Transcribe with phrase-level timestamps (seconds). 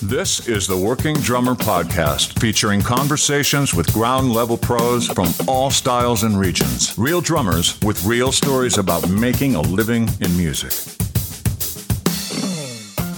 [0.00, 6.22] This is the Working Drummer Podcast, featuring conversations with ground level pros from all styles
[6.22, 6.96] and regions.
[6.96, 10.70] Real drummers with real stories about making a living in music.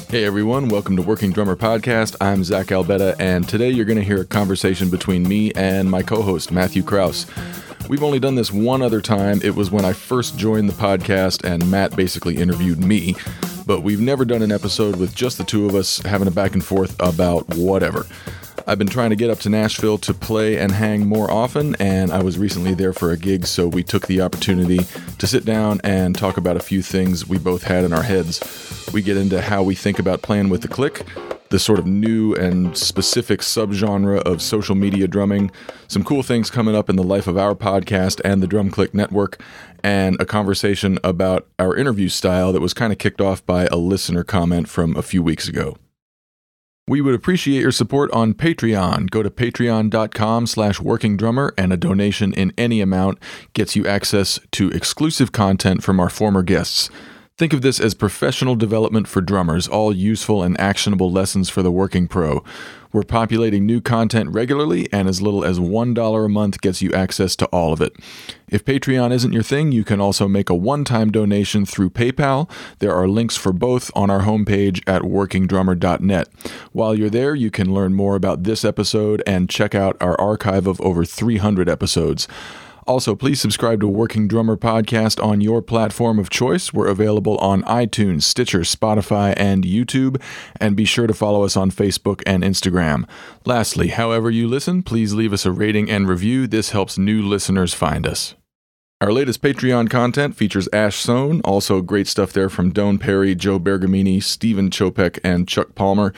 [0.09, 2.17] Hey everyone, welcome to Working Drummer Podcast.
[2.19, 6.03] I'm Zach Albetta, and today you're going to hear a conversation between me and my
[6.03, 7.27] co host, Matthew Kraus.
[7.91, 9.41] We've only done this one other time.
[9.45, 13.17] It was when I first joined the podcast, and Matt basically interviewed me.
[13.67, 16.53] But we've never done an episode with just the two of us having a back
[16.53, 18.07] and forth about whatever.
[18.67, 22.11] I've been trying to get up to Nashville to play and hang more often, and
[22.11, 24.81] I was recently there for a gig, so we took the opportunity
[25.19, 28.41] to sit down and talk about a few things we both had in our heads.
[28.93, 31.07] We get into how we think about playing with the click,
[31.51, 35.51] the sort of new and specific subgenre of social media drumming,
[35.89, 38.95] some cool things coming up in the life of our podcast and the Drum Click
[38.95, 39.41] Network,
[39.85, 43.77] and a conversation about our interview style that was kind of kicked off by a
[43.77, 45.77] listener comment from a few weeks ago.
[46.89, 49.11] We would appreciate your support on Patreon.
[49.11, 53.19] Go to patreon.com slash workingdrummer and a donation in any amount
[53.53, 56.91] gets you access to exclusive content from our former guests.
[57.37, 61.73] Think of this as professional development for drummers, all useful and actionable lessons for the
[61.73, 62.45] working pro.
[62.93, 67.35] We're populating new content regularly, and as little as $1 a month gets you access
[67.35, 67.97] to all of it.
[68.49, 72.49] If Patreon isn't your thing, you can also make a one time donation through PayPal.
[72.79, 76.29] There are links for both on our homepage at workingdrummer.net.
[76.71, 80.69] While you're there, you can learn more about this episode and check out our archive
[80.69, 82.29] of over 300 episodes.
[82.87, 86.73] Also, please subscribe to Working Drummer Podcast on your platform of choice.
[86.73, 90.21] We're available on iTunes, Stitcher, Spotify, and YouTube.
[90.61, 93.09] And be sure to follow us on Facebook and Instagram.
[93.47, 96.47] Lastly, however you listen, please leave us a rating and review.
[96.47, 98.35] This helps new listeners find us.
[99.01, 103.59] Our latest Patreon content features Ash Sohn, also great stuff there from Doane Perry, Joe
[103.59, 106.15] Bergamini, Stephen Chopek, and Chuck Palmer,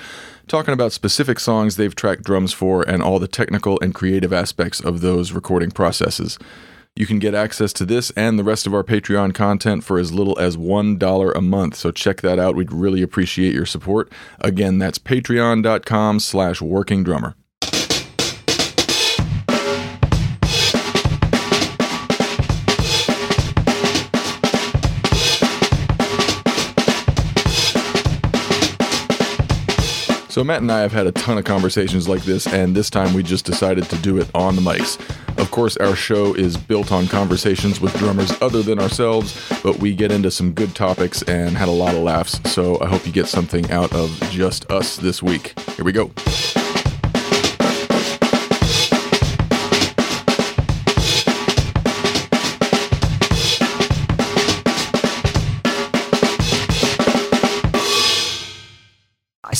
[0.49, 4.81] talking about specific songs they've tracked drums for and all the technical and creative aspects
[4.81, 6.39] of those recording processes.
[6.95, 10.15] You can get access to this and the rest of our Patreon content for as
[10.15, 12.55] little as $1 a month, so check that out.
[12.55, 14.11] We'd really appreciate your support.
[14.41, 17.35] Again, that's patreon.com slash workingdrummer.
[30.37, 33.15] So Matt and I have had a ton of conversations like this, and this time
[33.15, 35.01] we just decided to do it on the mics.
[35.39, 39.95] Of course, our show is built on conversations with drummers other than ourselves, but we
[39.95, 43.13] get into some good topics and had a lot of laughs, so I hope you
[43.13, 45.59] get something out of just us this week.
[45.71, 46.11] Here we go.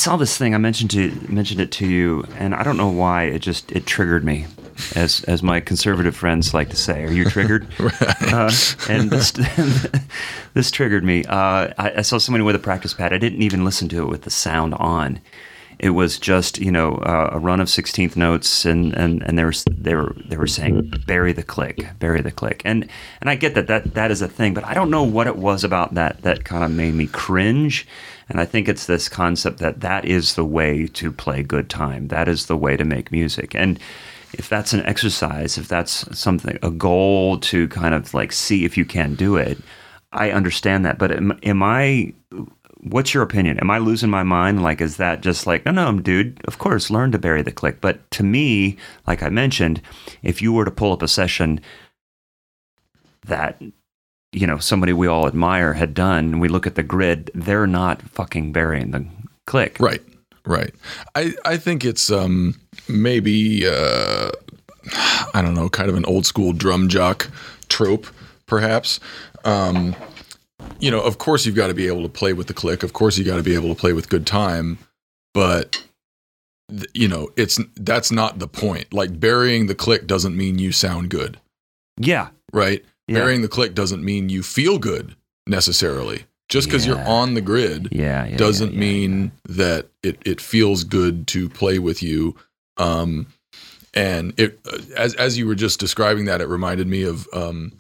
[0.07, 0.55] Saw this thing.
[0.55, 3.25] I mentioned to mentioned it to you, and I don't know why.
[3.25, 4.47] It just it triggered me,
[4.95, 7.03] as as my conservative friends like to say.
[7.03, 7.67] Are you triggered?
[7.81, 8.53] uh,
[8.89, 9.33] and this
[10.55, 11.25] this triggered me.
[11.25, 13.13] Uh, I, I, saw somebody with a practice pad.
[13.13, 15.19] I didn't even listen to it with the sound on.
[15.81, 19.43] It was just you know uh, a run of sixteenth notes, and and and they
[19.43, 22.89] were they were they were saying bury the click, bury the click, and
[23.21, 25.37] and I get that that that is a thing, but I don't know what it
[25.37, 27.89] was about that that kind of made me cringe
[28.29, 32.09] and I think it's this concept that that is the way to play good time.
[32.09, 33.55] That is the way to make music.
[33.55, 33.79] And
[34.33, 38.77] if that's an exercise, if that's something, a goal to kind of like see if
[38.77, 39.59] you can do it,
[40.13, 40.99] I understand that.
[40.99, 42.15] But am, am I,
[42.79, 43.61] what's your opinion?
[43.61, 44.63] Am I losing my mind?
[44.63, 47.81] Like, is that just like, no, no, dude, of course, learn to bury the click.
[47.81, 48.77] But to me,
[49.07, 49.81] like I mentioned,
[50.23, 51.61] if you were to pull up a session
[53.27, 53.61] that
[54.37, 57.67] you know somebody we all admire had done and we look at the grid they're
[57.67, 59.05] not fucking burying the
[59.47, 59.79] click.
[59.81, 60.03] Right
[60.45, 60.75] right.
[61.15, 62.55] I i think it's um
[62.89, 64.31] maybe uh
[65.35, 67.31] i don't know kind of an old school drum jock
[67.69, 68.07] trope
[68.45, 69.01] perhaps.
[69.45, 69.97] Um
[70.79, 72.93] you know of course you've got to be able to play with the click of
[72.93, 74.79] course you got to be able to play with good time
[75.33, 75.83] but
[76.93, 78.93] you know it's that's not the point.
[78.93, 81.39] Like burying the click doesn't mean you sound good.
[81.97, 82.29] Yeah.
[82.53, 83.21] Right yeah.
[83.21, 85.15] Burying the click doesn't mean you feel good
[85.47, 86.25] necessarily.
[86.49, 86.95] Just because yeah.
[86.95, 91.81] you're on the grid yeah, yeah doesn't mean that it, it feels good to play
[91.81, 92.37] with you.
[92.77, 93.27] Um,
[93.95, 94.61] and it
[94.97, 97.73] as as you were just describing that, it reminded me of um,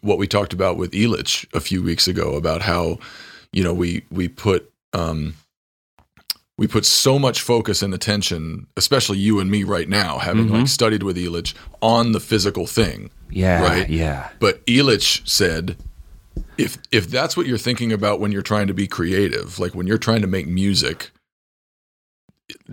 [0.00, 2.98] what we talked about with Elitch a few weeks ago about how
[3.52, 5.34] you know we we put um,
[6.58, 10.56] we put so much focus and attention, especially you and me right now, having mm-hmm.
[10.56, 13.10] like studied with Elitch on the physical thing.
[13.30, 13.62] Yeah.
[13.62, 13.88] Right.
[13.88, 14.30] Yeah.
[14.40, 15.76] But Elitch said,
[16.56, 19.86] if if that's what you're thinking about when you're trying to be creative, like when
[19.86, 21.10] you're trying to make music,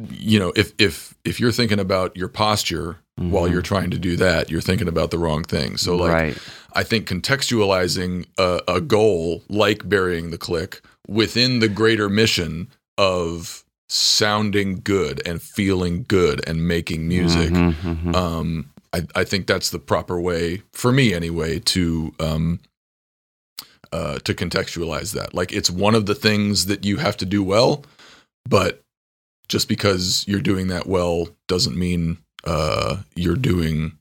[0.10, 3.32] you know, if if if you're thinking about your posture mm-hmm.
[3.32, 5.76] while you're trying to do that, you're thinking about the wrong thing.
[5.76, 6.38] So like right.
[6.74, 13.62] I think contextualizing a, a goal like burying the click within the greater mission of
[13.94, 17.51] sounding good and feeling good and making music.
[17.51, 18.16] Mm-hmm, mm-hmm.
[18.16, 22.60] Um, I, I, think that's the proper way for me anyway to um,
[23.92, 25.36] uh, to contextualize that.
[25.36, 27.86] Like it's one of the things that you have to do well,
[28.50, 28.81] but
[29.48, 33.92] just because you're doing that well doesn't mean uh, you're doing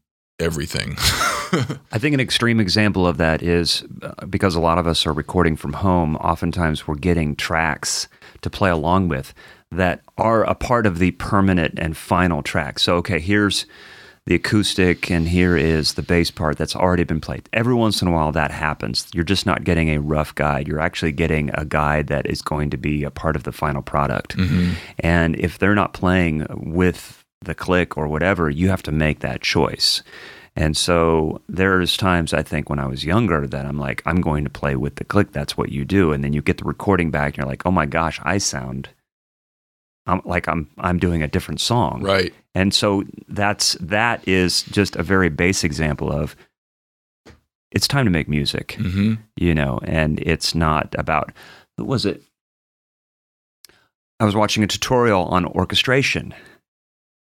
[0.40, 0.94] everything.
[1.92, 5.12] I think an extreme example of that is uh, because a lot of us are
[5.12, 8.08] recording from home, oftentimes we're getting tracks
[8.40, 9.34] to play along with
[9.72, 12.78] that are a part of the permanent and final track.
[12.78, 13.66] So, okay, here's
[14.26, 17.48] the acoustic and here is the bass part that's already been played.
[17.52, 19.08] Every once in a while that happens.
[19.12, 20.68] You're just not getting a rough guide.
[20.68, 23.82] You're actually getting a guide that is going to be a part of the final
[23.82, 24.36] product.
[24.36, 24.74] Mm-hmm.
[25.00, 29.40] And if they're not playing with the click or whatever, you have to make that
[29.40, 30.02] choice.
[30.54, 34.44] And so there's times I think when I was younger that I'm like, I'm going
[34.44, 35.32] to play with the click.
[35.32, 36.12] That's what you do.
[36.12, 38.90] And then you get the recording back and you're like, oh my gosh, I sound
[40.06, 42.02] I'm like I'm I'm doing a different song.
[42.02, 42.34] Right.
[42.54, 46.36] And so that's that is just a very base example of
[47.70, 48.76] it's time to make music.
[48.78, 49.14] Mm-hmm.
[49.36, 51.32] You know, and it's not about
[51.76, 52.22] what was it?
[54.20, 56.34] I was watching a tutorial on orchestration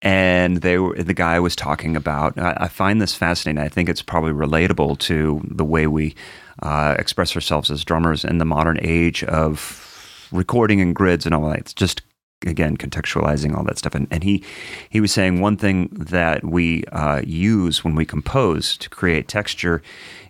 [0.02, 3.90] and they were the guy was talking about I, I, find this fascinating i think
[3.90, 6.16] it's probably relatable to the way we
[6.62, 11.50] uh, express ourselves as drummers in the modern age of recording and grids and all
[11.50, 12.02] that it's just
[12.46, 13.96] again contextualizing all that stuff.
[13.96, 14.44] And, and he
[14.90, 19.82] he was saying one thing that we uh, use when we compose to create texture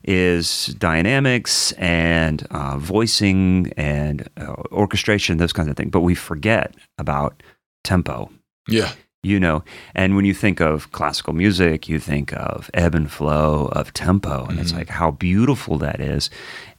[0.04, 5.92] is dynamics and uh, voicing and uh, orchestration those kinds of things.
[5.92, 7.44] But we forget about
[7.84, 8.32] tempo.
[8.68, 8.92] Yeah
[9.22, 9.64] you know
[9.96, 14.42] and when you think of classical music you think of ebb and flow of tempo
[14.42, 14.60] and mm-hmm.
[14.60, 16.30] it's like how beautiful that is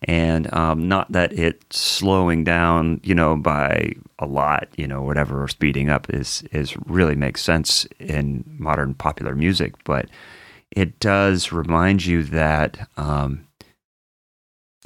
[0.03, 5.43] and um, not that it's slowing down you know by a lot you know whatever
[5.43, 10.07] or speeding up is is really makes sense in modern popular music but
[10.71, 13.47] it does remind you that um,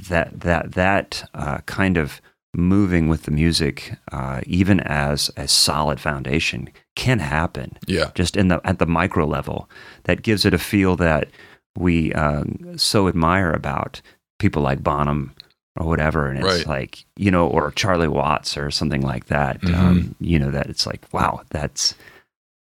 [0.09, 2.21] that that that uh, kind of
[2.55, 7.76] moving with the music, uh, even as a solid foundation, can happen.
[7.87, 9.69] Yeah, just in the at the micro level,
[10.05, 11.29] that gives it a feel that
[11.76, 12.44] we uh,
[12.76, 14.00] so admire about
[14.38, 15.35] people like Bonham
[15.76, 16.67] or whatever, and it's right.
[16.67, 19.61] like you know, or Charlie Watts or something like that.
[19.61, 19.75] Mm-hmm.
[19.75, 21.94] Um, you know, that it's like wow, that's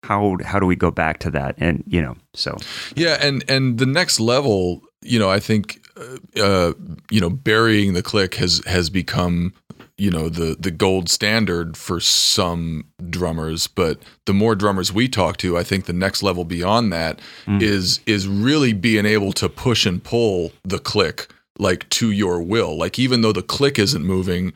[0.03, 1.55] how how do we go back to that?
[1.59, 2.57] And you know, so
[2.95, 5.79] yeah, and and the next level, you know, I think.
[5.95, 6.73] Uh, uh
[7.11, 9.53] you know, burying the click has has become
[9.99, 15.37] you know the the gold standard for some drummers but the more drummers we talk
[15.37, 17.61] to i think the next level beyond that mm.
[17.63, 22.77] is is really being able to push and pull the click like to your will
[22.77, 24.53] like even though the click isn't moving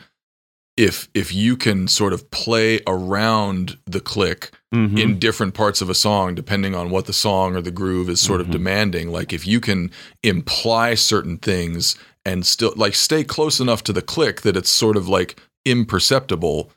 [0.76, 4.98] if if you can sort of play around the click mm-hmm.
[4.98, 8.20] in different parts of a song depending on what the song or the groove is
[8.20, 8.50] sort mm-hmm.
[8.50, 9.90] of demanding like if you can
[10.22, 14.96] imply certain things and still like stay close enough to the click that it's sort
[14.96, 16.70] of like imperceptible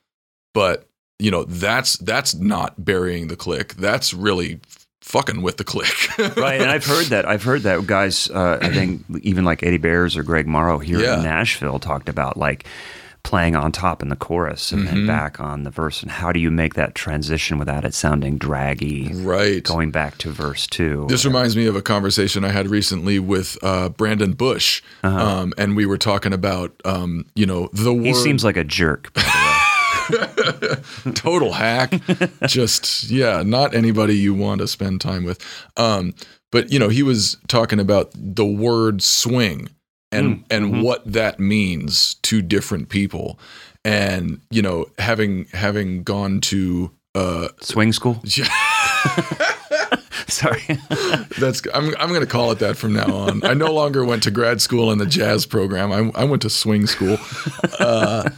[0.53, 0.87] but
[1.17, 4.59] you know that's that's not burying the click that's really
[5.01, 8.69] fucking with the click right and i've heard that i've heard that guys uh, i
[8.69, 11.17] think even like eddie bayers or greg morrow here yeah.
[11.17, 12.65] in nashville talked about like
[13.29, 14.95] playing on top in the chorus and mm-hmm.
[14.95, 18.39] then back on the verse and how do you make that transition without it sounding
[18.39, 19.13] draggy?
[19.13, 19.63] Right.
[19.63, 21.05] Going back to verse two.
[21.09, 25.23] This reminds me of a conversation i had recently with uh, brandon bush uh-huh.
[25.23, 28.63] um, and we were talking about um, you know the word he seems like a
[28.63, 29.13] jerk
[31.13, 31.93] total hack.
[32.47, 35.39] Just yeah not anybody you want to spend time with.
[35.77, 36.15] Um,
[36.51, 39.69] but you know he was talking about the word swing
[40.11, 40.81] and mm, and mm-hmm.
[40.81, 43.39] what that means to different people.
[43.85, 48.21] And you know having having gone to uh swing school?
[48.25, 48.47] Yeah.
[50.27, 50.61] sorry.
[51.39, 53.43] That's i'm i'm going to call it that from now on.
[53.43, 55.91] I no longer went to grad school in the jazz program.
[55.91, 57.17] I, I went to swing school.
[57.79, 58.29] Uh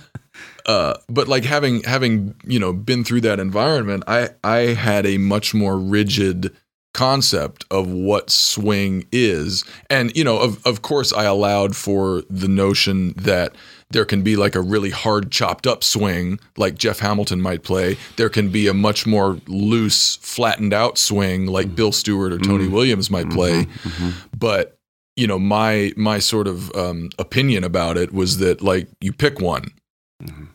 [0.65, 5.17] uh, but like having having you know been through that environment, I I had a
[5.17, 6.55] much more rigid
[6.93, 9.63] concept of what swing is.
[9.89, 13.55] And, you know, of, of course, I allowed for the notion that
[13.91, 17.97] there can be like a really hard chopped up swing like Jeff Hamilton might play.
[18.17, 21.75] There can be a much more loose, flattened out swing like mm-hmm.
[21.75, 22.73] Bill Stewart or Tony mm-hmm.
[22.73, 23.65] Williams might play.
[23.65, 23.89] Mm-hmm.
[23.89, 24.27] mm-hmm.
[24.37, 24.77] But
[25.15, 29.39] you know, my my sort of um, opinion about it was that like you pick
[29.39, 29.71] one,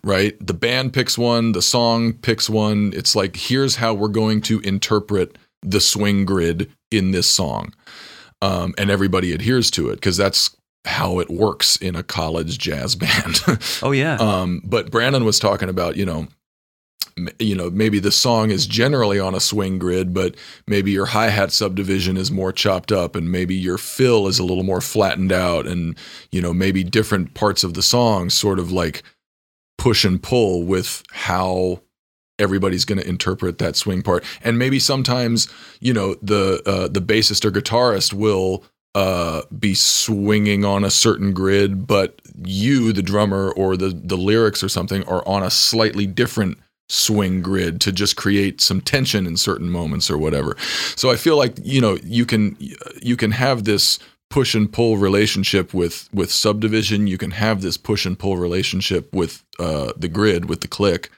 [0.02, 0.34] right?
[0.44, 2.92] The band picks one, the song picks one.
[2.94, 5.36] It's like here's how we're going to interpret
[5.66, 7.74] the swing grid in this song,
[8.40, 12.94] um, and everybody adheres to it because that's how it works in a college jazz
[12.96, 13.40] band.
[13.82, 14.14] Oh yeah.
[14.16, 16.28] um, but Brandon was talking about, you know,
[17.18, 21.06] m- you know, maybe the song is generally on a swing grid, but maybe your
[21.06, 24.80] hi hat subdivision is more chopped up, and maybe your fill is a little more
[24.80, 25.98] flattened out, and
[26.30, 29.02] you know, maybe different parts of the song sort of like
[29.78, 31.80] push and pull with how
[32.38, 35.48] everybody's going to interpret that swing part, and maybe sometimes
[35.80, 38.64] you know the uh, the bassist or guitarist will
[38.94, 44.62] uh, be swinging on a certain grid, but you, the drummer, or the the lyrics
[44.62, 49.36] or something are on a slightly different swing grid to just create some tension in
[49.36, 50.56] certain moments or whatever.
[50.94, 52.56] So I feel like you know you can
[53.02, 53.98] you can have this
[54.30, 57.06] push and pull relationship with with subdivision.
[57.06, 61.10] You can have this push and pull relationship with uh, the grid with the click.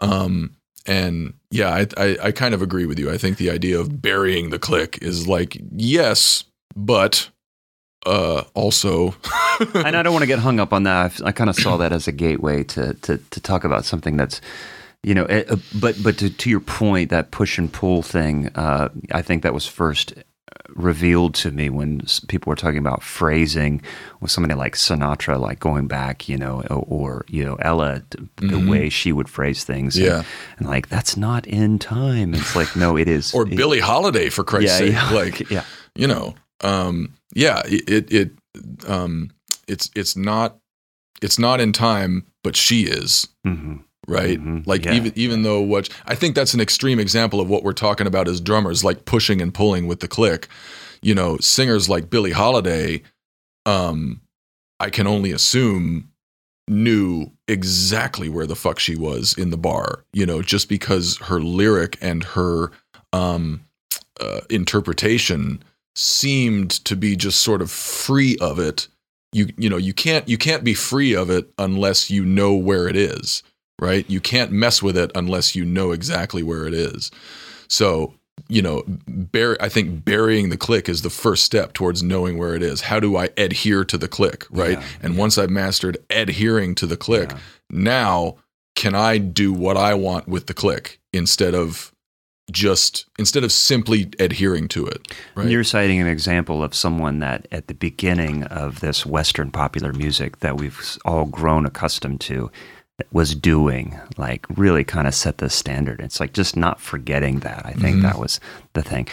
[0.00, 3.10] Um, and yeah, I, I I kind of agree with you.
[3.10, 6.44] I think the idea of burying the click is like yes,
[6.76, 7.28] but
[8.04, 9.14] uh, also
[9.74, 11.04] and I don't want to get hung up on that.
[11.06, 14.16] I've- I kind of saw that as a gateway to to to talk about something
[14.16, 14.40] that's,
[15.02, 18.50] you know, eh, uh, but but to, to your point, that push and pull thing,
[18.54, 20.14] uh, I think that was first
[20.70, 23.80] revealed to me when people were talking about phrasing
[24.20, 28.18] with somebody like Sinatra, like going back, you know, or, or you know Ella, t-
[28.36, 30.22] the way she would phrase things, and- Yeah.
[30.58, 32.34] and, like that's not in time.
[32.34, 33.32] It's like no, it is.
[33.34, 34.92] or It- Billie Holiday for Christ's Yeah, sake.
[34.92, 35.10] yeah.
[35.10, 38.32] Like yeah, you know, um, yeah, it it
[38.88, 39.30] um,
[39.68, 40.56] it's it's not
[41.22, 43.76] it's not in time, but she is hmm
[44.06, 44.38] right.
[44.40, 44.66] Mhm.
[44.66, 44.94] Like Yeah.
[44.94, 48.28] even even though what I think that's an extreme example of what we're talking about
[48.28, 50.48] as drummers, like pushing and pulling with the click.
[51.02, 53.02] You know, singers like Billie Holiday,
[53.66, 54.20] um,
[54.80, 56.08] I can only assume
[56.68, 60.04] knew exactly where the fuck she was in the bar.
[60.12, 62.72] You know, just because her lyric and her
[63.12, 63.60] um,
[64.20, 65.62] uh, interpretation
[65.94, 68.88] seemed to be just sort of free of it.
[69.32, 72.88] You you know you can't you can't be free of it unless you know where
[72.88, 73.42] it is,
[73.80, 74.08] right?
[74.08, 77.10] You can't mess with it unless you know exactly where it is.
[77.68, 78.14] So
[78.48, 82.54] you know, bur- I think burying the click is the first step towards knowing where
[82.54, 82.82] it is.
[82.82, 84.78] How do I adhere to the click, right?
[84.78, 87.38] Yeah, and once I've mastered adhering to the click, Yeah.
[87.70, 88.36] now
[88.74, 91.92] can I do what I want with the click instead of
[92.52, 95.48] just instead of simply adhering to it, right?
[95.48, 100.40] You're citing an example of someone that at the beginning of this Western popular music
[100.40, 102.50] that we've all grown accustomed to
[103.12, 106.00] was doing, like really kind of set the standard.
[106.00, 107.64] It's like just not forgetting that.
[107.66, 108.02] I think Mhm.
[108.02, 108.40] that was
[108.72, 109.06] the thing.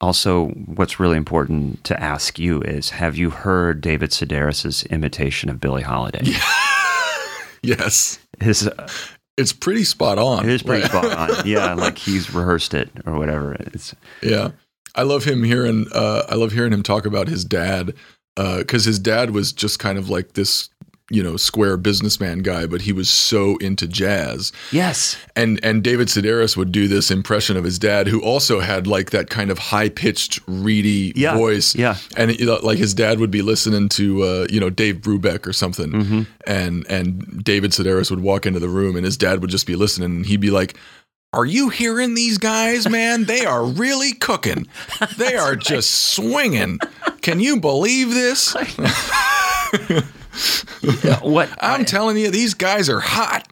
[0.00, 5.60] Also, what's really important to ask you is have you heard David Sedaris's imitation of
[5.60, 6.20] Billie Holiday?
[7.62, 8.18] yes.
[8.40, 8.88] His, uh,
[9.36, 10.44] It's pretty spot on.
[10.44, 11.46] it is pretty spot on.
[11.46, 13.54] Yeah, like he's rehearsed it or whatever.
[13.72, 14.50] It's Yeah,
[14.94, 15.86] I love him hearing.
[15.92, 17.94] Uh, I love hearing him talk about his dad
[18.36, 20.68] because his dad was just kind of like this,
[21.10, 24.52] you know, square businessman guy, but he was so into jazz.
[24.72, 25.16] yes.
[25.36, 29.10] And and David Sedaris would do this impression of his dad, who also had like
[29.10, 31.74] that kind of high pitched, reedy Yeah, voice.
[31.74, 31.96] yeah.
[32.16, 35.90] and like his dad would be listening to uh, you know Dave Brubeck or something,
[35.92, 36.22] Mm-hmm.
[36.46, 39.76] and and David Sedaris would walk into the room, and his dad would just be
[39.76, 40.76] listening, and he'd be like.
[41.34, 43.24] Are you hearing these guys, man?
[43.24, 44.68] They are really cooking.
[45.18, 46.78] They are just swinging.
[47.22, 48.54] Can you believe this?
[51.22, 53.46] What I'm telling you, these guys are hot.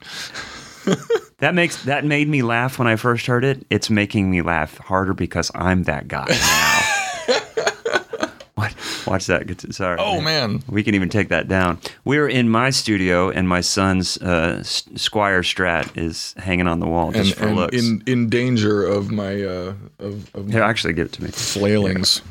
[1.39, 3.65] That makes that made me laugh when I first heard it.
[3.71, 7.35] It's making me laugh harder because I'm that guy now.
[8.55, 8.75] what?
[9.07, 9.73] Watch that.
[9.75, 9.97] Sorry.
[10.01, 11.79] Oh man, We can even take that down.
[12.05, 16.87] We're in my studio, and my son's uh, S- Squier Strat is hanging on the
[16.87, 17.77] wall just and, for and looks.
[17.77, 21.31] in in danger of my uh of, of Here, actually, give it to me.
[21.31, 22.23] flailings.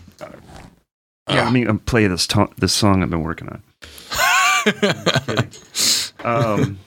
[1.30, 3.62] Yeah, let me uh, play this to- this song I've been working on.
[6.24, 6.80] Um,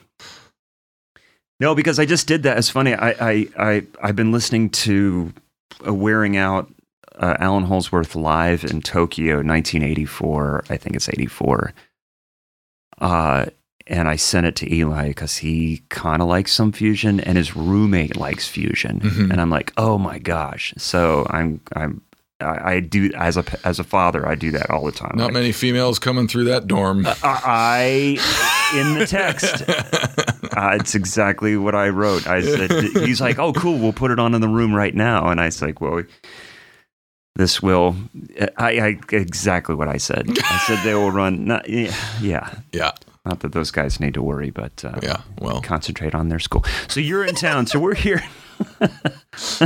[1.61, 2.59] no, because I just did that.
[2.59, 2.95] It's funny.
[2.95, 5.33] I I, I I've been listening to
[5.87, 6.71] uh, wearing out
[7.17, 10.65] uh, Allan Holdsworth live in Tokyo, 1984.
[10.69, 11.73] I think it's 84.
[13.01, 13.47] Uh,
[13.87, 17.55] and I sent it to Eli because he kind of likes some fusion, and his
[17.55, 19.01] roommate likes fusion.
[19.01, 19.31] Mhm.
[19.31, 20.73] And I'm like, oh my gosh!
[20.79, 22.01] So I'm I'm
[22.41, 25.13] I, I do as a as a father, I do that all the time.
[25.17, 27.07] Not Like, many females coming through that dorm.
[27.23, 28.19] I
[28.77, 29.63] in the text.
[30.57, 32.29] Uh, it's exactly what I wrote.
[32.29, 35.27] I said, he's like, oh, cool, we'll put it on in the room right now.
[35.29, 36.05] And I was like, well,
[37.35, 37.97] this will.
[38.57, 40.29] I, I exactly what I said.
[40.45, 41.47] I said they will run.
[41.47, 42.55] Not, yeah, yeah.
[42.73, 42.93] Yeah.
[43.25, 45.23] Not that those guys need to worry, but uh, Yeah.
[45.41, 46.65] Well, concentrate on their school.
[46.87, 47.67] So you're in town.
[47.67, 48.23] so we're here.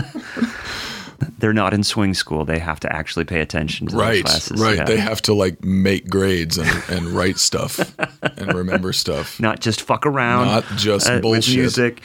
[1.38, 2.44] They're not in swing school.
[2.44, 4.24] They have to actually pay attention to right.
[4.24, 4.60] classes.
[4.60, 4.78] Right.
[4.78, 4.84] Yeah.
[4.84, 9.40] They have to like make grades and, and write stuff and remember stuff.
[9.40, 10.46] not just fuck around.
[10.46, 11.56] Not just uh, with bullshit.
[11.56, 12.02] music.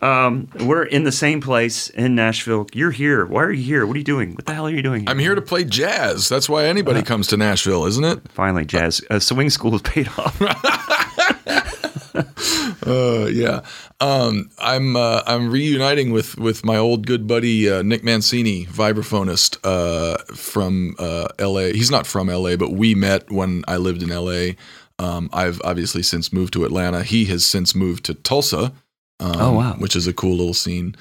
[0.00, 2.66] Um, we're in the same place in Nashville.
[2.72, 3.26] You're here.
[3.26, 3.86] Why are you here?
[3.86, 4.34] What are you doing?
[4.34, 5.00] What the hell are you doing?
[5.00, 5.10] Here?
[5.10, 6.28] I'm here to play jazz.
[6.28, 8.30] That's why anybody comes to Nashville, isn't it?
[8.30, 10.40] Finally, jazz uh, swing school is paid off.
[12.86, 13.60] Uh, yeah.
[14.00, 19.58] Um, I'm uh, I'm reuniting with with my old good buddy uh, Nick Mancini, vibraphonist
[19.64, 21.72] uh, from uh, L.A.
[21.72, 24.56] He's not from L.A., but we met when I lived in L.A.
[24.98, 27.02] Um, I've obviously since moved to Atlanta.
[27.02, 28.72] He has since moved to Tulsa.
[29.20, 29.74] Um, Oh, wow.
[29.78, 30.94] Which is a cool little scene.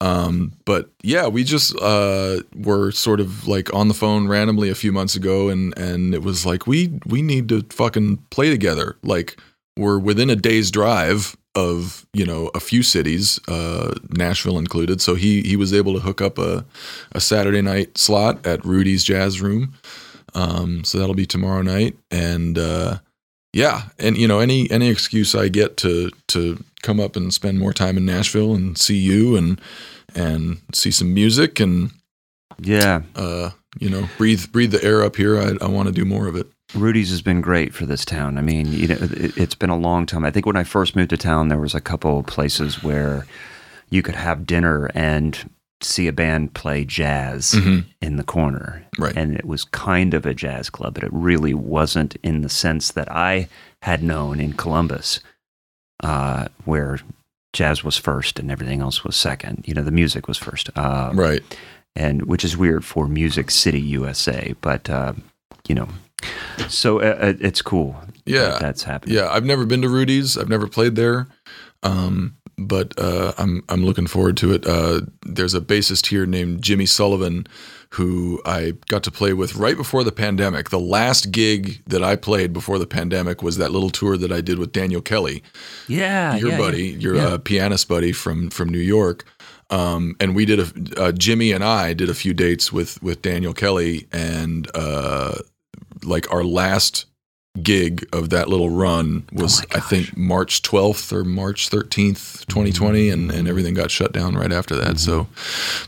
[0.00, 4.74] Um, but yeah, we just uh, were sort of like on the phone randomly a
[4.74, 8.96] few months ago, and and it was like we we need to fucking play together.
[9.02, 9.38] Like
[9.76, 15.00] we're within a day's drive of you know a few cities, uh, Nashville included.
[15.00, 16.64] So he he was able to hook up a
[17.12, 19.74] a Saturday night slot at Rudy's Jazz Room.
[20.34, 22.98] Um, so that'll be tomorrow night, and uh,
[23.52, 27.58] yeah, and you know any any excuse I get to to come up and spend
[27.58, 29.60] more time in Nashville and see you and
[30.14, 31.90] and see some music and
[32.60, 35.40] yeah, uh, you know breathe breathe the air up here.
[35.40, 36.48] I, I want to do more of it.
[36.74, 38.38] Rudy's has been great for this town.
[38.38, 40.24] I mean, you know, it, it's been a long time.
[40.24, 43.26] I think when I first moved to town, there was a couple of places where
[43.90, 45.50] you could have dinner and
[45.80, 47.84] see a band play jazz Mhm.
[48.00, 48.82] in the corner.
[48.98, 49.14] Right.
[49.16, 52.90] And it was kind of a jazz club, but it really wasn't in the sense
[52.92, 53.48] that I
[53.82, 55.20] had known in Columbus,
[56.02, 56.98] uh, where
[57.52, 59.64] jazz was first and everything else was second.
[59.66, 60.70] You know, the music was first.
[60.74, 61.42] Uh, Right.
[61.94, 64.54] and which is weird for Music City, USA.
[64.60, 65.12] But uh,
[65.68, 65.88] you know,
[66.68, 67.96] so uh, uh, it's cool.
[68.26, 68.40] Yeah.
[68.50, 69.16] that that's happening.
[69.16, 70.38] Yeah, I've never been to Rudy's.
[70.38, 71.26] I've never played there,
[71.82, 74.66] um, but uh, I'm I'm looking forward to it.
[74.66, 77.46] Uh, there's a bassist here named Jimmy Sullivan,
[77.90, 80.70] who I got to play with right before the pandemic.
[80.70, 84.40] The last gig that I played before the pandemic was that little tour that I
[84.40, 85.42] did with Daniel Kelly,
[85.86, 86.98] yeah, your yeah, buddy, yeah.
[86.98, 87.26] your Yeah.
[87.26, 89.24] uh, pianist buddy from from New York.
[89.70, 93.20] Um, and we did a uh, Jimmy and I did a few dates with with
[93.22, 95.34] Daniel Kelly, and uh,
[96.04, 97.06] like our last
[97.62, 103.10] gig of that little run was Oh I think March 12th or March 13th, 2020,
[103.10, 104.98] and, and everything got shut down right after that.
[104.98, 105.28] So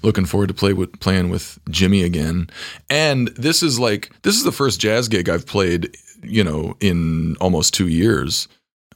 [0.03, 2.49] looking forward to play with playing with Jimmy again.
[2.89, 7.37] And this is like this is the first jazz gig I've played, you know, in
[7.41, 8.49] almost two years.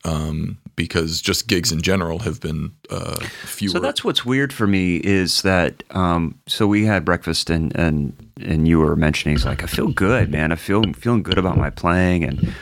[0.04, 3.72] Um, because just gigs in general have been uh, fewer.
[3.72, 8.16] So that's what's weird for me is that um, so we had breakfast and and
[8.40, 11.58] and you were mentioning he's like I feel good man I feel feeling good about
[11.58, 12.54] my playing and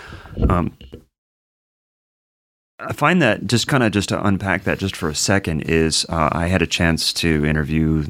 [0.51, 0.77] um,
[2.81, 6.05] I find that just kind of just to unpack that just for a second is
[6.09, 8.05] uh, I had a chance to interview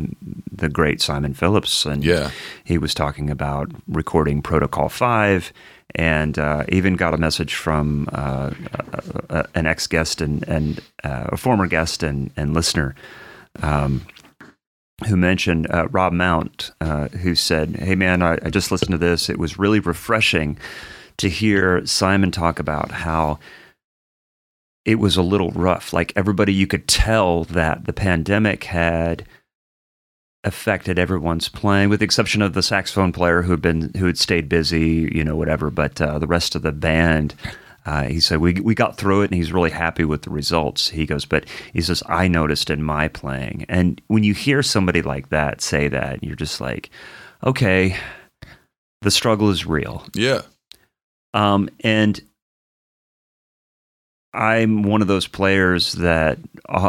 [0.50, 2.30] the great Simon Phillips and yeah,
[2.64, 5.52] he was talking about recording Protocol 5
[5.94, 8.50] and uh, even got a message from uh,
[9.30, 12.94] uh, an ex guest and, and uh, a former guest and, and listener
[13.62, 14.06] um,
[15.06, 16.72] who mentioned uh, Rob Mount,
[17.20, 19.30] who said, Hey, man, I, I just listened to this.
[19.30, 20.58] It was really refreshing
[21.18, 23.38] to hear Simon talk about how
[24.84, 25.92] it was a little rough.
[25.92, 29.26] Like everybody, you could tell that the pandemic had
[30.48, 34.18] affected everyone's playing, with the exception of the saxophone player who had been who had
[34.18, 35.70] stayed busy, you know, whatever.
[35.70, 37.34] But uh, the rest of the band,
[37.86, 40.88] uh, he said we we got through it, and he's really happy with the results.
[40.88, 45.02] He goes, but he says I noticed in my playing, and when you hear somebody
[45.02, 46.90] like that say that, you're just like,
[47.44, 47.96] okay,
[49.02, 50.04] the struggle is real.
[50.14, 50.42] yeah,
[51.34, 52.20] Um, and
[54.34, 56.38] I'm one of those players that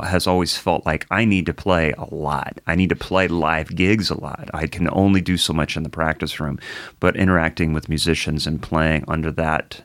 [0.03, 2.59] has always felt like I need to play a lot.
[2.67, 4.49] I need to play live gigs a lot.
[4.53, 6.59] I can only do so much in the practice room,
[6.99, 9.81] but interacting with musicians and playing under that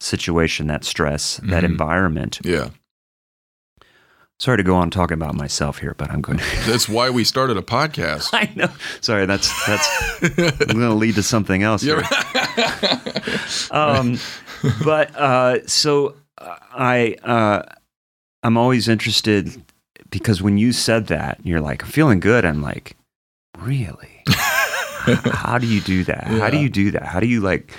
[0.00, 1.70] situation, that stress, that Mhm.
[1.70, 2.40] environment.
[2.44, 2.68] yeah.
[4.40, 6.38] Sorry to go on talking about myself here, but I'm going.
[6.64, 8.28] To That's why we started a podcast.
[8.32, 8.68] I know.
[9.00, 11.82] Sorry, that's that's going to lead to something else.
[11.88, 11.96] Here.
[13.72, 14.18] um,
[14.84, 17.62] but uh, so I uh,
[18.42, 19.62] I'm always interested
[20.10, 22.44] because when you said that, you're like I'm feeling good.
[22.44, 22.96] I'm like,
[23.58, 24.22] really?
[24.28, 26.24] How do you do that?
[26.24, 27.04] How do you do that?
[27.04, 27.72] How do you like?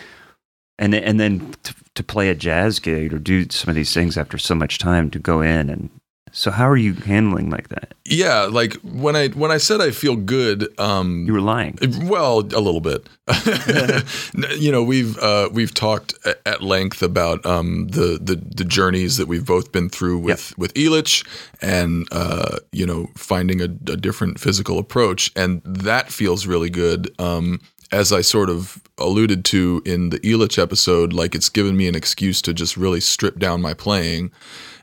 [0.78, 4.18] And and then to, to play a jazz gig or do some of these things
[4.18, 5.90] after so much time to go in and
[6.32, 7.94] So how are you handling like that?
[8.06, 11.78] Yeah, like when I when I said I feel good, um, You were lying.
[12.04, 13.08] well, a little bit.
[14.58, 16.14] you know, we've uh, we've talked
[16.46, 20.74] at length about um, the, the the journeys that we've both been through with with
[20.74, 21.26] Elitch,
[21.62, 27.14] and uh, you know, finding a, a different physical approach, and that feels really good.
[27.20, 27.60] Um,
[27.92, 31.96] as I sort of alluded to in the Elitch episode, like it's given me an
[31.96, 34.32] excuse to just really strip down my playing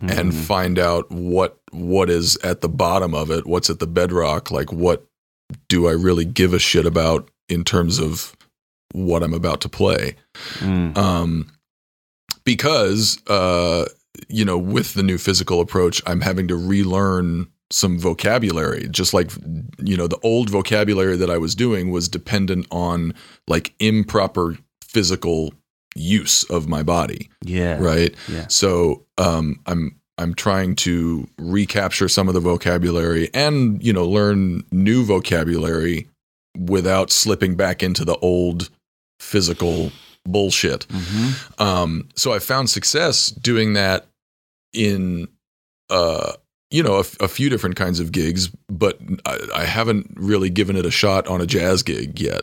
[0.01, 4.51] and find out what what is at the bottom of it, what's at the bedrock,
[4.51, 5.07] like what
[5.69, 8.37] do I really give a shit about in terms of
[8.93, 10.17] what I'm about to play.
[10.59, 10.97] Mm.
[10.97, 11.53] Um,
[12.45, 13.87] because uh,
[14.29, 18.89] you know, with the new physical approach, I'm having to relearn some vocabulary.
[18.91, 19.31] Just like
[19.83, 23.13] you know, the old vocabulary that I was doing was dependent on
[23.49, 25.53] like improper physical
[25.95, 27.79] use of my body Yeah.
[27.81, 28.47] right Yeah.
[28.49, 34.63] so um i'm i'm trying to recapture some of the vocabulary and you know learn
[34.71, 36.07] new vocabulary
[36.59, 38.69] without slipping back into the old
[39.21, 39.91] physical
[40.27, 44.07] bullshit hmm um so i found success doing that
[44.75, 45.29] in
[45.89, 46.33] uh
[46.71, 50.77] you know a, a few different kinds of gigs but I, I haven't really given
[50.77, 52.43] it a shot on a jazz gig yet.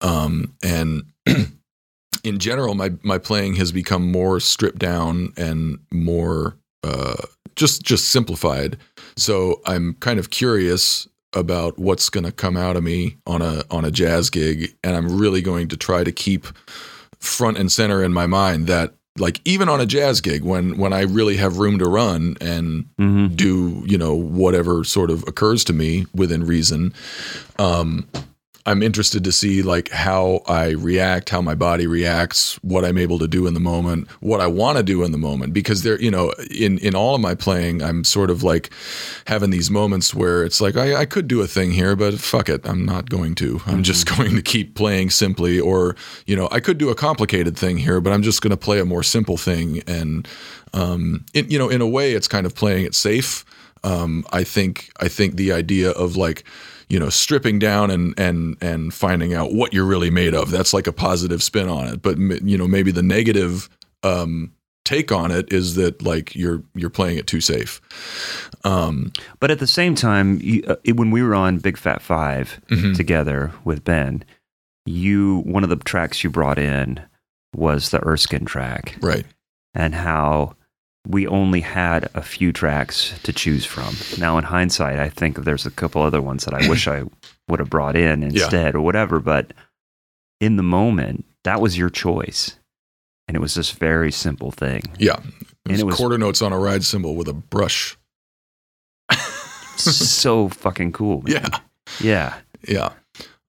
[0.00, 1.04] Um and
[2.24, 7.16] in general my my playing has become more stripped down and more uh
[7.56, 8.78] just just simplified.
[9.16, 13.64] So i'm kind of curious about what's going to come out of me on a
[13.70, 16.46] on a jazz gig and i'm really going to try to keep
[17.18, 20.92] front and center in my mind that like even on a jazz gig when when
[20.92, 25.64] i really have room to run and hmm do you know whatever sort of occurs
[25.64, 26.92] to me within reason
[27.58, 28.06] um
[28.66, 33.18] i'm interested to see like how i react how my body reacts what i'm able
[33.18, 35.52] to do in the moment what i want to do in the moment.
[35.52, 38.70] Because there you know in in all of my playing i'm sort of like
[39.26, 42.48] having these moments where it's like i, I could do a thing here but fuck
[42.48, 43.60] it i'm not going to.
[43.66, 45.60] I'm just going to keep playing simply.
[45.60, 45.96] Or
[46.26, 48.80] you know i could do a complicated thing here but i'm just going to play
[48.80, 49.82] a more simple thing.
[49.86, 50.28] And
[50.74, 53.44] um it, you know in a way it's kind of playing it safe.
[53.84, 56.44] Um i think i think the idea of like
[56.92, 60.50] you know stripping down and and and finding out what you're really made of.
[60.50, 62.02] That's like a positive spin on it.
[62.02, 63.68] But you know maybe the negative
[64.02, 64.52] um
[64.84, 67.80] take on it is that like you're you're playing it too safe.
[68.64, 72.02] Um But at the same time, you, uh, it, when we were on Big Fat
[72.02, 72.96] 5 Mhm.
[72.96, 74.22] together with Ben,
[74.84, 77.00] you one of the tracks you brought in
[77.54, 79.24] was the Erskine track, right.
[79.74, 80.56] And how
[81.06, 83.94] we only had a few tracks to choose from.
[84.18, 87.02] Now, in hindsight, I think there's a couple other ones that I wish I
[87.48, 89.18] would have brought in instead, or whatever.
[89.18, 89.52] But
[90.40, 92.56] in the moment, that was your choice,
[93.26, 94.82] and it was this very simple thing.
[94.98, 95.16] yeah
[95.68, 97.96] And it was- quarter notes on a ride cymbal with a brush
[99.76, 101.22] so fucking cool.
[101.22, 101.32] Man.
[101.42, 101.58] yeah
[102.00, 102.34] yeah.
[102.66, 102.90] Yeah.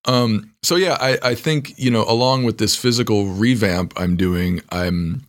[0.06, 4.60] Um, so yeah, I, I think, you know, along with this physical revamp I'm doing,
[4.70, 5.22] I'm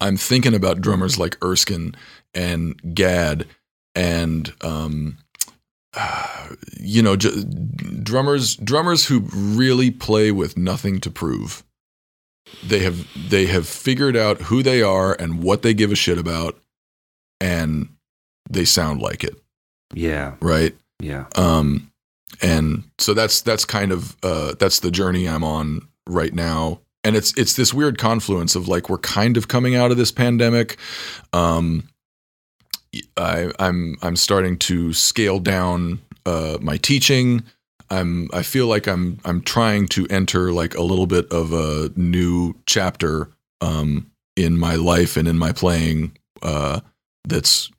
[0.00, 1.94] I'm thinking about drummers like Erskine
[2.34, 3.46] and Gadd
[3.94, 5.18] and um
[6.78, 7.44] you know, j-
[8.02, 11.62] drummers drummers who really play with nothing to prove.
[12.64, 16.18] They have they have figured out who they are and what they give a shit
[16.18, 16.58] about
[17.40, 17.88] and
[18.48, 19.36] they sound like it,
[19.94, 20.34] Yeah.
[20.40, 20.74] right?
[21.00, 21.26] Yeah.
[21.34, 21.90] um
[22.42, 27.16] and so that's that's kind of uh that's the journey i'm on right now and
[27.16, 30.76] it's it's this weird confluence of like we're kind of coming out of this pandemic.
[31.32, 31.88] Um
[33.16, 37.42] i i'm i'm starting to scale down uh my teaching.
[37.90, 41.90] I'm i feel like i'm i'm trying to enter like a little bit of a
[41.96, 43.28] new chapter
[43.60, 46.80] um in my life and in my playing uh
[47.28, 47.70] that's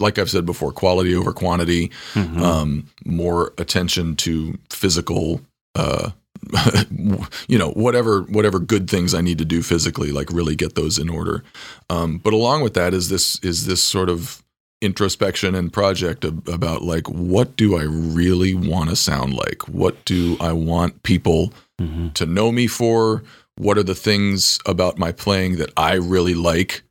[0.00, 2.40] like I've said before, quality over quantity, Mhm.
[2.42, 5.40] um, more attention to physical,
[5.76, 6.10] uh,
[7.48, 10.98] you know, whatever whatever good things I need to do physically, like really get those
[10.98, 11.42] in order.
[11.90, 14.42] Um, but along with that is this is this sort of
[14.80, 19.68] introspection and project ab- about like what do I really want to sound like?
[19.68, 22.12] What do I want people Mhm.
[22.14, 23.22] to know me for?
[23.56, 26.82] What are the things about my playing that I really like?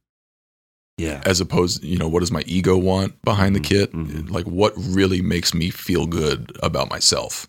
[1.01, 1.21] Yeah.
[1.31, 4.29] as opposed you know what does my ego want behind the Mhm, kit mhm.
[4.37, 7.47] like what really makes me feel good about myself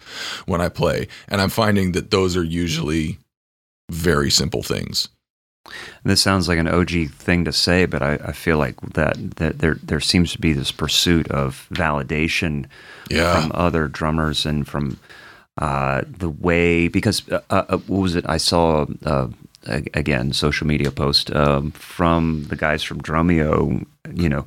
[0.51, 0.99] when i play
[1.31, 3.19] and i'm finding that those are usually
[3.91, 5.09] very simple things
[6.03, 6.93] And this sounds like an OG
[7.27, 10.53] thing to say, but I, I feel like that, that there there seems to be
[10.55, 12.67] this pursuit of validation
[13.09, 14.99] yeah from other drummers and from
[15.62, 18.25] uh, the way because uh, uh, what was it?
[18.37, 19.31] I saw uh, a-
[19.66, 24.44] again social media post um, from the guys from Drumeo, you know,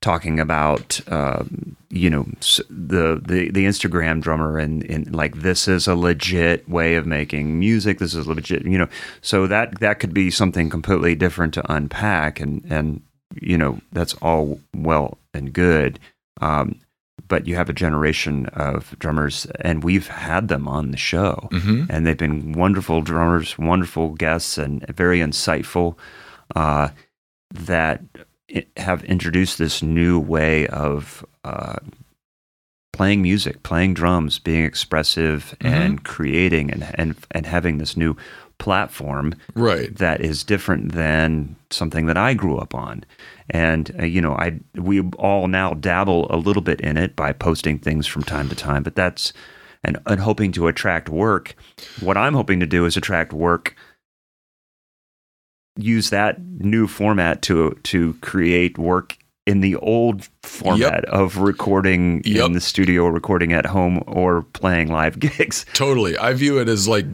[0.00, 2.24] talking about um, you know
[2.68, 7.58] the, the the Instagram drummer and, and like this is a legit way of making
[7.58, 7.98] music.
[7.98, 8.88] This is legit, you know.
[9.20, 13.02] So that that could be something completely different to unpack, and and
[13.40, 15.98] you know that's all well and good.
[16.40, 16.76] Um,
[17.28, 21.84] but you have a generation of drummers, and we've had them on the show, Mm-hmm.
[21.90, 25.96] and they've been wonderful drummers, wonderful guests, and very insightful.
[26.56, 26.88] Uh,
[27.50, 28.02] that
[28.76, 31.76] have introduced this new way of uh,
[32.92, 38.16] playing music, playing drums, being expressive, and creating, and, and and having this new
[38.58, 39.94] platform Right.
[39.96, 43.04] that is different than something that I grew up on.
[43.50, 47.32] And uh, you know, I we all now dabble a little bit in it by
[47.32, 49.32] posting things from time to time, but that's
[49.84, 51.54] and, and hoping to attract work.
[52.00, 53.74] What I'm hoping to do is attract work
[55.76, 59.16] use that new format to to create work
[59.48, 62.46] in the old format of recording Yep.
[62.46, 65.64] in the studio, recording at home, or playing live gigs.
[65.72, 66.16] Totally.
[66.18, 67.06] I view it as like,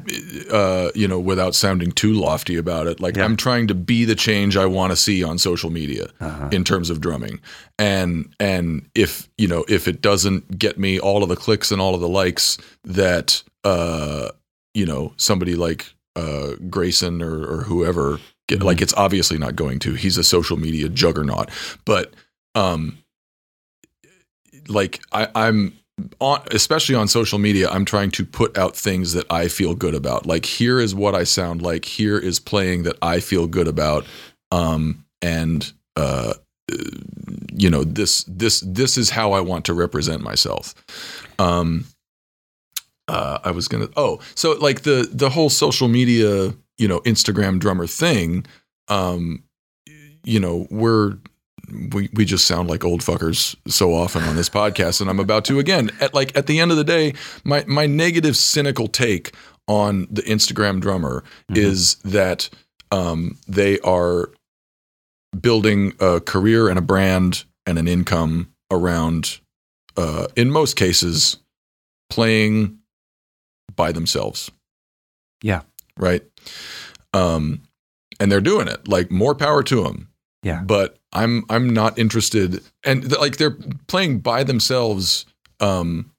[0.50, 3.24] uh, you know, without sounding too lofty about it, like Yeah.
[3.24, 6.48] I'm trying to be the change I want to see on social media Uh-huh.
[6.52, 7.40] in terms of drumming.
[7.78, 11.80] And and if you know if it doesn't get me all of the clicks and
[11.80, 14.28] all of the likes that uh,
[14.74, 18.18] you know somebody like uh, Greyson or, or whoever
[18.48, 18.66] get, Mm-hmm.
[18.66, 19.94] like it's obviously not going to.
[19.94, 21.48] He's a social media juggernaut,
[21.84, 22.12] but
[22.54, 22.98] um,
[24.68, 25.78] like I, I'm
[26.20, 29.94] on, especially on social media, I'm trying to put out things that I feel good
[29.94, 30.26] about.
[30.26, 31.84] Like here is what I sound like.
[31.84, 34.04] Here is playing that I feel good about.
[34.50, 36.34] Um, and uh,
[37.52, 40.74] you know this this this is how I want to represent myself.
[41.38, 41.86] Um,
[43.08, 47.58] uh, I was gonna oh so like the the whole social media you know Instagram
[47.58, 48.46] drummer thing.
[48.88, 49.44] Um,
[50.24, 51.18] you know we're
[51.92, 55.44] we we just sound like old fuckers so often on this podcast, and I'm about
[55.46, 55.90] to again.
[56.00, 59.34] At like at the end of the day, my my negative cynical take
[59.66, 62.50] on the Instagram drummer is that
[62.90, 64.30] um, they are
[65.40, 69.40] building a career and a brand and an income around,
[69.96, 71.38] uh, in most cases,
[72.10, 72.78] playing
[73.74, 74.50] by themselves.
[75.42, 75.62] Yeah.
[75.96, 76.22] Right.
[77.14, 77.62] Um,
[78.20, 78.86] and they're doing it.
[78.86, 80.08] Like more power to them
[80.42, 80.60] Yeah.
[80.62, 85.26] but I'm I'm not interested and th- like they're playing by themselves
[85.60, 86.10] um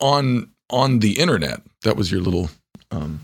[0.00, 1.62] on on the internet.
[1.82, 2.50] That was your little
[2.90, 3.20] um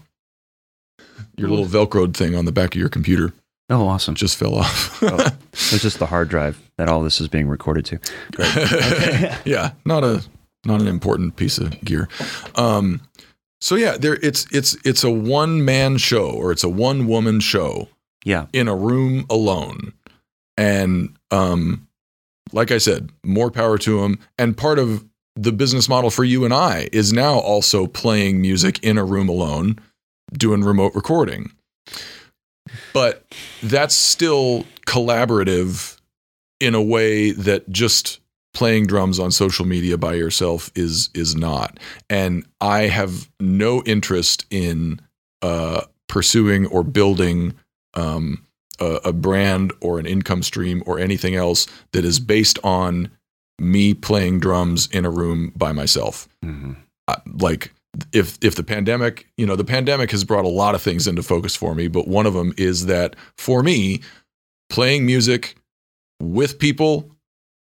[1.37, 3.33] your little velcroed thing on the back of your computer
[3.71, 4.15] Oh, awesome.
[4.15, 5.03] just fell off.
[5.03, 5.29] Oh.
[5.53, 9.39] It's just the hard drive that all this is being recorded to.
[9.47, 10.23] yeah, not a
[10.67, 12.09] not an important piece of gear.
[12.55, 13.01] Um
[13.61, 17.41] so yeah, there it's it's it's a one man show or it's a one woman
[17.41, 17.89] show
[18.25, 18.47] Yeah.
[18.53, 19.93] in a room alone.
[20.63, 21.89] And um,
[22.53, 24.21] like I said, more power to them.
[24.39, 28.79] And part of the business model for you and I is now also playing music
[28.85, 29.81] in a room alone,
[30.33, 31.51] doing remote recording.
[32.95, 33.27] But
[33.61, 35.99] that's still collaborative
[36.61, 38.21] in a way that just
[38.55, 41.81] playing drums on social media by yourself is is not.
[42.09, 45.01] And I have no interest in
[45.41, 47.55] uh, pursuing or building
[47.95, 48.47] um,
[48.81, 53.11] a, a brand or an income stream or anything else that is based on
[53.59, 56.29] me playing drums in a room by myself.
[56.43, 56.73] hmm
[57.09, 57.73] Uh, like
[58.13, 61.23] if if the pandemic, you know, the pandemic has brought a lot of things into
[61.23, 64.01] focus for me, but one of them is that for me,
[64.71, 65.57] playing music
[66.21, 67.11] with people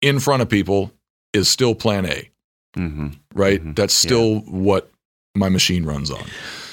[0.02, 0.92] in front of people
[1.34, 2.30] is still plan A,
[2.76, 3.64] hmm right?
[3.64, 3.76] Mhm.
[3.76, 4.92] That's still what
[5.36, 6.26] my machine runs on.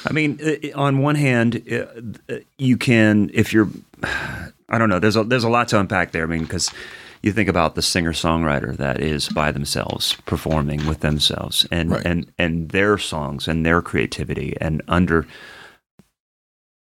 [0.07, 0.39] I mean,
[0.75, 1.63] on one hand,
[2.59, 3.69] you can if you're,
[4.03, 4.99] I don't know.
[4.99, 6.25] There's a there's a lot to unpack there.
[6.25, 6.71] I mean, because
[7.23, 12.07] you think about the singer songwriter that is by themselves performing with themselves and Right.
[12.07, 15.27] and and their songs and their creativity and under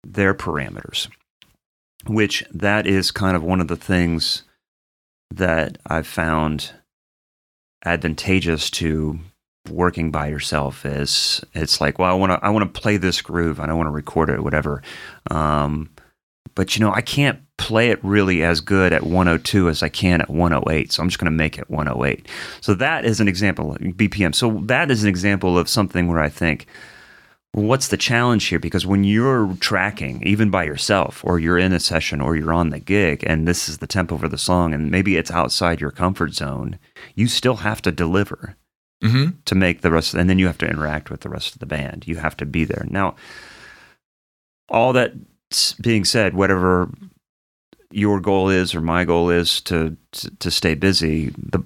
[0.04, 1.08] their parameters,
[2.08, 4.44] which that is kind of one of the things
[5.32, 6.72] that I've found
[7.84, 9.20] advantageous to
[9.70, 13.22] working by yourself is it's like well i want to i want to play this
[13.22, 13.60] groove.
[13.60, 14.82] And i want to record it whatever.
[15.32, 15.90] Um,
[16.54, 20.22] but you know i can't play it really as good at 102 as i can
[20.22, 22.28] at 108 so i'm just going to make it 108
[22.62, 26.30] so that is an example bpm so that is an example of something where i
[26.30, 26.68] think
[27.56, 28.60] what's the challenge here?
[28.60, 32.70] Because when you're tracking even by yourself or you're in a session or you're on
[32.70, 35.92] the gig and this is the tempo for the song and maybe it's outside your
[35.92, 36.78] comfort zone
[37.16, 38.58] you still have to deliver
[39.04, 39.32] Mm-hmm.
[39.44, 41.66] to make the rest and then you have to interact with the rest of the
[41.66, 42.08] band.
[42.08, 42.86] You have to be there.
[42.90, 43.16] Now
[44.70, 45.14] all that
[45.82, 46.90] being said whatever
[47.92, 51.64] your goal is or my goal is to to, to stay busy, the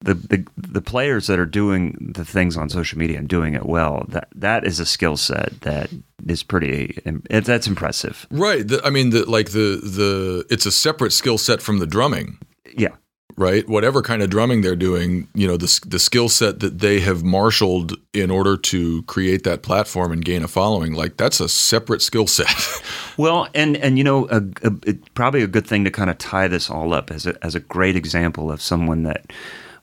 [0.00, 3.64] the, the the players that are doing the things on social media and doing it
[3.66, 5.90] well that that is a skill set that
[6.26, 8.26] is pretty it, that's impressive.
[8.30, 8.66] Right.
[8.66, 12.38] The, I mean, the like the the it's a separate skill set from the drumming,
[12.76, 12.96] yeah
[13.36, 13.68] right?
[13.68, 17.22] Whatever kind of drumming they're doing, you know, the the skill set that they have
[17.24, 22.02] marshaled in order to create that platform and gain a following, like that's a separate
[22.02, 22.48] skill set.
[23.16, 26.18] Well, and and you know, a, a, it, probably a good thing to kind of
[26.18, 29.32] tie this all up as a as a great example of someone that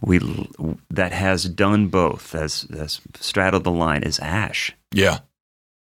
[0.01, 0.19] we
[0.89, 4.73] that has done both, as as straddled the line, is Ash.
[4.93, 5.19] yeah,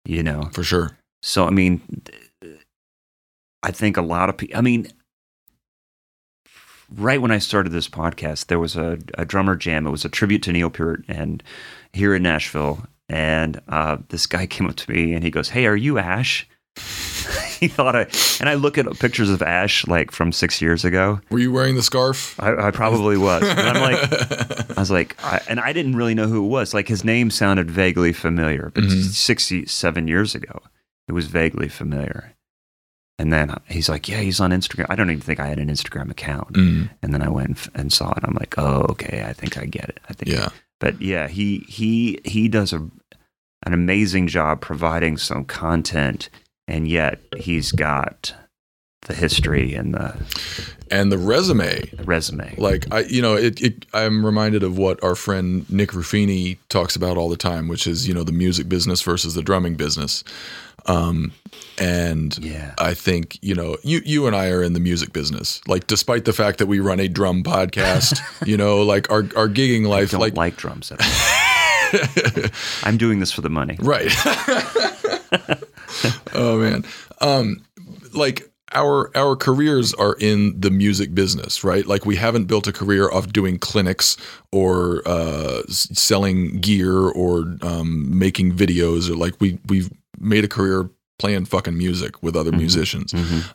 [0.05, 0.99] You know, for sure.
[1.23, 1.81] so I mean,
[3.63, 4.59] I think a lot of people.
[4.59, 4.89] I mean,
[6.97, 9.87] right when I started this podcast, there was a, a drummer jam.
[9.87, 11.43] It was a tribute to Neil Peart and
[11.93, 12.85] here in Nashville.
[13.09, 16.49] And uh, this guy came up to me and he goes, "Hey, are you Ash?"
[17.61, 18.07] he thought I,
[18.41, 21.21] and I look at pictures of Ash like from six years ago.
[21.31, 22.41] Were you wearing the scarf?
[22.41, 23.43] I, I probably was.
[23.43, 26.73] And I'm like, I was like, I, and I didn't really know who it was.
[26.73, 29.03] Like his name sounded vaguely familiar, but Mhm.
[29.03, 30.61] 67 years ago,
[31.09, 32.32] it was vaguely familiar.
[33.19, 34.87] And then he's like, yeah, he's on Instagram.
[34.89, 36.55] I don't even think I had an Instagram account.
[36.55, 38.25] Mm, And then I went and f- and saw it.
[38.25, 40.01] I'm like, oh, okay, I think I get it.
[40.09, 40.49] I think, yeah,
[40.81, 42.79] but yeah, he he he does a
[43.65, 46.31] an amazing job providing some content,
[46.67, 48.35] and yet he's got
[49.07, 50.17] the history and the,
[50.91, 52.55] and the resume the resume.
[52.57, 56.95] like i you know it, it i'm reminded of what our friend nick ruffini talks
[56.95, 60.23] about all the time which is you know the music business versus the drumming business
[60.87, 61.33] um
[61.79, 62.75] and Yeah.
[62.79, 66.25] i think you know you you and i are in the music business like despite
[66.25, 70.11] the fact that we run a drum podcast you know like our our gigging life
[70.11, 70.93] don't like like, drums.
[72.85, 73.77] I'm doing this for the money.
[73.81, 74.11] right
[76.35, 76.85] oh man
[77.21, 77.65] um
[78.13, 82.73] like our our careers are in the music business right like we haven't built a
[82.73, 84.17] career of doing clinics
[84.51, 89.91] or uh selling gear or um making videos or like we we've
[90.23, 93.13] made a career playing fucking music with other musicians.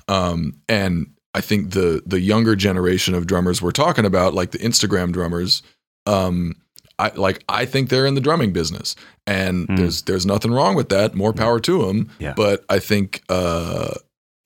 [0.07, 4.57] Um and i think the the younger generation of drummers we're talking about like the
[4.59, 5.61] instagram drummers
[6.05, 6.55] um
[6.99, 8.95] I like I think they're in the drumming business.
[9.27, 9.77] And Mm.
[9.77, 11.13] there's there's nothing wrong with that.
[11.13, 12.33] More power to them Yeah.
[12.35, 13.93] but I think uh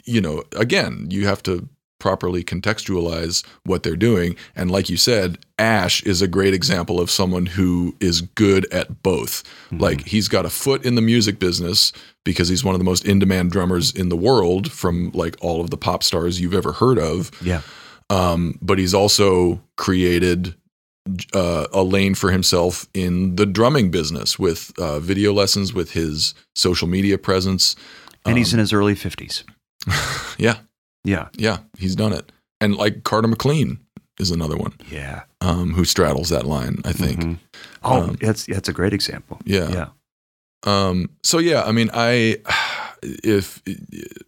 [0.06, 1.70] you know again you have to
[2.02, 7.10] properly contextualize what they're doing and like you said Ash is a great example of
[7.12, 9.78] someone who is good at both Mm-hmm.
[9.88, 11.94] like he's got a foot in the music business
[12.26, 15.70] because he's one of the most in-demand drummers in the world from like all of
[15.70, 17.62] the pop stars you've ever heard of Yeah.
[18.10, 20.56] um, but he's also created
[21.34, 26.36] uh, a lane for himself in the drumming business with uh, video lessons, with his
[26.56, 27.76] social media presence.
[28.26, 29.44] And he's Um, in his early 50s.
[30.38, 30.58] Yeah,
[31.04, 31.30] Yeah.
[31.38, 32.32] yeah, he's done it.
[32.60, 33.80] And like Carter McLean
[34.20, 35.24] is another one Yeah.
[35.42, 36.82] um, who straddles that line.
[36.86, 37.20] I think.
[37.20, 37.38] Mhm.
[37.84, 39.40] Oh, Um, that's that's a great example.
[39.46, 39.70] Yeah.
[39.72, 39.88] Yeah.
[40.64, 42.38] Um, so yeah, I mean, I
[43.24, 43.64] if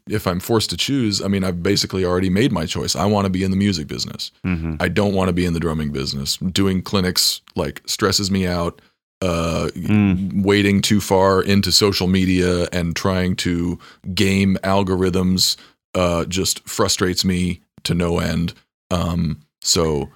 [0.09, 2.95] if I'm forced to choose, I mean, I've basically already made my choice.
[2.95, 4.31] I want to be in the music business.
[4.43, 6.37] hmm I don't want to be in the drumming business.
[6.37, 8.81] Doing clinics like stresses me out.
[9.21, 10.43] Uh, Mm.
[10.43, 13.79] wading too far into social media and trying to
[14.13, 15.55] game algorithms
[15.95, 18.53] uh, just frustrates me to no end.
[18.91, 20.09] Um, so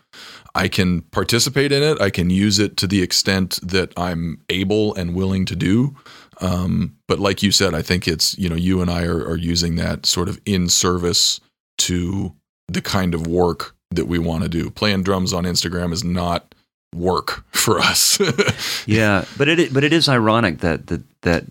[0.55, 2.01] I can participate in it.
[2.01, 5.95] I can use it to the extent that I'm able and willing to do.
[6.41, 9.37] Um, but like you said, I think it's you know you and I are, are
[9.37, 11.39] using that sort of in service
[11.79, 12.33] to
[12.67, 14.69] the kind of work that we want to do.
[14.69, 16.53] Playing drums on Instagram is not
[16.93, 18.19] work for us.
[18.87, 21.45] Yeah, but it but it is ironic that that that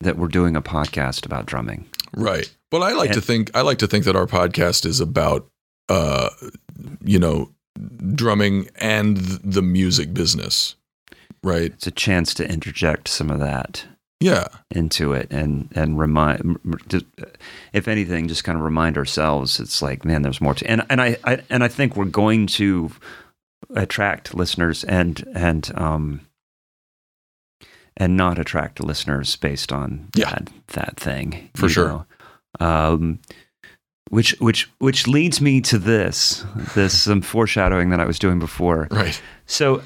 [0.00, 1.86] that we're doing a podcast about drumming.
[2.14, 2.50] Right.
[2.70, 5.48] But I like to think I like to think that our podcast is about
[5.88, 6.30] uh
[7.04, 7.50] you know
[8.14, 10.76] drumming and the music business.
[11.42, 11.72] Right?
[11.72, 13.84] It's a chance to interject some of that
[14.20, 14.46] Yeah.
[14.70, 17.06] into it and and remind m- m- just,
[17.72, 21.00] if anything just kind of remind ourselves it's like man there's more to and and
[21.02, 22.90] I, I and I think we're going to
[23.74, 26.20] attract listeners and and um
[27.96, 30.30] and not attract listeners based on Yeah.
[30.30, 32.06] that that thing For sure.
[32.60, 33.18] um
[34.10, 38.88] which which which leads me to this this some foreshadowing that I was doing before
[38.90, 39.20] Right.
[39.46, 39.82] so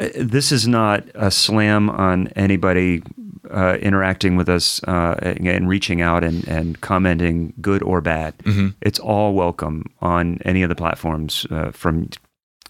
[0.00, 3.02] uh, this is not a slam on anybody
[3.50, 8.36] uh, interacting with us uh, and, reaching out and, and commenting, good or bad.
[8.38, 8.74] Mhm.
[8.82, 12.10] It's all welcome on any of the platforms, uh, from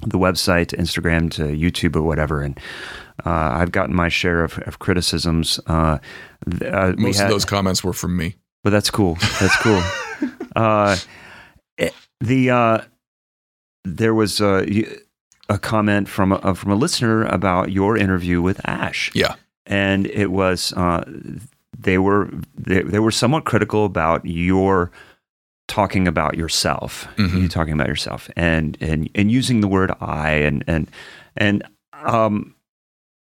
[0.07, 2.43] the website to Instagram to YouTube or whatever.
[2.43, 2.59] And
[3.26, 5.60] uh, I've gotten my share of, of criticisms.
[5.66, 5.98] Uh,
[6.50, 8.36] th- uh, Most had- of those comments were from me.
[8.64, 9.16] but that's cool.
[9.40, 9.82] That's cool.
[10.56, 10.96] uh,
[11.76, 12.78] it- The uh,
[13.84, 14.66] there was a,
[15.48, 19.10] a comment from a, from a listener about your interview with Ash.
[19.14, 19.34] Yeah.
[19.66, 21.04] and it was uh,
[21.78, 24.90] they were they, they were somewhat critical about your
[25.68, 27.42] talking about yourself Mhm.
[27.42, 30.88] you talking about yourself and and and using the word i and and
[31.36, 31.62] and
[31.92, 32.54] um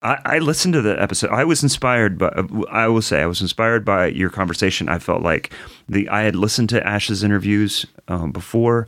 [0.04, 1.30] I, I listened to the episode.
[1.32, 2.34] I was inspired, but
[2.70, 4.89] I will say I was inspired by your conversation.
[4.89, 5.51] I felt like
[5.88, 8.88] the I had listened to Ash's interviews um, before.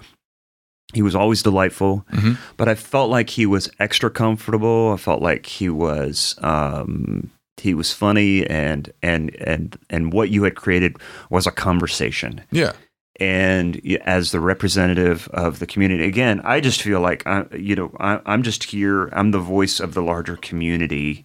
[0.94, 2.38] He was always delightful, Mhm.
[2.58, 4.92] but I felt like he was extra comfortable.
[4.94, 10.44] I felt like he was um, he was funny, and and and and what you
[10.44, 10.98] had created
[11.30, 12.74] was a conversation Yeah.
[13.20, 17.92] And as the representative of the community again i just feel like I, you know
[18.00, 21.24] I, i'm just here i'm the voice of the larger community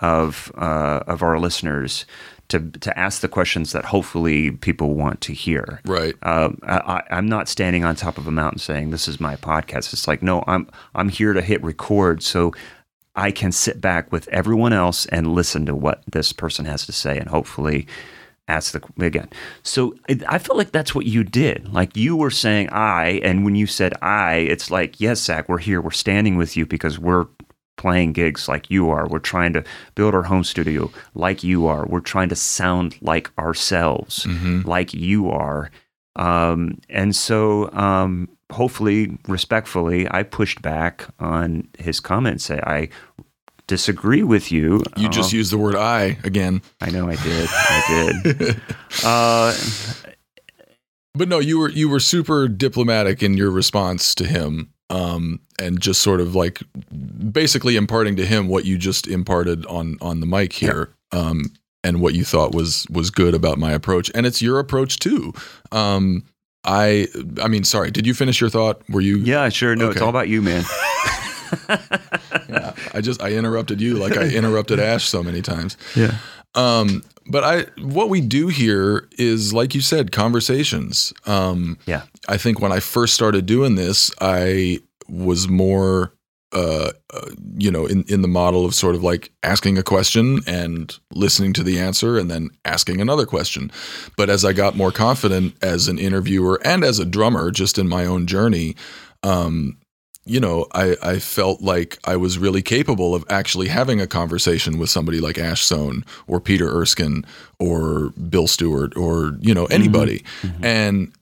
[0.00, 2.04] of uh, of our listeners
[2.48, 6.14] to to ask the questions that hopefully people want to hear Right.
[6.22, 6.76] um, I,
[7.10, 9.92] I- I'm not standing on top of a mountain saying this is my podcast.
[9.92, 12.52] It's like no, I'm I'm here to hit record so
[13.16, 16.92] I can sit back with everyone else and listen to what this person has to
[16.92, 17.86] say and hopefully
[18.48, 19.28] ask the again.
[19.62, 19.94] So
[20.28, 21.72] I feel like that's what you did.
[21.72, 25.58] Like you were saying I, and when you said I, it's like yes, Zach, we're
[25.58, 27.26] here, we're standing with you because we're
[27.76, 29.06] playing gigs like you are.
[29.06, 31.86] We're trying to build our home studio like you are.
[31.86, 34.26] We're trying to sound like ourselves,
[34.66, 35.70] like you are.
[36.16, 42.44] Um, and so, um, hopefully, respectfully, I pushed back on his comments.
[42.44, 42.88] Say, I
[43.66, 44.82] disagree with you.
[44.96, 46.62] You just Uh, used the word I again.
[46.80, 47.48] I know I did.
[47.50, 48.56] I did.
[49.04, 49.54] uh,
[51.14, 55.80] But no, you were you were super diplomatic in your response to him, um, and
[55.80, 56.62] just sort of like
[57.32, 61.44] basically imparting to him what you just imparted on on the mic here, um,
[61.82, 65.32] and what you thought was was good about my approach, and it's your approach too.
[65.72, 66.22] Um,
[66.64, 67.08] I
[67.42, 68.82] I mean, sorry, did you finish your thought?
[68.90, 69.16] Were you?
[69.16, 69.74] yeah, sure.
[69.74, 70.64] No, it's all about you, man.
[72.48, 75.76] Yeah, I just I interrupted you like I interrupted Ash so many times.
[75.94, 76.14] Yeah.
[76.54, 81.12] Um, but I what we do here is like you said, conversations.
[81.26, 82.02] Um, Yeah.
[82.28, 86.12] I think when I first started doing this, I was more
[86.52, 90.40] uh, uh you know in in the model of sort of like asking a question
[90.46, 93.70] and listening to the answer and then asking another question.
[94.16, 97.88] But as I got more confident as an interviewer and as a drummer just in
[97.88, 98.76] my own journey,
[99.22, 99.76] um
[100.26, 104.76] you know, I, I felt like I was really capable of actually having a conversation
[104.76, 107.24] with somebody like Ash Soan or Peter Erskine
[107.60, 110.24] or Bill Stewart or, you know, anybody.
[110.62, 111.12] And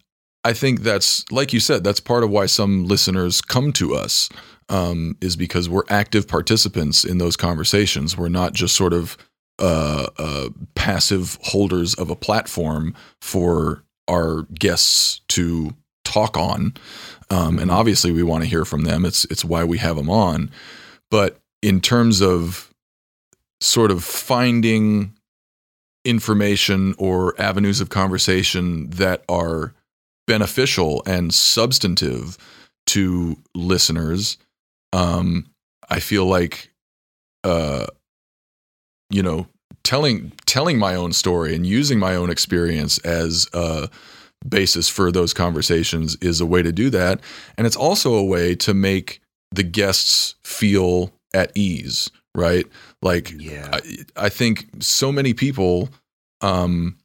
[0.43, 4.31] I think that's, like you said, that's part of why some listeners come to us
[4.71, 8.17] um, is because we're active participants in those conversations.
[8.17, 9.19] We're not just sort of
[9.59, 15.75] uh, uh, passive holders of a platform for our guests to
[16.05, 16.75] talk on.
[17.31, 19.05] Um, and obviously, we want to hear from them.
[19.05, 20.51] It's it's why we have them on.
[21.11, 22.73] But in terms of
[23.61, 25.15] sort of finding
[26.05, 29.73] information or avenues of conversation that are
[30.27, 32.37] beneficial and substantive
[32.87, 34.37] to listeners,
[34.93, 35.47] um,
[35.89, 36.71] I feel like,
[37.43, 37.87] uh,
[39.11, 39.47] you know,
[39.83, 43.89] telling telling my own story and using my own experience as a
[44.49, 47.21] basis for those conversations is a way to do that,
[47.57, 49.21] and it's also a way to make
[49.53, 52.67] the guests feel at ease, right?
[53.03, 53.69] Like, Yeah.
[53.73, 53.81] I,
[54.17, 55.91] I think so many people
[56.41, 56.97] um,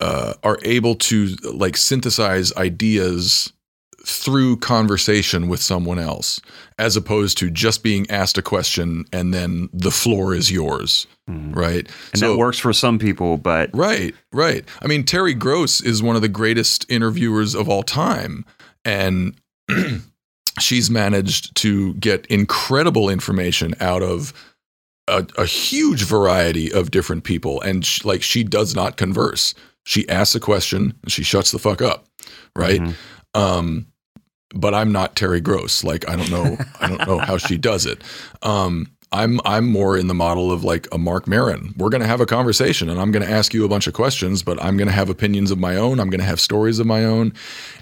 [0.00, 3.53] uh, are able to like synthesize ideas
[4.06, 6.40] through conversation with someone else,
[6.78, 11.56] as opposed to just being asked a question and then the floor is yours, Mhm.
[11.56, 11.88] right?
[12.12, 14.64] And that works for some people, but Right, right.
[14.82, 18.44] I mean, Terry Gross is one of the greatest interviewers of all time.
[18.84, 19.34] And
[20.60, 24.32] she's managed to get incredible information out of
[25.08, 27.60] a, a huge variety of different people.
[27.62, 29.54] And sh- like, she does not converse.
[29.84, 32.06] She asks a question and she shuts the fuck up,
[32.56, 32.80] right?
[32.80, 32.94] Mhm.
[33.34, 33.86] Um,
[34.54, 35.84] but I'm not Terry Gross.
[35.84, 38.02] Like I don't know, I don't know how she does it.
[38.42, 41.74] Um, I'm I'm more in the model of like a Mark Maron.
[41.78, 44.62] We're gonna have a conversation, and I'm gonna ask you a bunch of questions, but
[44.62, 46.00] I'm gonna have opinions of my own.
[46.00, 47.32] I'm gonna have stories of my own,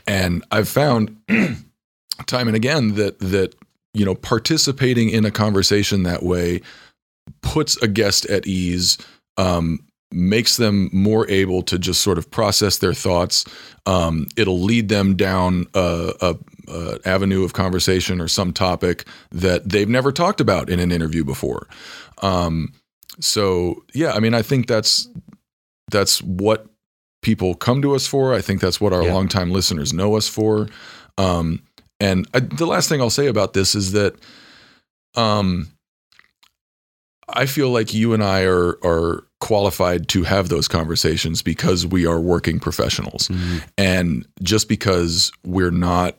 [0.07, 1.17] and I've found
[2.27, 3.55] time and again that that
[3.95, 6.61] you know participating in a conversation that way
[7.41, 8.99] puts a guest at ease.
[9.39, 9.81] Um,
[10.13, 13.47] makes them more able to just sort of process their thoughts.
[13.87, 16.37] Um, it'll lead them down a, a,
[16.69, 21.25] a avenue of conversation or some topic that they've never talked about in an interview
[21.25, 21.67] before.
[22.23, 22.73] Um,
[23.21, 25.09] so yeah, I mean, I think that's
[25.91, 26.67] that's what
[27.23, 28.35] people come to us for.
[28.35, 29.15] I think that's what our Yeah.
[29.15, 30.69] longtime listeners know us for.
[31.19, 31.63] Um,
[32.01, 34.15] and I, the last thing I'll say about this is that
[35.15, 35.69] um,
[37.29, 42.07] I feel like you and I are are qualified to have those conversations because we
[42.07, 43.29] are working professionals.
[43.77, 46.17] And just because we're not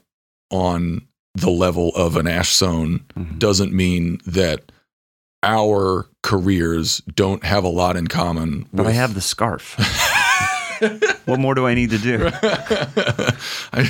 [0.54, 1.01] on
[1.36, 3.39] the level of an Ash Soan Mhm.
[3.39, 4.72] doesn't mean that
[5.41, 8.68] our careers don't have a lot in common.
[8.72, 9.76] But I have the scarf.
[11.26, 12.30] what more do I need to do?
[13.74, 13.89] I,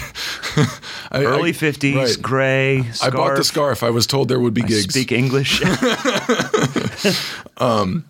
[1.12, 2.22] I- Early 50s, right.
[2.22, 3.14] gray, Scarf.
[3.14, 3.84] I bought the scarf.
[3.84, 4.94] I was told there would be I gigs.
[4.94, 5.62] speak English.
[7.58, 8.06] um,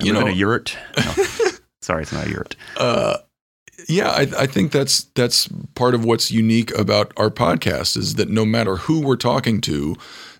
[0.00, 0.76] you know, in a yurt.
[0.96, 1.24] No.
[1.82, 2.56] Sorry, it's not a yurt.
[2.76, 3.18] uh,
[3.86, 8.28] yeah, I, I think that's that's part of what's unique about our podcast is that
[8.28, 9.96] no matter who we're talking to,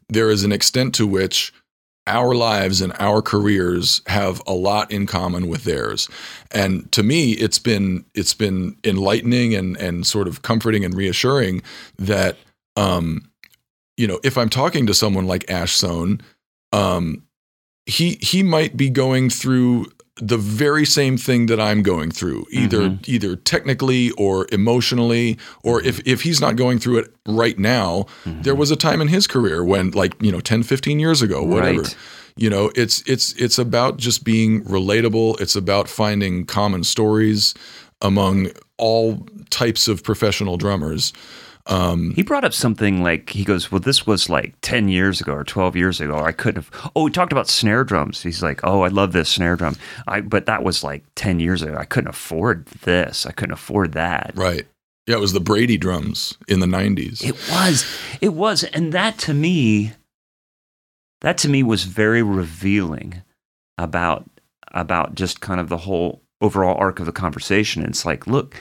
[0.09, 1.53] there is an extent to which
[2.07, 6.09] our lives and our careers have a lot in common with theirs.
[6.51, 11.63] And to me, it's been it's been enlightening and and sort of comforting and reassuring
[11.99, 12.37] that
[12.77, 13.31] um,
[13.97, 16.23] you know, if I'm talking to someone like Ash Soan,
[16.73, 17.25] um,
[17.87, 19.87] he he might be going through
[20.21, 23.09] the very same thing that I'm going through, either Mhm.
[23.09, 28.07] either technically or emotionally, or if if he's not going through it right now,
[28.43, 31.43] there was a time in his career when like, you know, 10, 15 years ago,
[31.43, 31.83] whatever.
[31.83, 31.97] Right.
[32.37, 35.41] You know, it's it's it's about just being relatable.
[35.41, 37.55] It's about finding common stories
[38.01, 41.13] among all types of professional drummers.
[41.69, 45.33] Um, He brought up something like he goes, "Well, this was like ten years ago
[45.35, 46.19] or twelve years ago.
[46.19, 48.23] I couldn't have." Oh, he talked about snare drums.
[48.23, 51.61] He's like, "Oh, I love this snare drum." I but that was like ten years
[51.63, 51.77] ago.
[51.79, 53.27] I couldn't afford this.
[53.27, 54.33] I couldn't afford that.
[54.35, 54.67] right.
[55.07, 57.25] Yeah, it was the Brady drums in the 90s.
[57.25, 57.87] It was.
[58.21, 59.93] It was, and that to me,
[61.23, 63.23] that to me was very revealing
[63.79, 64.29] about
[64.73, 67.85] about just kind of the whole overall arc of the conversation.
[67.85, 68.55] It's like, look,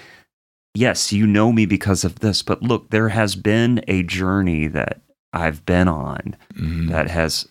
[0.73, 5.01] yes, you know me because of this, but look, there has been a journey that
[5.33, 6.89] I've been on Mhm.
[6.89, 7.47] that has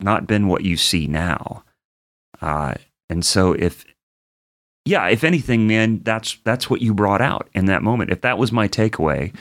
[0.00, 1.64] not been what you see now.
[2.40, 2.74] Uh,
[3.08, 3.84] and so if
[4.86, 8.10] yeah, if anything, man, that's that's what you brought out in that moment.
[8.10, 9.34] If that was my takeaway,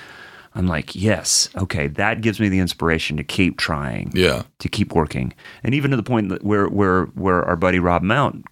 [0.56, 4.44] I'm like, yes, okay, that gives me the inspiration to keep trying, Yeah.
[4.60, 8.04] to keep working, and even to the point that where where where our buddy Rob
[8.04, 8.46] Mount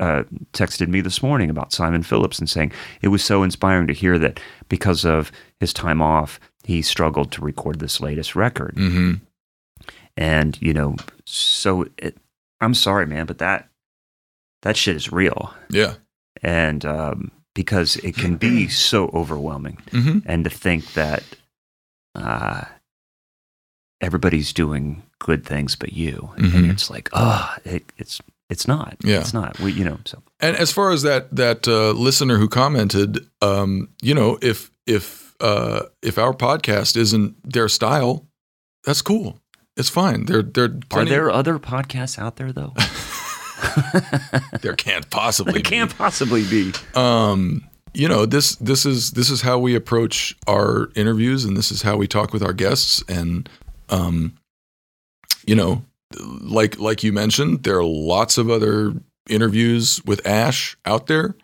[0.00, 3.92] uh, texted me this morning about Simon Phillips and saying it was so inspiring to
[3.94, 5.30] hear that because of
[5.60, 9.14] his time off, he struggled to record this latest record, hmm
[10.16, 12.16] and you know, so it,
[12.60, 13.68] I'm sorry, man, but that
[14.62, 15.94] that shit is real, Yeah.
[16.42, 21.22] and um, because it can be so overwhelming, hmm and to think that
[22.16, 22.64] uh,
[24.00, 26.54] everybody's doing good things but you, Mhm.
[26.54, 28.20] and it's like, oh, it, it's
[28.50, 29.20] it's not, Yeah.
[29.20, 29.58] it's not.
[29.60, 33.88] We, you know, so And as far as that that uh, listener who commented, um,
[34.02, 38.26] you know, if if uh, if our podcast isn't their style,
[38.84, 39.38] that's cool.
[39.76, 40.24] It's fine.
[40.26, 42.72] There there are there other podcasts out there though?
[44.62, 45.68] there can't possibly There be.
[45.68, 46.72] can't possibly be.
[46.94, 51.72] um you know this this is this is how we approach our interviews and this
[51.72, 53.48] is how we talk with our guests and
[53.88, 54.36] um
[55.46, 55.82] you know
[56.18, 58.94] like like you mentioned there are lots of other
[59.28, 61.34] interviews with ash out there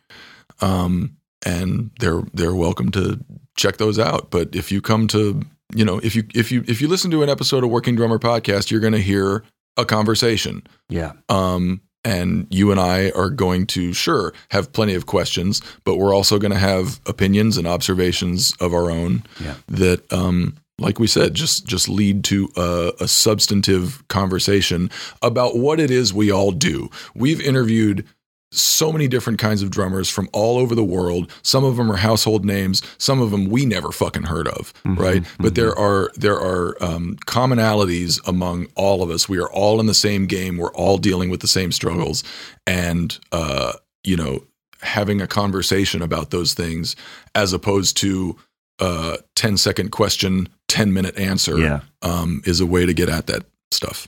[0.60, 3.20] um and they're they're welcome to
[3.56, 4.30] check those out.
[4.30, 5.42] But if you come to
[5.74, 8.18] you know if you if you if you listen to an episode of working drummer
[8.18, 9.44] podcast you're going to hear
[9.76, 10.62] a conversation.
[10.88, 15.96] Yeah, um, and you and I are going to, sure, have plenty of questions, but
[15.96, 19.54] we're also going to have opinions and observations of our own Yeah.
[19.68, 24.90] that, um, like we said, just just lead to a, a substantive conversation
[25.22, 26.90] about what it is we all do.
[27.14, 28.04] We've interviewed
[28.50, 31.28] so many different kinds of drummers from all over the world.
[31.42, 32.82] Some of them are household names.
[32.98, 35.24] Some of them we never fucking heard of, Mhm, right?
[35.40, 39.28] But there are there are um, commonalities among all of us.
[39.28, 40.56] We are all in the same game.
[40.56, 42.22] We're all dealing with the same struggles,
[42.66, 43.72] and uh,
[44.04, 44.44] you know,
[44.82, 46.94] having a conversation about those things
[47.34, 48.36] as opposed to
[48.80, 51.80] uh, 10 second question, 10 minute answer yeah.
[52.02, 54.06] um, is a way to get at that stuff.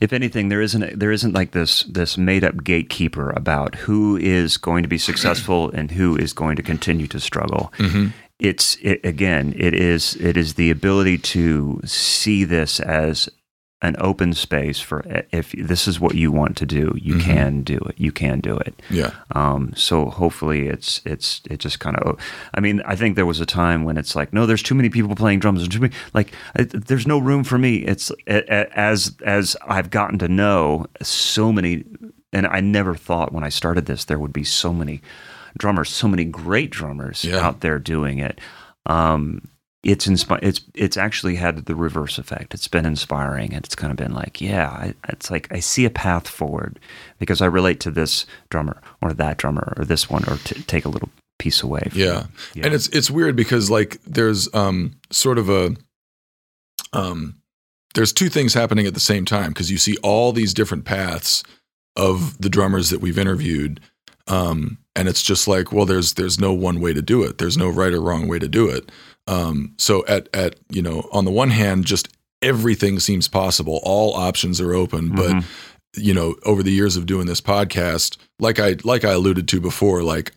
[0.00, 4.56] If anything, there isn't there isn't like this this made up gatekeeper about who is
[4.56, 7.72] going to be successful and who is going to continue to struggle.
[7.76, 8.12] Mhm.
[8.38, 13.28] It's it, again, it is it is the ability to see this as
[13.80, 17.20] an open space for if this is what you want to do, you Mhm.
[17.22, 17.94] can do it.
[17.96, 18.82] You can do it.
[18.90, 19.12] Yeah.
[19.36, 22.18] Um, so hopefully it's it's it just kind of.
[22.54, 24.88] I mean, I think there was a time when it's like, no, there's too many
[24.90, 25.60] people playing drums.
[25.60, 27.76] There's too many like, I, there's no room for me.
[27.76, 31.84] It's a- a- as as I've gotten to know so many,
[32.32, 35.00] and I never thought when I started this there would be so many
[35.56, 37.46] drummers, so many great drummers Yeah.
[37.46, 38.40] out there doing it.
[38.86, 39.42] Um,
[39.82, 42.52] it's inspi- It's it's actually had the reverse effect.
[42.54, 45.84] It's been inspiring, and it's kind of been like, yeah, I, it's like I see
[45.84, 46.78] a path forward
[47.18, 50.84] because I relate to this drummer or that drummer or this one, or t- take
[50.84, 51.82] a little piece away.
[51.90, 52.26] From Yeah.
[52.54, 52.66] Yeah.
[52.66, 55.76] And it's it's weird because like there's um sort of a
[56.92, 57.36] um
[57.94, 61.42] there's two things happening at the same time because you see all these different paths
[61.96, 63.80] of the drummers that we've interviewed
[64.26, 67.38] um and it's just like well there's there's no one way to do it.
[67.38, 68.90] There's no right or wrong way to do it.
[69.28, 72.08] Um so at at you know on the one hand just
[72.42, 73.80] everything seems possible.
[73.82, 75.44] All options are open, but Mhm.
[75.96, 79.58] you know over the years of doing this podcast like i like i alluded to
[79.60, 80.32] before like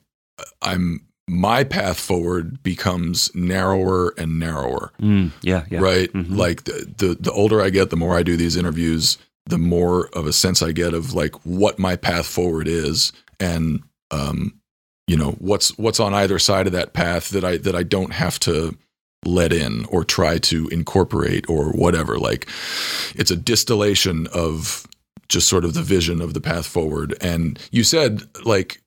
[0.61, 6.35] i'm my path forward becomes narrower and narrower Mm, yeah, yeah, right Mhm.
[6.37, 10.07] like the, the the older i get the more i do these interviews the more
[10.17, 14.53] of a sense i get of like what my path forward is and um
[15.07, 18.13] you know what's what's on either side of that path that i that i don't
[18.13, 18.77] have to
[19.25, 22.17] let in or try to incorporate or whatever.
[22.17, 22.49] Like
[23.13, 24.87] it's a distillation of
[25.29, 27.15] just sort of the vision of the path forward.
[27.21, 28.81] And you said like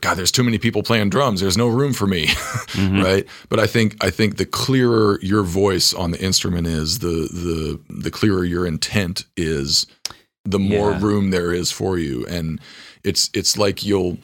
[0.00, 1.40] god there's too many people playing drums.
[1.40, 2.26] There's no room for me.
[2.76, 3.02] Mhm.
[3.02, 3.26] right?
[3.48, 7.80] But i think i think the clearer your voice on the instrument is the the
[7.88, 9.86] the clearer your intent is
[10.44, 11.00] the more Yeah.
[11.02, 12.24] room there is for you.
[12.26, 12.60] And
[13.02, 14.18] it's it's like you'll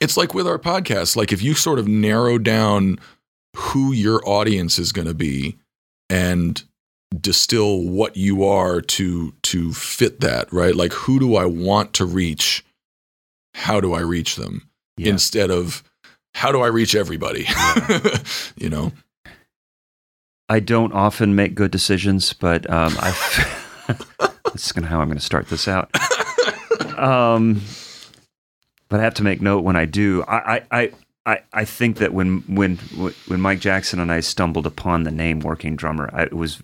[0.00, 2.98] it's like with our podcast like if you sort of narrow down
[3.56, 5.58] who your audience is going to be
[6.10, 6.64] and
[7.20, 12.04] distill what you are to to fit that right like who do i want to
[12.06, 12.64] reach
[13.54, 15.10] how do i reach them Yeah.
[15.10, 15.82] instead of
[16.34, 17.46] how do i reach everybody
[18.56, 18.92] you know
[20.48, 23.12] I don't often make good decisions, but um, I.
[24.52, 25.90] this is gonna how I'm going to start this out.
[26.98, 27.62] Um,
[28.92, 30.22] but I have to make note when I do.
[30.28, 30.92] I, I,
[31.24, 32.76] I, I, think that when when
[33.26, 36.60] when Mike Jackson and I stumbled upon the name Working Drummer, I, it was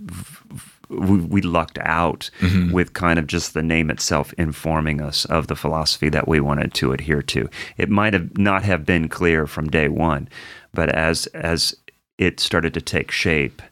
[0.91, 2.72] we, we lucked out Mhm.
[2.72, 6.74] with kind of just the name itself informing us of the philosophy that we wanted
[6.74, 7.49] to adhere to.
[7.79, 10.29] It might have not have been clear from day one,
[10.74, 11.74] but as as
[12.18, 13.62] it started to take shape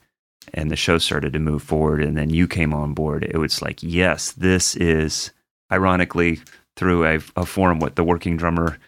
[0.55, 3.61] and the show started to move forward and then you came on board, it was
[3.61, 5.31] like, yes, this is
[5.71, 6.41] ironically
[6.77, 8.79] through a, a forum with the working drummer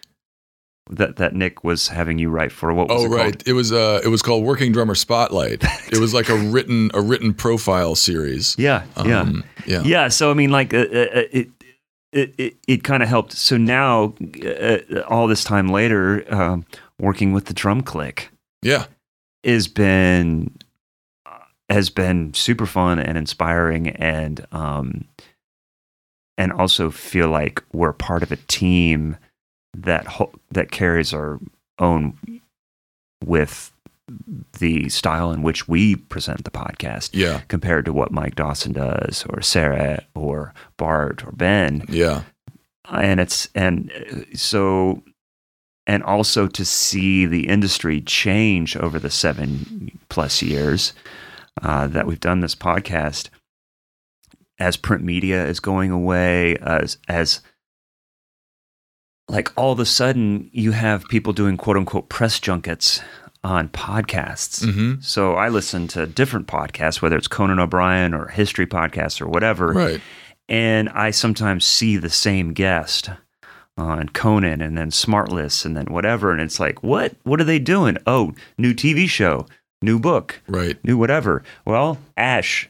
[0.91, 2.73] that, that Nick was having you write for.
[2.73, 3.43] What was Oh it right, called?
[3.47, 5.63] it was uh, it was called Working Drummer Spotlight.
[5.91, 8.55] it was like a written a written profile series.
[8.57, 9.21] Yeah, yeah.
[9.21, 11.49] Um, yeah, yeah so i mean like uh, uh, it
[12.11, 14.77] it it, it kind of helped so now uh,
[15.07, 16.65] all this time later um,
[16.99, 18.31] working with the drum click
[18.63, 18.85] yeah,
[19.43, 20.57] has been
[21.27, 21.37] uh,
[21.69, 25.05] has been super fun and inspiring and um
[26.39, 29.17] and also feel like we're part of a team
[29.77, 31.37] that ho- that carries our
[31.77, 32.17] own
[33.23, 33.71] with
[34.57, 39.25] the style in which we present the podcast yeah, compared to what Mike Dawson does,
[39.29, 42.23] or Sarah, or Bart, or Ben, yeah,
[42.89, 45.03] and it's and uh, so,
[45.85, 50.93] and also to see the industry change over the seven plus years
[51.61, 53.29] uh, that we've done this podcast,
[54.59, 57.41] as print media is going away, as as
[59.27, 63.01] like all of a sudden you have people doing quote unquote press junkets
[63.43, 64.69] on podcasts.
[64.69, 69.27] hmm So I listen to different podcasts, whether it's Conan O'Brien or history podcasts or
[69.27, 70.01] whatever, right,
[70.49, 73.09] and I sometimes see the same guest
[73.77, 77.13] on Conan and then Smartless and then whatever, and it's like, what?
[77.23, 77.97] What are they doing?
[78.05, 79.45] Oh, new TV show,
[79.81, 81.43] new book, right, new whatever.
[81.65, 82.67] Well, Ash,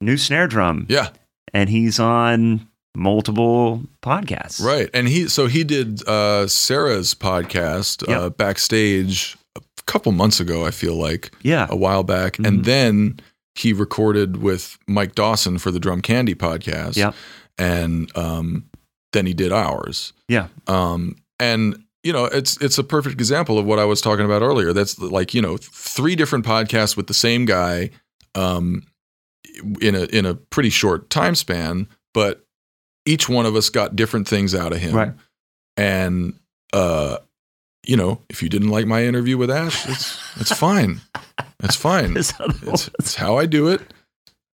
[0.00, 1.10] new snare drum, yeah,
[1.54, 4.62] and he's on multiple podcasts.
[4.62, 4.90] right.
[4.92, 10.64] And he so he did uh, Sarah's podcast uh, backstage a couple months ago.
[10.66, 11.66] I feel like Yeah.
[11.70, 12.46] a while back, Mhm.
[12.48, 13.20] and then
[13.54, 16.96] he recorded with Mike Dawson for the Drum Candy podcast.
[16.96, 17.14] Yep.
[17.60, 18.64] and um,
[19.12, 20.12] then he did ours.
[20.28, 20.46] Yeah.
[20.68, 24.42] Um, and you know, it's it's a perfect example of what I was talking about
[24.42, 24.72] earlier.
[24.72, 27.90] That's like you know, three different podcasts with the same guy,
[28.36, 28.84] um,
[29.80, 32.44] in a in a pretty short time span, but
[33.06, 34.94] each one of us got different things out of him.
[34.94, 35.12] Right.
[35.76, 36.34] And
[36.72, 37.18] uh,
[37.86, 41.00] you know, if you didn't like my interview with Ash, it's it's fine.
[41.62, 42.16] It's fine.
[42.16, 42.32] It's,
[42.98, 43.80] it's how I do it.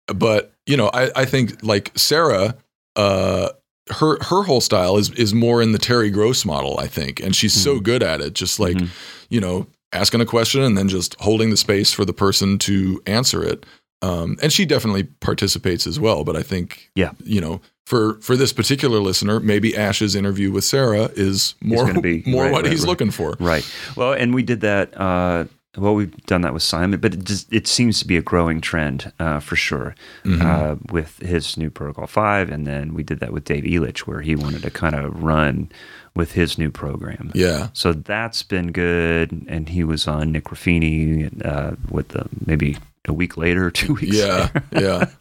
[0.07, 2.55] But you know, I, I think like Sarah,
[2.95, 3.49] uh,
[3.91, 7.35] her her whole style is is more in the Terry Gross model, I think, and
[7.35, 7.83] she's so Mhm.
[7.83, 8.33] good at it.
[8.33, 8.89] Just like Mhm.
[9.29, 13.01] you know, asking a question and then just holding the space for the person to
[13.05, 13.65] answer it.
[14.01, 16.23] Um, and she definitely participates as well.
[16.23, 17.11] But I think, Yeah.
[17.23, 22.23] you know, for for this particular listener, maybe Ash's interview with Sarah is more be-
[22.27, 22.89] more right, what right, he's right.
[22.89, 23.35] looking for.
[23.39, 23.65] Right.
[23.95, 24.99] Well, and we did that.
[24.99, 25.45] Uh,
[25.77, 28.59] well, we've done that with Simon, but it just it seems to be a growing
[28.61, 29.95] trend uh, for sure
[30.25, 30.41] Mm-hmm.
[30.45, 34.21] uh, with his new Protocol Five, and then we did that with Dave Elitch, where
[34.21, 35.69] he wanted to kind of run
[36.15, 37.31] with his new program.
[37.33, 37.69] Yeah.
[37.73, 42.77] So that's been good, and he was on Nick Ruffini uh, with the, maybe
[43.07, 44.15] a week later, two weeks.
[44.15, 45.05] Yeah, yeah.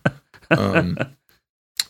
[0.52, 0.98] Um,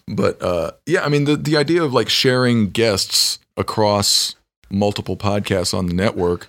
[0.07, 4.35] but uh, yeah, I mean the the idea of like sharing guests across
[4.69, 6.47] multiple podcasts on the network,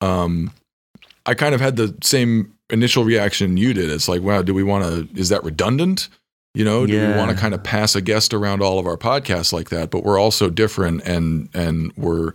[0.00, 0.50] um,
[1.26, 3.90] I kind of had the same initial reaction you did.
[3.90, 5.20] It's like, wow, do we want to?
[5.20, 6.08] Is that redundant?
[6.54, 8.98] You know, do we want to kind of pass a guest around all of our
[8.98, 9.90] podcasts like that?
[9.90, 12.34] But we're also different, and and we're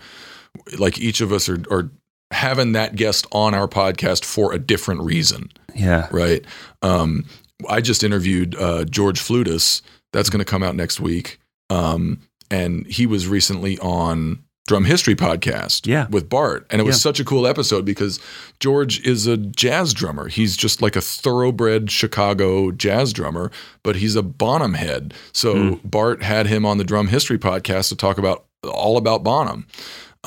[0.78, 1.89] like each of us are are
[2.32, 6.43] having that guest on our podcast for a different reason yeah, right?
[6.82, 7.25] Um,
[7.69, 9.82] I just interviewed uh, George Fludas.
[10.13, 11.39] That's going to come out next week.
[11.69, 12.19] Um,
[12.49, 16.07] and he was recently on Drum History podcast Yeah.
[16.09, 16.65] with Bart.
[16.71, 17.01] And it was Yeah.
[17.01, 18.19] such a cool episode because
[18.59, 20.28] George is a jazz drummer.
[20.30, 23.51] He's just like a thoroughbred Chicago jazz drummer,
[23.84, 25.13] but he's a Bonham head.
[25.32, 25.88] So Hmm.
[25.88, 29.67] Bart had him on the Drum History podcast to talk about all about Bonham.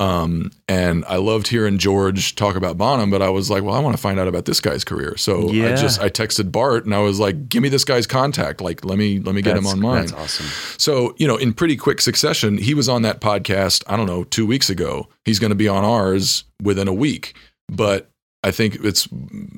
[0.01, 3.79] Um, and I loved hearing George talk about Bonham, but I was like, well, I
[3.79, 5.15] want to find out about this guy's career.
[5.15, 8.61] So I just I texted Bart and I was like, give me this guy's contact.
[8.61, 10.07] Like, let me let me get him on mine.
[10.07, 10.47] That's awesome.
[10.79, 14.23] So, you know, in pretty quick succession, he was on that podcast, I don't know,
[14.23, 15.07] two weeks ago.
[15.23, 17.35] He's going to be on ours within a week.
[17.69, 18.09] But
[18.43, 19.07] I think it's,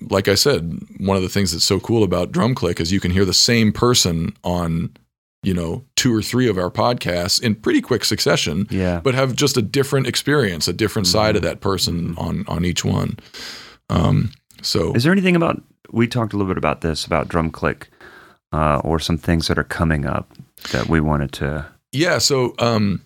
[0.09, 2.99] like I said, one of the things that's so cool about Drum Click is you
[2.99, 4.91] can hear the same person on,
[5.43, 9.01] you know, two or three of our podcasts in pretty quick succession, Yeah.
[9.03, 11.49] but have just a different experience, a different side of Mm-hmm.
[11.49, 13.17] that person on, on each one.
[13.89, 14.31] Um,
[14.61, 17.89] so, Is there anything about we talked a little bit about this about drum click
[18.51, 20.31] uh, or some things that are coming up
[20.71, 22.17] that we wanted to Yeah.
[22.19, 23.01] So um,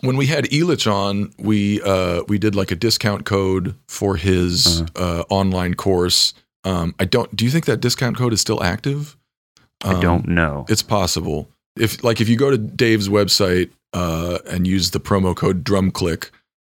[0.00, 4.82] when we had Elitch on, we uh, we did like a discount code for his
[4.82, 5.04] Uh-huh.
[5.20, 6.32] uh, online course.
[6.64, 7.34] Um, I don't.
[7.36, 9.16] Do you think that discount code is still active?
[9.82, 10.64] I Um, don't know.
[10.68, 11.48] It's possible.
[11.76, 16.30] If like if you go to Dave's website uh, and use the promo code DrumClick,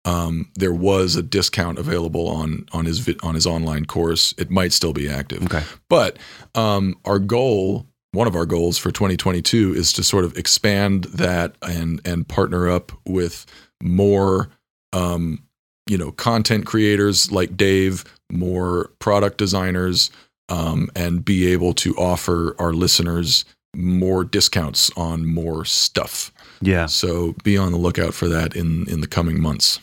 [0.07, 4.35] um, there was a discount available on on his on his online course.
[4.39, 5.43] It might still be active.
[5.45, 5.63] Okay.
[5.91, 6.19] But
[6.55, 11.57] um, our goal, one of our goals for 2022, is to sort of expand that
[11.61, 13.45] and and partner up with
[13.83, 14.49] more,
[14.93, 15.43] um,
[15.89, 20.11] you know, content creators like Dave, more product designers,
[20.49, 23.45] um, and be able to offer our listeners
[23.77, 26.33] more discounts on more stuff.
[26.61, 26.87] Yeah.
[26.87, 29.81] So be on the lookout for that in in the coming months.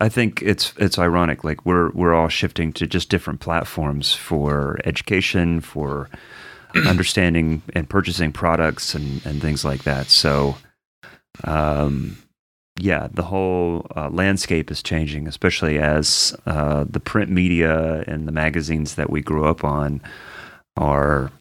[0.00, 1.42] I think it's it's ironic.
[1.42, 6.10] Like we're we're all shifting to just different platforms for education, for
[6.86, 10.08] understanding and purchasing products and, and things like that.
[10.08, 10.56] So,
[11.44, 12.18] um,
[12.78, 18.32] yeah, the whole uh, landscape is changing, especially as uh, the print media and the
[18.32, 20.02] magazines that we grew up on
[20.76, 21.32] are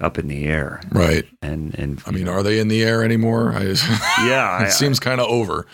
[0.00, 0.80] up in the air.
[0.90, 1.24] Right.
[1.42, 3.52] And and I mean, are they in the air anymore?
[3.54, 3.62] I,
[4.26, 5.66] Yeah, it I- seems kind of over.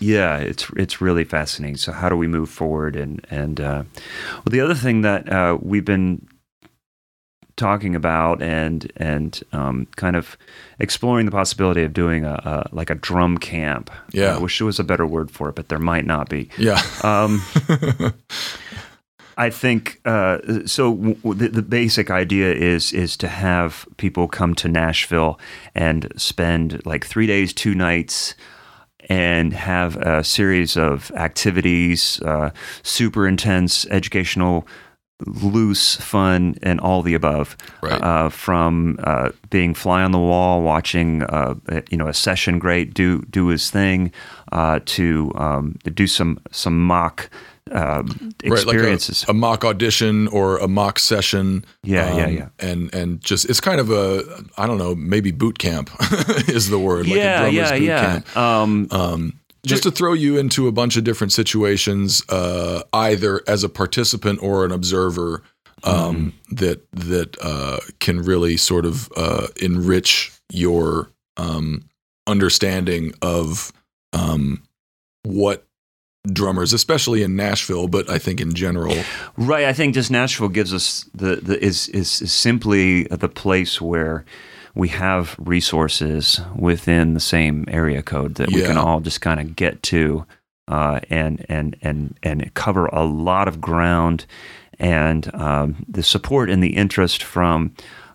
[0.00, 1.76] Yeah, it's it's really fascinating.
[1.76, 2.96] So how do we move forward?
[2.96, 3.84] And and uh,
[4.34, 6.26] well, the other thing that uh, we've been
[7.56, 10.36] talking about and and um, kind of
[10.80, 13.90] exploring the possibility of doing a, a like a drum camp.
[14.12, 14.34] Yeah.
[14.34, 16.50] I wish there was a better word for it, but there might not be.
[16.58, 16.82] Yeah.
[17.04, 17.40] Um,
[19.36, 20.94] I think uh, so.
[20.94, 25.38] W- w- the, the basic idea is is to have people come to Nashville
[25.74, 28.34] and spend like three days, two nights,
[29.08, 32.50] and have a series of activities, uh,
[32.82, 34.66] super intense, educational,
[35.26, 37.56] loose, fun, and all the above.
[37.82, 38.00] Right.
[38.00, 41.54] Uh, from uh, being fly on the wall, watching uh,
[41.90, 44.12] you know a session great do do his thing,
[44.52, 47.30] uh, to um, do some some mock
[47.72, 49.22] um, experiences.
[49.22, 51.64] Right, like a, a mock audition or a mock session.
[51.82, 52.48] Yeah, yeah, yeah.
[52.58, 54.22] And and just it's kind of a
[54.58, 55.90] I don't know maybe boot camp
[56.48, 57.06] is the word.
[57.06, 58.00] like a yeah, drummer's yeah, boot yeah.
[58.20, 58.36] Camp.
[58.36, 63.64] Um, Um, just to throw you into a bunch of different situations, uh, either as
[63.64, 65.42] a participant or an observer,
[65.84, 66.54] um, Mm-hmm.
[66.56, 71.88] that that uh, can really sort of uh, enrich your um,
[72.26, 73.72] understanding of
[74.12, 74.62] um,
[75.22, 75.66] what
[76.32, 78.96] drummers, especially in Nashville, but I think in general,
[79.36, 79.64] Right.
[79.64, 84.24] I think just Nashville gives us the, the is, is is simply the place where
[84.74, 89.54] we have resources within the same area code that we can all just kind of
[89.54, 90.26] get to
[90.68, 94.26] uh, and and and and cover a lot of ground
[94.78, 97.72] and um, the support and the interest from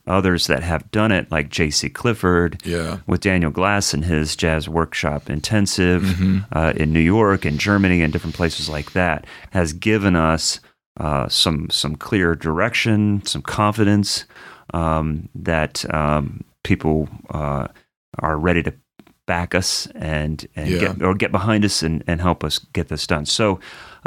[0.10, 1.90] others that have done it, like J.C.
[1.90, 2.98] Clifford, Yeah.
[3.08, 6.40] with Daniel Glass and his jazz workshop intensive Mm-hmm.
[6.52, 10.60] uh, in New York and Germany and different places like that, has given us
[11.00, 14.26] uh, some some clear direction, some confidence
[14.74, 17.68] um, that um, people uh,
[18.20, 18.74] are ready to
[19.26, 20.80] back us and and Yeah.
[20.80, 23.26] get or get behind us and, and help us get this done.
[23.26, 23.60] So,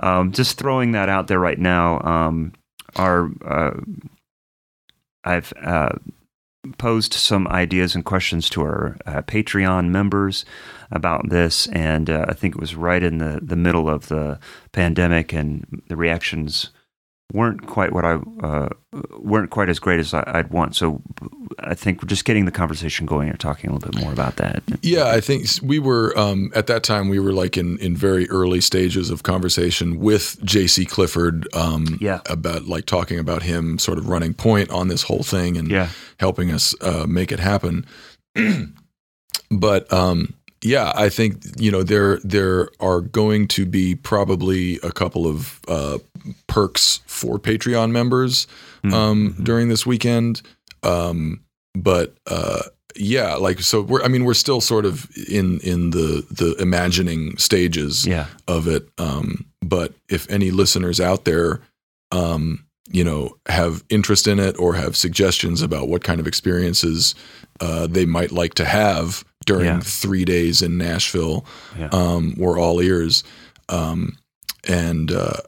[0.02, 2.00] um, just throwing that out there right now.
[2.02, 2.52] Um,
[2.96, 3.80] our uh,
[5.24, 5.90] I've uh,
[6.78, 10.44] posed some ideas and questions to our uh, Patreon members
[10.90, 14.38] about this, and uh, I think it was right in the, the middle of the
[14.72, 16.70] pandemic, and the reactions
[17.32, 18.68] weren't quite what I uh,
[19.18, 20.76] weren't quite as great as I, I'd want.
[20.76, 21.00] So
[21.58, 24.36] I think we're just getting the conversation going and talking a little bit more about
[24.36, 24.62] that.
[24.82, 27.08] Yeah, I think we were um, at that time.
[27.08, 30.84] We were like in in very early stages of conversation with J.C.
[30.84, 31.48] Clifford.
[31.54, 32.20] Um, Yeah.
[32.28, 35.88] about like talking about him sort of running point on this whole thing and Yeah.
[36.18, 37.86] helping us uh, make it happen.
[39.50, 44.92] but um, yeah, I think you know there there are going to be probably a
[44.92, 45.98] couple of uh,
[46.46, 48.46] perks for Patreon members
[48.92, 50.42] um, during this weekend.
[50.82, 51.40] Um,
[51.74, 52.62] but uh,
[52.96, 57.36] yeah, like so we're I mean we're still sort of in in the the imagining
[57.38, 58.26] stages Yeah.
[58.48, 58.88] of it.
[58.98, 61.60] Um, but if any listeners out there,
[62.10, 67.14] um, you know, have interest in it or have suggestions about what kind of experiences
[67.60, 69.80] uh, they might like to have during Yeah.
[69.80, 71.44] three days in Nashville,
[71.78, 71.88] Yeah.
[71.92, 73.24] um, we're all ears.
[73.68, 74.16] Um,
[74.68, 75.38] and uh,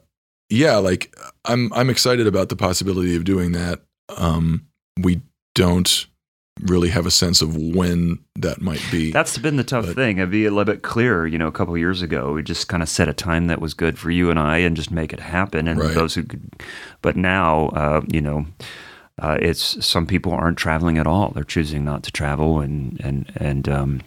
[0.49, 1.15] yeah, like
[1.45, 3.81] I'm I'm excited about the possibility of doing that.
[4.17, 4.65] Um,
[5.01, 5.21] we
[5.53, 6.05] don't
[6.61, 9.11] really have a sense of when that might be.
[9.11, 10.21] That's been the tough But- thing.
[10.21, 11.27] I'd be a little bit clearer.
[11.27, 13.59] You know, a couple of years ago, we just kind of set a time that
[13.59, 15.67] was good for you and I, and just make it happen.
[15.67, 15.93] And Right.
[15.93, 16.41] those who could,
[17.01, 18.45] but now, uh, you know,
[19.21, 21.31] uh, it's some people aren't traveling at all.
[21.31, 24.01] They're choosing not to travel, and and and um,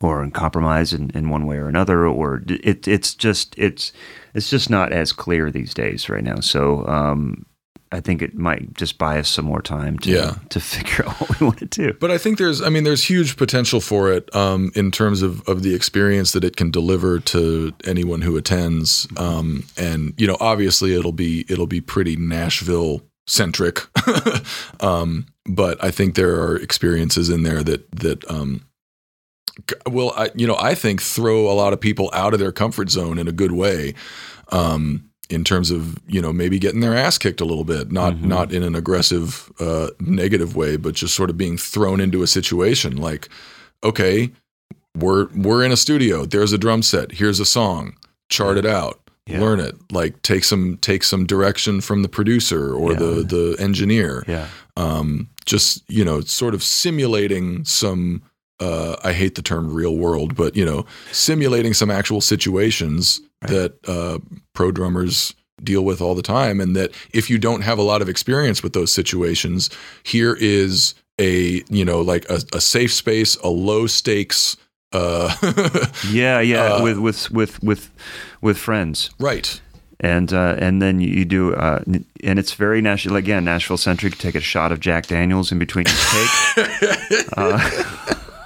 [0.00, 3.92] or in compromise in, in one way or another, or it it's just it's
[4.34, 6.40] it's just not as clear these days right now.
[6.40, 6.86] So.
[6.86, 7.46] Um,
[7.92, 10.34] I think it might just buy us some more time to Yeah.
[10.50, 11.92] to figure out what we want to do.
[12.00, 15.48] But I think there's, I mean, there's huge potential for it um, in terms of,
[15.48, 19.06] of the experience that it can deliver to anyone who attends.
[19.16, 23.80] Um, and you know, obviously, it'll be it'll be pretty Nashville centric.
[24.80, 28.66] um, but I think there are experiences in there that that um,
[29.88, 32.90] will, I, you know, I think throw a lot of people out of their comfort
[32.90, 33.94] zone in a good way.
[34.52, 38.20] Um, in terms of you know maybe getting their ass kicked a little bit, not
[38.20, 42.28] not in an aggressive, uh, negative way, but just sort of being thrown into a
[42.28, 43.28] situation like,
[43.82, 44.30] okay,
[44.96, 46.24] we're we're in a studio.
[46.24, 47.12] There's a drum set.
[47.12, 47.96] Here's a song.
[48.28, 49.00] Chart it out.
[49.26, 49.40] Yeah.
[49.40, 49.74] Learn it.
[49.90, 52.98] Like take some take some direction from the producer or Yeah.
[52.98, 54.22] the the engineer.
[54.28, 54.46] Yeah.
[54.76, 58.22] Um, just you know, sort of simulating some.
[58.58, 63.50] Uh, I hate the term real world, but you know, simulating some actual situations Right.
[63.50, 64.18] that uh,
[64.54, 68.00] pro drummers deal with all the time, and that if you don't have a lot
[68.00, 69.68] of experience with those situations,
[70.04, 74.56] here is a you know like a, a safe space, a low stakes.
[74.96, 77.90] Uh, Yeah, yeah, Uh, with with with with
[78.40, 79.60] with friends, right.
[80.00, 81.80] and uh, and then you, do, uh,
[82.24, 84.16] and it's very Nashville again, Nashville centric.
[84.18, 87.26] Take a shot of Jack Daniels in between each take.
[87.36, 87.58] uh,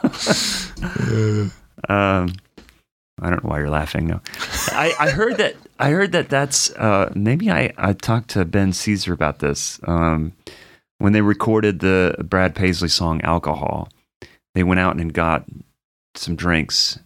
[1.89, 2.33] um,
[3.23, 4.07] I don't know why you're laughing.
[4.07, 4.21] No,
[4.69, 5.57] I, I heard that.
[5.79, 10.33] I heard that that's uh, maybe I I talked to Ben Sesar about this um,
[10.99, 13.89] when they recorded the Brad Paisley song "Alcohol."
[14.55, 15.45] They went out and got
[16.15, 16.99] some drinks.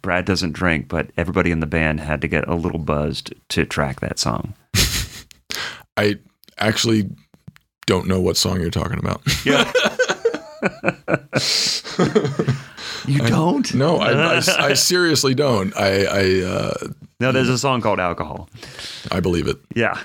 [0.00, 3.66] Brad doesn't drink, but everybody in the band had to get a little buzzed to
[3.66, 4.54] track that song.
[5.98, 6.16] I
[6.58, 7.10] actually
[7.86, 9.20] don't know what song you're talking about.
[9.44, 9.70] Yeah.
[13.06, 13.72] you don't?
[13.74, 15.76] no, I, I, I seriously don't.
[15.76, 16.74] I I, uh,
[17.20, 18.48] No, there's a song called Alcohol.
[19.10, 19.58] I believe it.
[19.74, 19.98] Yeah.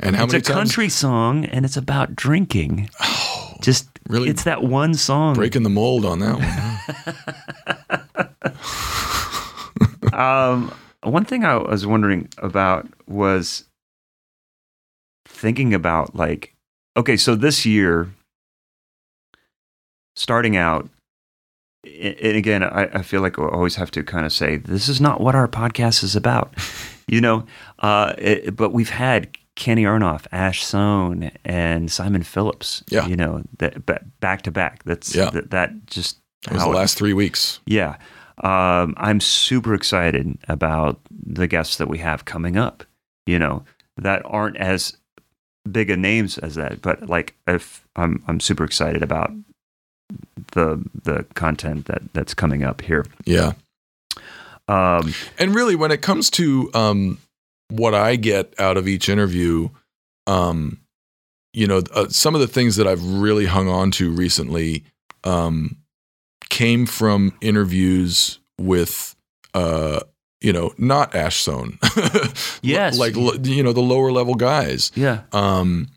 [0.00, 0.48] And how it's many a times?
[0.48, 2.88] country song and it's about drinking.
[3.60, 5.34] Just really it's that one song.
[5.34, 8.28] breaking the mold on that one.
[10.18, 13.64] Um, one thing I was wondering about was
[15.26, 16.54] thinking about like,
[16.96, 18.12] okay, so this year,
[20.16, 20.90] starting out,
[21.84, 25.00] and again, I, I feel like I always have to kind of say this is
[25.00, 26.52] not what our podcast is about,
[27.06, 27.46] you know.
[27.78, 29.28] Uh, it, but we've had
[29.58, 32.82] Kenny Aronoff, Ash Soan, and Simon Phillips.
[32.88, 33.06] Yeah.
[33.06, 34.84] you know that ba- back to back.
[34.84, 35.30] That's Yeah.
[35.30, 37.60] that, that just It was the it- last three weeks.
[37.66, 37.96] yeah.
[38.44, 42.84] Um, I'm super excited about the guests that we have coming up,
[43.26, 43.64] you know,
[43.96, 44.96] that aren't as
[45.70, 49.32] big a names as that, but like if I'm I'm super excited about
[50.52, 53.04] the the content that that's coming up here.
[53.26, 53.52] Yeah.
[54.68, 57.18] Um, And really, when it comes to um,
[57.70, 59.68] what I get out of each interview,
[60.26, 60.80] um,
[61.52, 64.84] you know, uh, some of the things that I've really hung on to recently
[65.24, 65.76] um,
[66.50, 69.14] came from interviews with,
[69.54, 70.00] uh,
[70.40, 71.78] you know, not Ash Soan.
[72.62, 72.98] Yes.
[72.98, 75.88] like you know the lower level guys, yeah, um,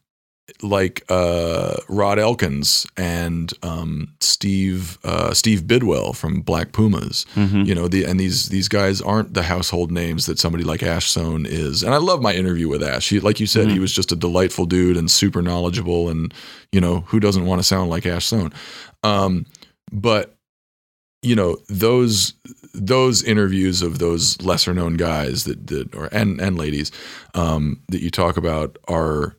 [0.61, 7.25] like uh, Rod Elkins and um, Steve uh, Steve Bidwell from Black Pumas.
[7.35, 7.65] Mhm.
[7.65, 11.07] you know the and these these guys aren't the household names that somebody like Ash
[11.09, 11.83] Soan is.
[11.83, 13.09] And I love my interview with Ash.
[13.09, 16.33] He, like you said he was just a delightful dude and super knowledgeable and
[16.71, 18.53] you know who doesn't want to sound like Ash Soan?
[19.03, 19.45] Um,
[19.91, 20.35] but
[21.23, 22.33] you know those
[22.73, 26.91] those interviews of those lesser known guys that that or and and ladies
[27.35, 29.35] um, that you talk about are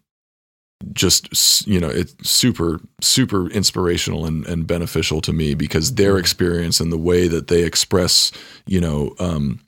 [0.93, 6.80] just you know it's super super inspirational and, and beneficial to me because their experience
[6.80, 8.33] and the way that they express
[8.66, 9.61] you know um,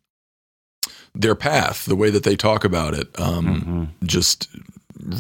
[1.15, 4.07] their path the way that they talk about it um, Mhm.
[4.07, 4.49] just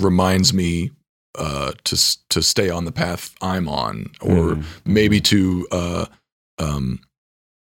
[0.00, 0.90] reminds me
[1.36, 1.96] uh, to
[2.28, 4.64] to stay on the path I'm on or Mhm.
[4.84, 6.06] maybe to uh,
[6.58, 7.00] um,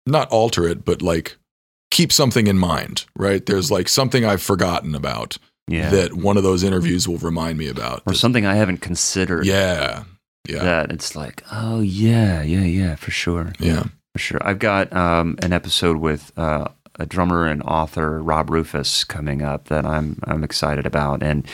[0.06, 1.38] not alter it but like
[1.92, 6.44] keep something in mind right there's like something I've forgotten about yeah, that one of
[6.44, 9.46] those interviews will remind me about or That- something I haven't considered.
[9.46, 10.04] yeah
[10.48, 13.54] yeah that it's like, oh yeah, yeah, yeah, for sure.
[13.60, 13.84] yeah
[14.14, 14.40] For sure.
[14.44, 16.68] I've got um, an episode with uh,
[17.00, 21.48] a drummer and author, Rob Rufus, coming up that I'm I'm excited about, and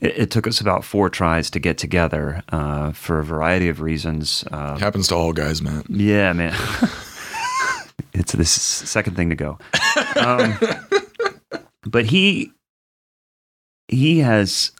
[0.00, 3.80] it, it took us about four tries to get together uh, for a variety of
[3.80, 4.44] reasons.
[4.52, 6.54] Uh, happens to all guys man yeah, man.
[8.12, 9.58] it's this second thing to go.
[10.16, 10.58] Um,
[11.84, 12.52] but he
[13.88, 14.72] he has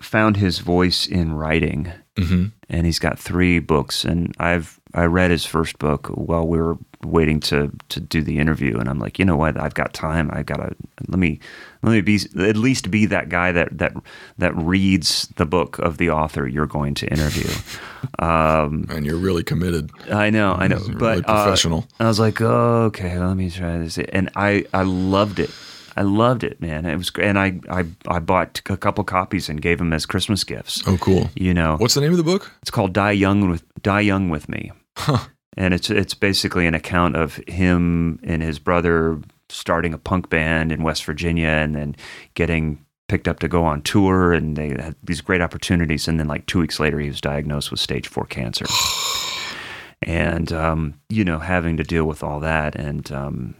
[0.00, 5.30] found his voice in writing hmm and he's got three books and i've i read
[5.30, 9.18] his first book while we were waiting to to do the interview and i'm like
[9.18, 9.58] you know what?
[9.60, 10.30] I've got time.
[10.32, 10.74] I've got to
[11.08, 11.40] let me
[11.82, 13.92] let me be at least be that guy that that
[14.38, 17.50] that reads the book of the author you're going to interview.
[18.18, 19.90] Um and you're really committed.
[20.10, 21.86] I know i know You're but really uh, professional.
[21.98, 23.98] I was like, oh, okay, let me try this.
[23.98, 25.50] And I, I loved it.
[25.96, 26.86] I loved it, man.
[26.86, 27.28] It was great.
[27.28, 30.82] And I, I, I bought a couple copies and gave them as Christmas gifts.
[30.86, 33.64] oh cool You know, what's the name of the book it's called Die Young with
[33.82, 35.26] Die Young with Me, Huh.
[35.56, 39.18] and it's it's basically an account of him and his brother
[39.48, 41.96] starting a punk band in West Virginia, and then
[42.34, 46.28] getting picked up to go on tour, and they had these great opportunities, and then
[46.28, 48.66] like two weeks later, he was diagnosed with stage four cancer,
[50.02, 53.54] and um, you know having to deal with all that, and um,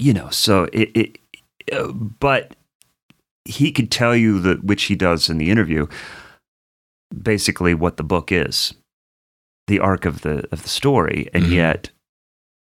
[0.00, 1.18] you know, so it, it
[1.72, 2.56] uh, but
[3.44, 5.86] he could tell you that which he does in the interview
[7.22, 8.72] basically what the book is
[9.66, 11.50] the arc of the of the story and Mhm.
[11.50, 11.90] yet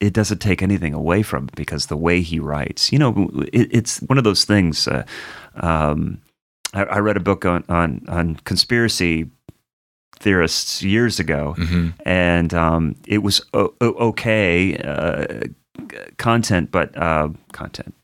[0.01, 3.69] it doesn't take anything away from it because the way he writes you know it,
[3.73, 5.05] it's one of those things uh,
[5.55, 6.21] um,
[6.75, 9.31] I, I read a book on on on conspiracy
[10.19, 15.47] theorists years ago hmm and um, it was o- o- okay uh,
[16.17, 17.95] content, but uh, content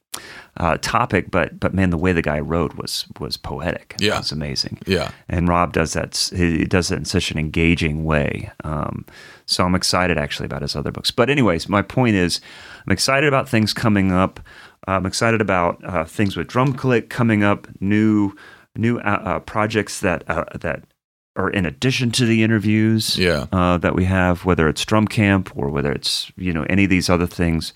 [0.56, 3.94] uh, topic, but but man, the way the guy wrote was was poetic.
[3.98, 4.18] Yeah.
[4.18, 4.78] it's amazing.
[4.86, 6.30] yeah And Rob does that.
[6.34, 8.50] He does that in such an engaging way.
[8.64, 9.06] Um,
[9.46, 11.10] so I'm excited actually about his other books.
[11.10, 12.40] But anyways, my point is,
[12.86, 14.40] I'm excited about things coming up.
[14.86, 17.68] I'm excited about uh, things with Drum Click coming up.
[17.80, 18.34] New
[18.76, 20.84] new uh, uh, projects that uh, that
[21.36, 25.52] are in addition to the interviews yeah uh, that we have, whether it's drum camp
[25.56, 27.72] or whether it's you know any of these other things.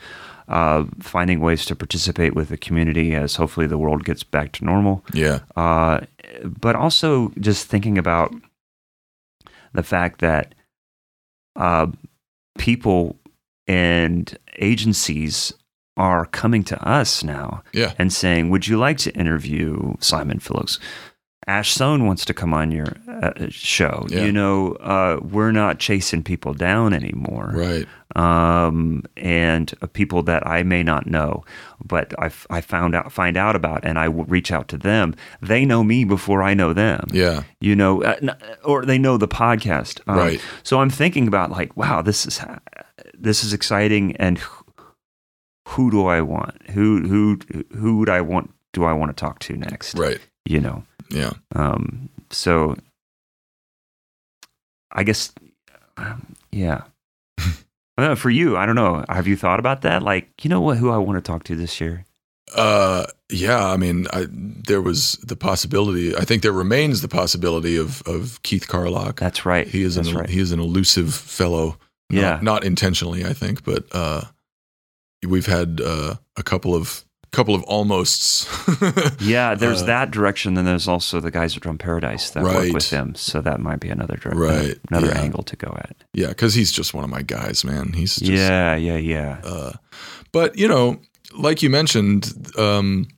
[0.48, 4.64] Uh, finding ways to participate with the community as hopefully the world gets back to
[4.64, 5.02] normal.
[5.14, 6.00] yeah Uh,
[6.44, 8.34] but also just thinking about
[9.72, 10.54] the fact that
[11.56, 11.86] uh,
[12.58, 13.16] people
[13.68, 15.52] and agencies
[15.96, 20.78] are coming to us now yeah and saying, "Would you like to interview Simon Phillips?"
[21.46, 24.06] Ash Soan wants to come on your uh, show.
[24.08, 24.24] Yeah.
[24.24, 30.46] You know, uh, we're not chasing people down anymore, right um, and uh, people that
[30.46, 31.44] I may not know,
[31.82, 35.14] but I, f- I found out find out about, and I reach out to them.
[35.40, 37.06] They know me before I know them.
[37.12, 40.00] yeah You know, uh, n- or they know the podcast.
[40.06, 40.40] Um, Right.
[40.62, 42.40] So I'm thinking about like, wow, this is
[43.14, 44.64] this is exciting, and who,
[45.68, 46.70] who do I want?
[46.70, 47.38] Who who
[47.78, 48.50] who would I want?
[48.72, 49.98] Do I want to talk to next?
[49.98, 50.84] right You know.
[51.10, 52.76] yeah Um, so
[54.90, 55.32] I guess,
[55.96, 56.82] um, yeah.
[57.98, 59.04] Uh, for you, I don't know.
[59.10, 60.02] Have you thought about that?
[60.02, 60.78] Like, you know what?
[60.78, 62.06] Who I want to talk to this year?
[62.56, 66.16] uh yeah, I mean, I, there was the possibility.
[66.16, 69.20] I think there remains the possibility of of Keith Carlock.
[69.20, 69.68] That's right.
[69.68, 70.28] He is That's an right.
[70.28, 71.76] he is an elusive fellow.
[72.10, 72.38] Not, Yeah.
[72.42, 74.22] not intentionally, I think, but uh,
[75.26, 78.46] we've had uh, a couple of couple of almosts.
[79.20, 80.54] Yeah, there's Uh, that direction.
[80.54, 83.14] Then there's also the guys at Drum Paradise that work with him.
[83.14, 85.20] So that might be another direction, Right, another yeah.
[85.20, 85.96] angle to go at.
[86.12, 87.92] yeah, because he's just one of my guys, man.
[87.94, 89.40] He's just, yeah, yeah, yeah.
[89.44, 89.72] Uh,
[90.32, 91.00] but you know,
[91.36, 93.08] like you mentioned, um,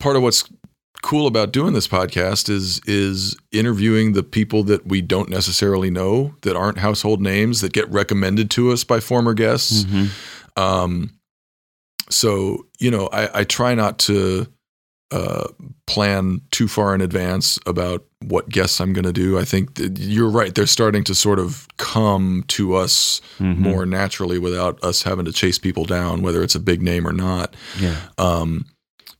[0.00, 0.44] part of what's
[1.02, 6.34] cool about doing this podcast is is interviewing the people that we don't necessarily know,
[6.42, 9.84] that aren't household names, that get recommended to us by former guests.
[9.84, 10.08] Mhm.
[10.56, 11.10] Um,
[12.14, 14.46] so you know, I, I try not to
[15.10, 15.46] uh,
[15.86, 19.38] plan too far in advance about what guests I'm going to do.
[19.38, 23.58] I think you're right; they're starting to sort of come to us Mhm.
[23.58, 27.12] more naturally without us having to chase people down, whether it's a big name or
[27.12, 27.54] not.
[27.80, 27.96] Yeah.
[28.18, 28.64] Um,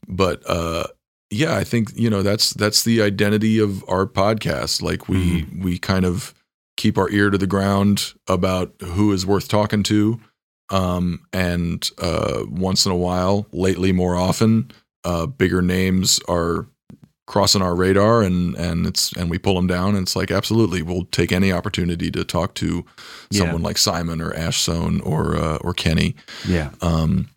[0.09, 0.85] but uh,
[1.31, 4.83] yeah, I think you know that's that's the identity of our podcast.
[4.83, 6.35] Like we we kind of
[6.77, 10.19] keep our ear to the ground about who is worth talking to,
[10.71, 14.71] um, and uh, once in a while, lately more often,
[15.05, 16.67] uh, bigger names are
[17.27, 20.83] crossing our radar and and it's and we pull them down and it's like absolutely
[20.83, 22.85] we'll take any opportunity to talk to
[23.31, 23.39] Yeah.
[23.41, 26.71] someone like Simon or Ash Soan or uh, or Kenny Yeah.
[26.83, 27.29] um,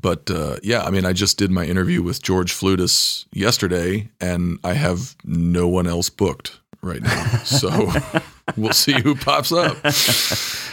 [0.00, 4.58] but uh, yeah, I mean, I just did my interview with George Fludas yesterday, and
[4.62, 7.24] I have no one else booked right now.
[7.44, 7.90] So
[8.56, 9.76] we'll see who pops up.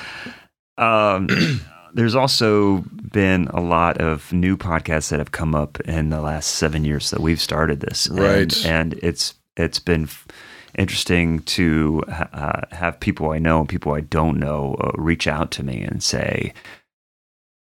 [0.78, 1.28] Um,
[1.94, 6.48] there's also been a lot of new podcasts that have come up in the last
[6.56, 8.66] seven years that we've started this, Right.
[8.66, 10.28] And, it's it's been f-
[10.78, 15.50] interesting to uh, have people I know and people I don't know uh, reach out
[15.52, 16.54] to me and say,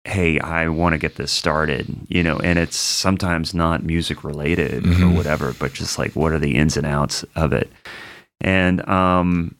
[0.06, 2.38] "Hey, I want to get this started," you know.
[2.40, 5.16] And it's sometimes not music related or Mhm.
[5.16, 7.72] whatever, but just like what are the ins and outs of it,
[8.42, 9.54] and um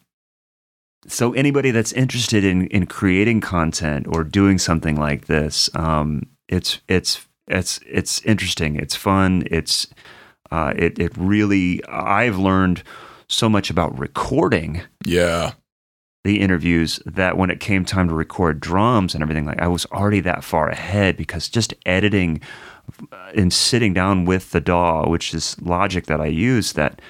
[1.08, 6.80] so anybody that's interested in in creating content or doing something like this um it's
[6.88, 8.76] it's it's it's interesting.
[8.76, 9.44] It's fun.
[9.50, 9.88] It's
[10.52, 12.84] uh it it really i've learned
[13.28, 14.82] so much about recording.
[15.06, 15.54] Yeah,
[16.24, 19.86] the interviews that when it came time to record drums and everything like I was
[19.88, 22.42] already that far ahead because just editing
[23.12, 27.02] uh, and sitting down with the DAW, which is logic that I use, that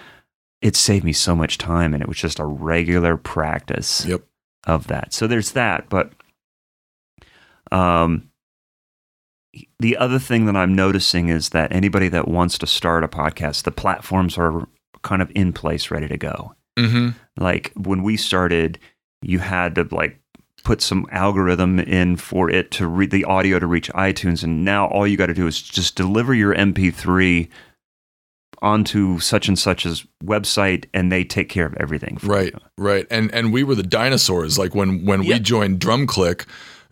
[0.63, 4.23] it saved me so much time and it was just a regular practice yep,
[4.65, 5.13] of that.
[5.13, 6.11] So there's that, but
[7.71, 8.29] um
[9.77, 13.63] the other thing that I'm noticing is that anybody that wants to start a podcast,
[13.63, 14.67] the platforms are
[15.03, 17.09] kind of in place ready to go mm-hmm.
[17.37, 18.79] like when we started
[19.21, 20.19] you had to like
[20.63, 24.87] put some algorithm in for it to read the audio to reach itunes and now
[24.87, 27.47] all you got to do is just deliver your mp3
[28.63, 32.59] onto such and such's website and they take care of everything for right, you.
[32.77, 33.05] right.
[33.11, 34.57] And and we were the dinosaurs.
[34.57, 36.45] Like when when we joined Drum Click.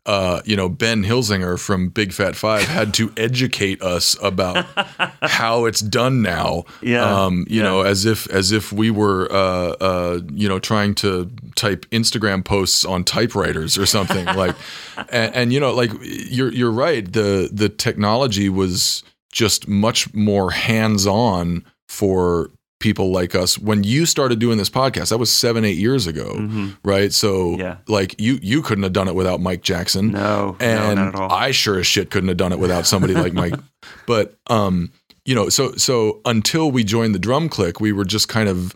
[0.04, 4.66] Uh, you know, Ben Hilsinger from Big Fat Five had to educate us about
[5.22, 6.64] how it's done now.
[6.82, 7.64] Yeah, Um, you yeah.
[7.70, 12.44] know, as if as if we were uh, uh, you know, trying to type Instagram
[12.44, 14.26] posts on typewriters or something.
[14.26, 14.56] like
[15.10, 17.06] and, and you know, like you're you're right.
[17.14, 24.40] The the technology was just much more hands-on for people like us when you started
[24.40, 26.76] doing this podcast that was seven eight years ago Mhm.
[26.84, 27.76] right so Yeah.
[27.88, 31.22] like you you couldn't have done it without mike jackson no and no not at
[31.22, 33.54] all I sure as shit couldn't have done it without somebody like Mike.
[34.08, 34.92] But um,
[35.26, 38.74] you know, so so until we joined the drum click, we were just kind of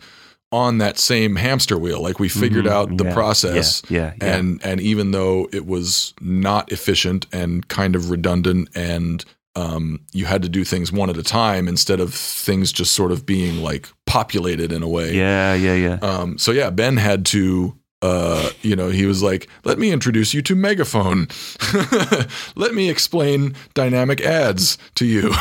[0.52, 2.00] on that same hamster wheel.
[2.00, 2.70] Like we figured Mhm.
[2.70, 3.82] out the Yeah, process.
[3.88, 4.12] yeah.
[4.20, 9.24] And and even though it was not efficient and kind of redundant and
[9.56, 13.10] um, you had to do things one at a time instead of things just sort
[13.10, 15.12] of being like populated in a way.
[15.14, 19.48] yeah yeah yeah Um, so yeah, Ben had to, uh, you know, he was like,
[19.64, 21.28] "Let me introduce you to Megaphone.
[22.54, 25.32] Let me explain dynamic ads to you."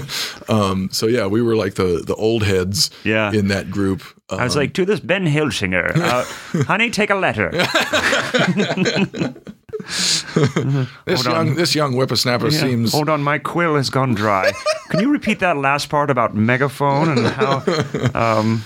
[0.48, 4.02] um, so yeah, we were like the the old heads yeah in that group.
[4.30, 6.24] Um, I was like, to this Ben Hilsinger, uh,
[6.64, 7.50] honey, take a letter.
[11.04, 12.92] this young this young whippersnapper Yeah, seems.
[12.92, 14.52] Hold on, my quill has gone dry.
[14.90, 17.62] Can you repeat that last part about megaphone and how
[18.14, 18.64] um,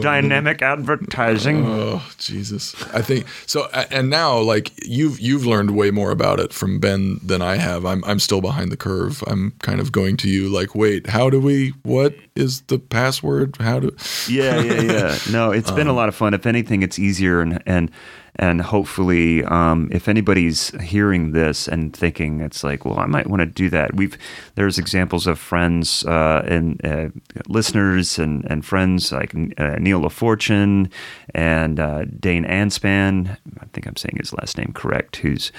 [0.00, 1.64] dynamic advertising?
[1.66, 2.74] Oh Jesus!
[2.92, 3.68] I think so.
[3.90, 7.84] And now, like you've you've learned way more about it from Ben than I have.
[7.84, 9.22] I'm I'm still behind the curve.
[9.26, 12.14] I'm kind of going to you like, wait, how do we what?
[12.34, 13.54] is the password.
[13.60, 13.94] How to?
[14.26, 15.18] yeah, yeah, yeah.
[15.30, 16.32] No, it's been Um, a lot of fun.
[16.32, 17.90] If anything, it's easier and and
[18.36, 23.40] and hopefully, um, if anybody's hearing this and thinking it's like, well, I might want
[23.40, 23.94] to do that.
[23.94, 24.16] We've
[24.54, 27.08] there's examples of friends uh, and uh,
[27.46, 30.90] listeners and and friends like uh, Neil LaFortune
[31.34, 33.36] and uh, Dane Anspan.
[33.60, 35.16] I think I'm saying his last name correct.
[35.16, 35.52] Who's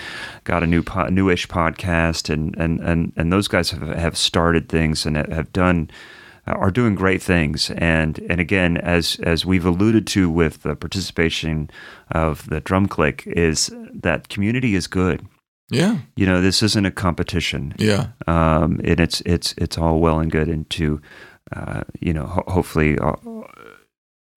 [0.44, 4.68] got a new po- newish podcast and and and and those guys have have started
[4.68, 5.92] things and have done
[6.46, 7.72] are doing great things.
[7.72, 11.70] And and again, as as we've alluded to with the participation
[12.12, 13.72] of the drum click, is
[14.02, 15.26] that community is good.
[15.70, 20.20] Yeah, You know, this isn't a competition, yeah, um, and it's it's it's all well
[20.20, 21.02] and good, and to
[21.56, 23.48] uh, you know, ho- hopefully all,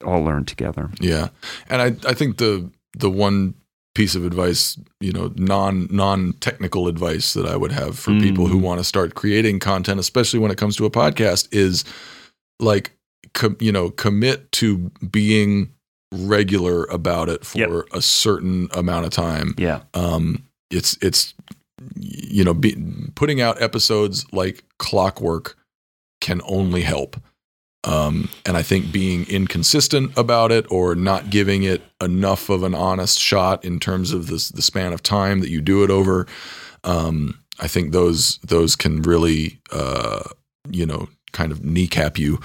[0.05, 0.91] all learn together.
[1.01, 1.29] yeah.
[1.69, 3.55] And I I think the the one
[3.97, 8.47] piece of advice, you know, non non technical advice that I would have for people
[8.47, 8.63] who Mm.
[8.63, 11.83] want to start creating content, especially when it comes to a podcast, is
[12.61, 12.93] like
[13.35, 15.71] com, you know commit to being
[16.13, 17.71] regular about it for Yep.
[17.93, 19.55] a certain amount of time.
[19.59, 21.33] Yeah, um, it's it's
[21.97, 22.77] you know be,
[23.15, 25.57] putting out episodes like clockwork
[26.21, 27.17] can only help
[27.87, 32.75] um, and i think being inconsistent about it or not giving it enough of an
[32.75, 36.27] honest shot in terms of the, the span of time that you do it over
[36.85, 40.23] um, i think those those can really uh,
[40.71, 42.39] you know kind of kneecap you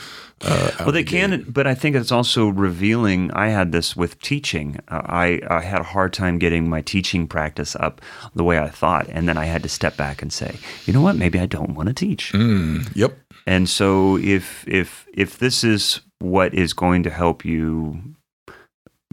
[0.44, 3.32] uh, well, they the can, but I think it's also revealing.
[3.34, 4.80] I had this with teaching.
[4.88, 8.02] Uh, I I had a hard time getting my teaching practice up
[8.34, 11.02] the way I thought, and then I had to step back and say, you know
[11.02, 11.16] what?
[11.16, 12.34] Maybe I don't want to teach.
[12.34, 18.02] Mm, yep And so if if if this is what is going to help you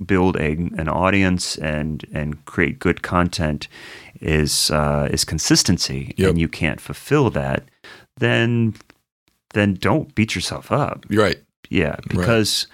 [0.07, 3.67] build a an audience and and create good content
[4.21, 6.31] is uh, is consistency, Yep.
[6.31, 7.65] and you can't fulfill that,
[8.19, 8.75] then
[9.55, 11.07] then don't beat yourself up.
[11.09, 11.39] you're right
[11.71, 12.67] Yeah, because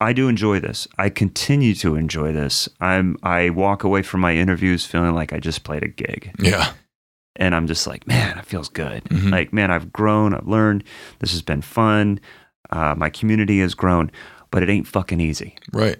[0.00, 0.88] I do enjoy this.
[0.98, 2.68] I continue to enjoy this.
[2.80, 6.72] I'm I walk away from my interviews feeling like I just played a gig yeah
[7.36, 9.04] and I'm just like, man, it feels good.
[9.04, 9.30] Mhm.
[9.30, 10.84] Like, man, I've grown, I've learned.
[11.18, 12.20] This has been fun.
[12.70, 14.10] Uh, my community has grown,
[14.50, 15.98] but it ain't fucking easy, right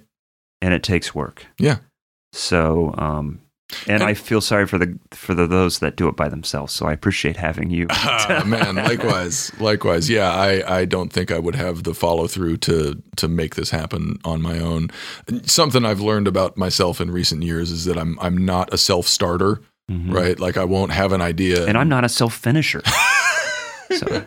[0.62, 1.46] and it takes work.
[1.58, 1.76] Yeah.
[2.32, 3.40] So, um,
[3.86, 6.72] and, And- I feel sorry for the for the those that do it by themselves.
[6.72, 7.86] So I appreciate having you.
[7.90, 12.56] Ah, man likewise likewise yeah i i don't think i would have the follow through
[12.58, 14.88] to to make this happen on my own
[15.44, 19.06] something i've learned about myself in recent years is that i'm i'm not a self
[19.06, 20.12] starter Mhm.
[20.14, 20.38] right?
[20.40, 22.82] Like i won't have an idea And I'm not a self finisher.
[23.96, 24.24] so.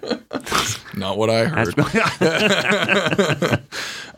[0.95, 1.73] Not what i heard.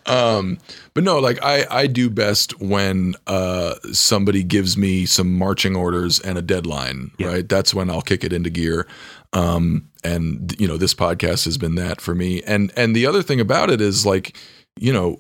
[0.06, 0.58] Um
[0.96, 6.20] but no like i i do best when uh somebody gives me some marching orders
[6.20, 7.28] and a deadline Yeah.
[7.28, 7.48] right?
[7.50, 8.88] That's when i'll kick it into gear.
[9.34, 12.42] Um and you know this podcast has been that for me.
[12.44, 14.36] And and the other thing about it is like
[14.80, 15.18] you know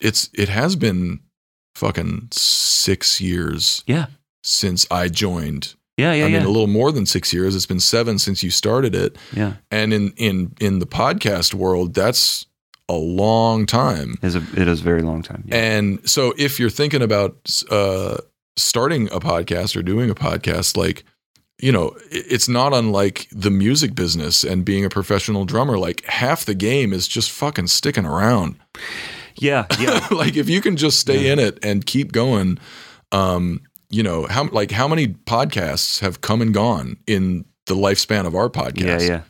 [0.00, 1.20] it's it has been
[1.74, 4.06] fucking 6 years yeah,
[4.48, 7.66] since i joined yeah, yeah, i mean yeah, a little more than 6 years it's
[7.66, 9.54] been 7 since you started it yeah.
[9.70, 12.46] and in in in the podcast world that's
[12.88, 15.44] a long time It is a it is a very long time.
[15.46, 15.56] Yeah.
[15.56, 18.16] and so if you're thinking about uh,
[18.56, 21.04] starting a podcast or doing a podcast, like,
[21.60, 25.76] you know, it's not unlike the music business and being a professional drummer.
[25.76, 28.56] Like half the game is just fucking sticking around.
[29.36, 30.06] yeah, yeah.
[30.22, 31.32] like if you can just stay Yeah.
[31.34, 32.58] in it and keep going,
[33.12, 33.60] um,
[33.90, 38.34] you know, how like how many podcasts have come and gone in the lifespan of
[38.34, 39.00] our podcast?
[39.00, 39.20] Yeah, yeah.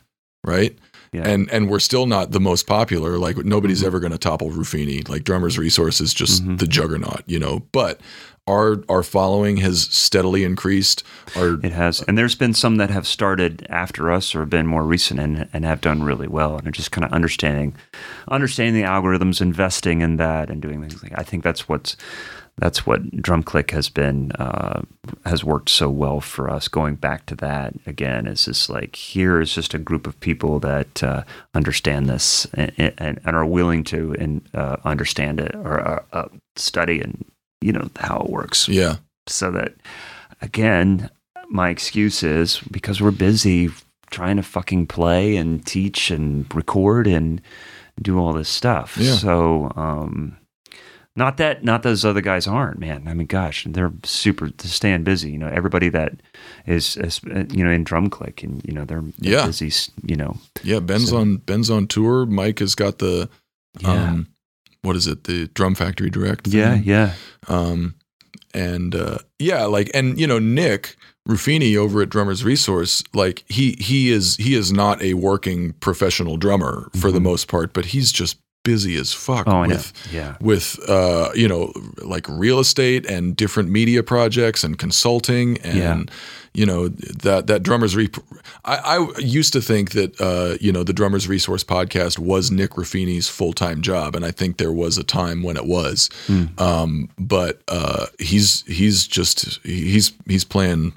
[0.43, 0.77] Right.
[1.11, 1.27] Yeah.
[1.27, 3.17] And and we're still not the most popular.
[3.17, 3.87] Like nobody's Mhm.
[3.87, 5.07] ever going to topple Ruffini.
[5.09, 6.59] Like Drummers Resource is just Mhm.
[6.59, 7.63] the juggernaut, you know.
[7.71, 7.99] But
[8.47, 11.03] our our following has steadily increased.
[11.35, 14.83] Our It has, and there's been some that have started after us or been more
[14.83, 17.75] recent and, and have done really well, and are just kind of understanding,
[18.27, 21.13] understanding the algorithms, investing in that, and doing things like.
[21.15, 21.95] I think that's what's
[22.59, 24.81] that's what DrumClick has been uh,
[25.25, 26.67] has worked so well for us.
[26.67, 30.59] Going back to that again, is just like here is just a group of people
[30.59, 31.23] that uh,
[31.53, 36.27] understand this and, and, and are willing to and uh, understand it or uh, uh,
[36.55, 37.25] study and
[37.61, 38.95] you know how it works yeah,
[39.27, 39.73] so that
[40.41, 41.09] again
[41.49, 43.69] my excuse is because we're busy
[44.11, 47.41] trying to fucking play and teach and record and
[48.01, 49.13] do all this stuff Yeah.
[49.15, 50.37] so um
[51.15, 55.31] not that not those other guys aren't man i mean gosh they're super staying busy
[55.31, 56.13] you know everybody that
[56.65, 59.45] is, is uh, you know in drum click and you know they're, they're Yeah.
[59.47, 59.71] busy
[60.03, 60.79] you know yeah.
[60.79, 62.25] Ben's So- on Ben's on tour.
[62.25, 63.29] Mike has got the
[63.79, 64.27] yeah um,
[64.81, 65.25] what is it?
[65.25, 66.47] The Drum Factory Direct.
[66.47, 66.83] yeah thing.
[66.85, 67.13] yeah
[67.47, 67.95] Um,
[68.53, 70.95] and uh, yeah, like and you know Nick
[71.27, 76.37] Ruffini over at Drummers Resource, like he he is he is not a working professional
[76.37, 79.47] drummer for the most part, but he's just busy as fuck.
[79.47, 80.35] Oh, with Yeah.
[80.41, 81.71] with uh, you know
[82.03, 86.03] like real estate and different media projects and consulting and Yeah.
[86.53, 88.09] you know that that drummers re-
[88.65, 92.71] I, I used to think that uh, you know the drummers resource podcast was Nick
[92.71, 96.45] Ruffini's full time job and I think there was a time when it was Hmm.
[96.57, 100.93] um, but uh, he's he's just he's he's playing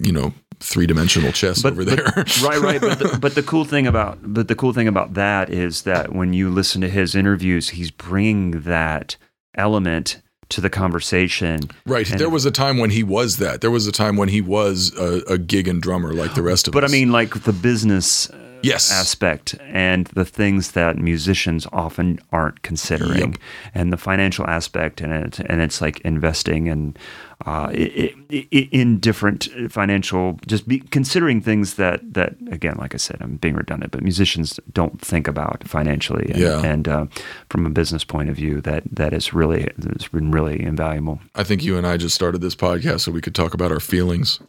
[0.00, 2.04] you know three dimensional chess over there
[2.42, 2.80] right, right.
[2.80, 6.14] But the, but the cool thing about but the cool thing about that is that
[6.14, 9.16] when you listen to his interviews, he's bringing that
[9.54, 10.20] element
[10.50, 11.60] to the conversation.
[11.86, 12.08] Right.
[12.10, 13.60] And- there was a time when he was that.
[13.60, 16.68] There was a time when he was a, a gig and drummer like the rest
[16.68, 16.80] of us.
[16.80, 18.30] But I mean, like the business
[18.64, 18.90] Yes.
[18.92, 23.40] aspect and the things that musicians often aren't considering, Yep.
[23.74, 26.98] and the financial aspect, and it, and it's like investing and
[27.46, 33.36] uh, in different financial, just be considering things that that again, like I said, I'm
[33.36, 36.62] being redundant, but musicians don't think about financially, and, Yeah.
[36.64, 37.06] and uh,
[37.50, 41.18] from a business point of view, that that is really it's been really invaluable.
[41.34, 43.80] I think you and I just started this podcast so we could talk about our
[43.80, 44.40] feelings.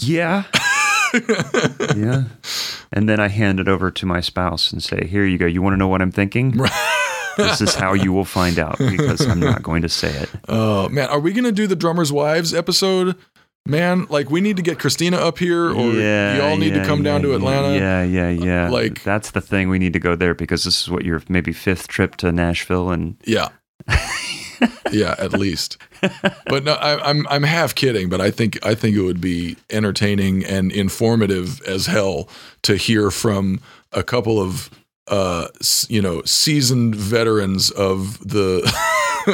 [0.00, 0.44] Yeah.
[1.96, 2.24] Yeah.
[2.92, 5.46] And then I hand it over to my spouse and say, Here you go.
[5.46, 6.52] You want to know what I'm thinking?
[7.36, 10.30] this is how you will find out because I'm not going to say it.
[10.48, 13.16] Oh man, are we gonna do the drummers' wives episode?
[13.66, 16.86] Man, like we need to get Christina up here, or you all need to yeah,
[16.86, 17.76] come down to Atlanta.
[17.76, 18.68] Yeah, yeah, yeah.
[18.68, 19.68] Uh, like- that's the thing.
[19.68, 22.90] We need to go there because this is what your maybe fifth trip to Nashville,
[22.90, 23.48] and Yeah.
[24.90, 25.76] yeah, at least.
[26.46, 29.56] But no, I, I'm I'm half kidding, but I think I think it would be
[29.70, 32.28] entertaining and informative as hell
[32.62, 33.60] to hear from
[33.92, 34.70] a couple of
[35.08, 35.48] uh
[35.88, 38.60] you know seasoned veterans of the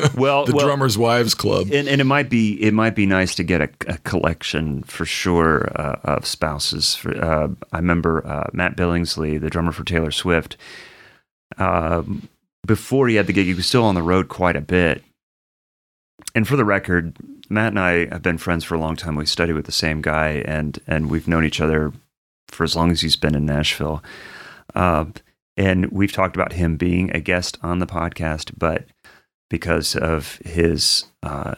[0.16, 1.68] well, the well, drummers wives club.
[1.72, 5.04] and, and it might be it might be nice to get a, a collection for
[5.04, 6.94] sure uh, of spouses.
[6.94, 10.56] For, uh, I remember uh, Matt Billingslea, the drummer for Taylor Swift.
[11.58, 12.28] Um,
[12.66, 15.02] before he had the gig, he was still on the road quite a bit.
[16.34, 17.16] And for the record,
[17.48, 19.14] Matt and I have been friends for a long time.
[19.16, 21.92] We studied with the same guy, and and we've known each other
[22.48, 24.02] for as long as he's been in Nashville.
[24.74, 25.06] Uh,
[25.56, 28.86] and we've talked about him being a guest on the podcast, but
[29.48, 31.54] because of his uh,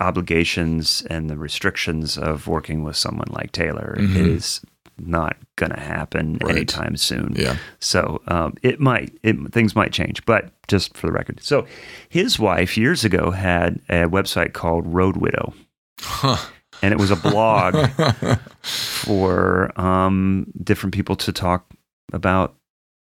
[0.00, 4.16] obligations and the restrictions of working with someone like Taylor, Mhm.
[4.16, 4.60] it is
[4.98, 6.56] not going to happen Right.
[6.56, 7.34] anytime soon.
[7.36, 7.56] yeah.
[7.80, 11.40] So um, it might, it, things might change, but just for the record.
[11.42, 11.66] So
[12.08, 15.54] his wife years ago had a website called Road Widow,
[16.00, 16.36] Huh.
[16.82, 17.74] and it was a blog
[18.62, 21.66] for um, different people to talk
[22.12, 22.54] about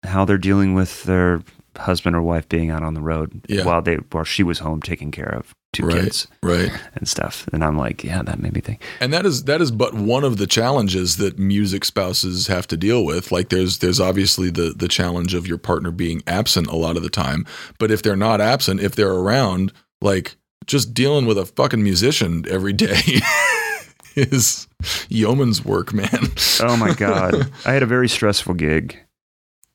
[0.05, 1.43] how they're dealing with their
[1.77, 3.65] husband or wife being out on the road Yeah.
[3.65, 6.03] while they while she was home taking care of two Right.
[6.05, 6.71] kids right.
[6.95, 7.47] and stuff.
[7.53, 8.83] And I'm like, yeah, that made me think.
[9.01, 12.77] And that is that is but one of the challenges that music spouses have to
[12.77, 13.31] deal with.
[13.33, 17.03] Like there's there's obviously the the challenge of your partner being absent a lot of
[17.03, 17.45] the time,
[17.79, 20.37] but if they're not absent, if they're around, like
[20.67, 23.01] just dealing with a fucking musician every day
[24.17, 24.67] is
[25.09, 26.29] yeoman's work, man.
[26.61, 28.99] Oh my god, I had a very stressful gig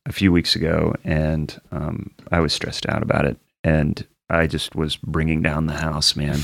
[0.06, 4.76] a few weeks ago, and um, I was stressed out about it, and I just
[4.76, 6.39] was bringing down the house, man.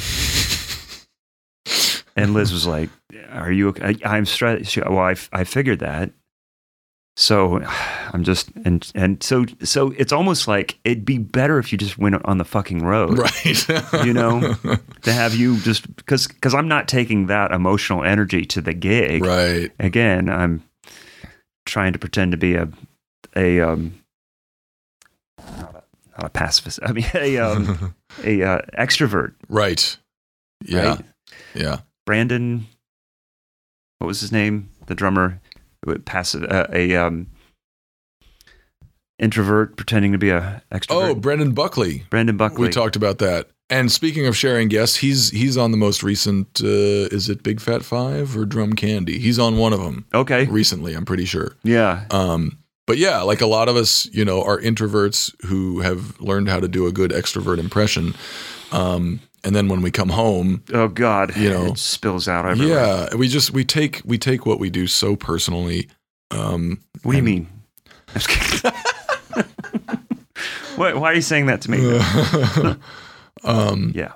[2.17, 2.89] And Liz was like,
[3.31, 3.69] "Are you?
[3.69, 3.97] Okay?
[4.03, 6.11] I, I'm stressed." Well, I, I figured that.
[7.17, 7.61] So
[8.13, 11.97] I'm just and and so so it's almost like it'd be better if you just
[11.97, 14.05] went on the fucking road right.
[14.05, 14.55] You know?
[15.03, 19.23] to have you just because because I'm not taking that emotional energy to the gig.
[19.23, 19.71] right.
[19.79, 20.63] Again, I'm
[21.65, 22.67] trying to pretend to be a
[23.33, 23.93] a um
[26.17, 26.79] not a, pacifist.
[26.83, 29.33] I mean a um a uh, extrovert.
[29.49, 29.97] Right.
[30.63, 30.87] Yeah.
[30.95, 31.05] Right?
[31.53, 31.77] Yeah.
[32.05, 32.67] Brandon,
[33.99, 34.69] what was his name?
[34.85, 35.41] The drummer,
[36.05, 37.27] passive, uh, a um,
[39.19, 41.09] introvert pretending to be a extrovert.
[41.09, 42.03] Oh, Brendan Buckley.
[42.09, 42.67] Brandon Buckley.
[42.67, 43.47] We talked about that.
[43.69, 46.61] And speaking of sharing guests, he's he's on the most recent.
[46.63, 49.17] Uh, is it Big Fat Five or Drum Candy?
[49.17, 50.45] He's on one of them Okay.
[50.45, 50.93] recently.
[50.93, 51.55] I'm pretty sure.
[51.63, 52.05] Yeah.
[52.11, 56.49] Um, but yeah, like a lot of us, you know, are introverts who have learned
[56.49, 58.13] how to do a good extrovert impression.
[58.71, 61.35] Um, and then when we come home, Oh God.
[61.37, 61.65] You know.
[61.67, 63.07] it spills out everywhere.
[63.09, 65.87] yeah, we just we take we take what we do so personally.
[66.31, 67.47] Um, What do you mean?
[68.09, 68.71] I'm just kidding.
[70.75, 71.77] why, why are you saying that to me?
[73.43, 74.13] um, yeah.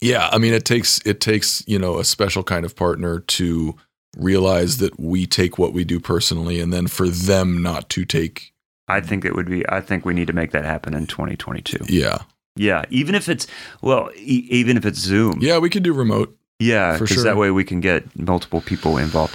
[0.00, 3.76] yeah, I mean, it takes it takes you know a special kind of partner to
[4.16, 8.52] realize that we take what we do personally, and then for them not to take.
[8.88, 9.68] I think it would be.
[9.68, 11.84] I think we need to make that happen in 2022.
[11.88, 12.18] Yeah,
[12.56, 13.46] Yeah, even if it's
[13.80, 15.38] well, e- even if it's Zoom.
[15.40, 16.36] Yeah, we could do remote.
[16.58, 17.24] Yeah, because sure.
[17.24, 19.34] that way we can get multiple people involved.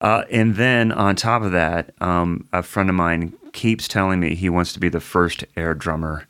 [0.00, 4.34] Uh, and then on top of that, um, a friend of mine keeps telling me
[4.34, 6.26] he wants to be the first air drummer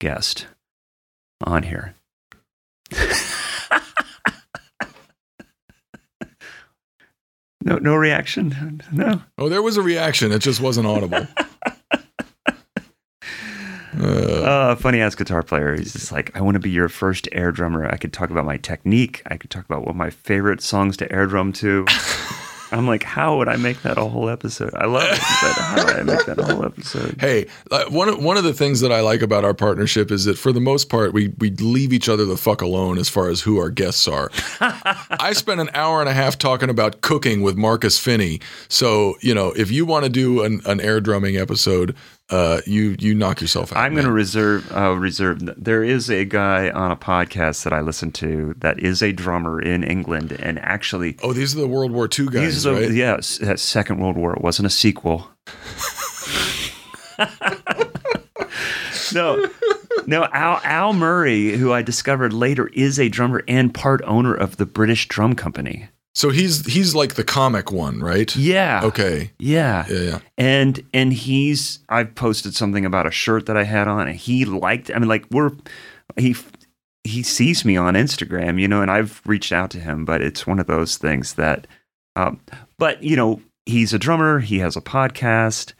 [0.00, 0.46] guest
[1.42, 1.94] on here.
[7.66, 8.80] no, no reaction.
[8.92, 9.20] No.
[9.36, 10.32] Oh, there was a reaction.
[10.32, 11.26] It just wasn't audible.
[13.98, 15.74] Uh, Uh, funny ass guitar player.
[15.74, 17.86] He's just like, I want to be your first air drummer.
[17.86, 19.22] I could talk about my technique.
[19.26, 21.86] I could talk about what my favorite songs to air drum to.
[22.76, 24.74] I'm like, how would I make that a whole episode?
[24.74, 27.16] I love it, but how would I make that a whole episode?
[27.20, 30.26] hey, uh, one of, one of the things that I like about our partnership is
[30.26, 33.28] that for the most part, we we leave each other the fuck alone as far
[33.28, 34.30] as who our guests are.
[34.60, 38.42] I spent an hour and a half talking about cooking with Marcus Finnie.
[38.68, 41.96] So you know, if you want to do an, an air drumming episode,
[42.30, 43.78] uh, you you knock yourself out.
[43.78, 44.70] I'm going to reserve.
[44.74, 45.40] Uh, reserve.
[45.62, 49.60] There is a guy on a podcast that I listen to that is a drummer
[49.62, 52.90] in England, and actually, Oh, these are the World War II guys, he's the right?
[52.90, 54.34] yeah, that Second World War.
[54.34, 55.28] It wasn't a sequel.
[59.14, 59.46] no,
[60.06, 60.24] no.
[60.32, 64.66] Al Al Murray, who I discovered later, is a drummer and part owner of the
[64.66, 65.88] British Drum Company.
[66.16, 68.34] So he's he's like the comic one, right?
[68.34, 68.80] Yeah.
[68.84, 69.32] Okay.
[69.38, 69.84] Yeah.
[69.86, 70.18] Yeah, yeah.
[70.38, 74.46] and and he's I've posted something about a shirt that I had on, and he
[74.46, 74.90] liked.
[74.90, 75.50] I mean, like we're
[76.16, 76.34] he
[77.04, 80.46] he sees me on Instagram, you know, and I've reached out to him, but it's
[80.46, 81.66] one of those things that,
[82.16, 82.40] um,
[82.78, 85.74] but you know, he's a drummer, he has a podcast,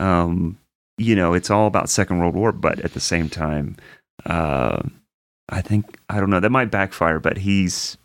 [0.00, 0.56] um,
[0.96, 3.76] you know, it's all about Second World War, but at the same time,
[4.24, 4.80] uh,
[5.50, 7.98] I think I don't know that might backfire, but he's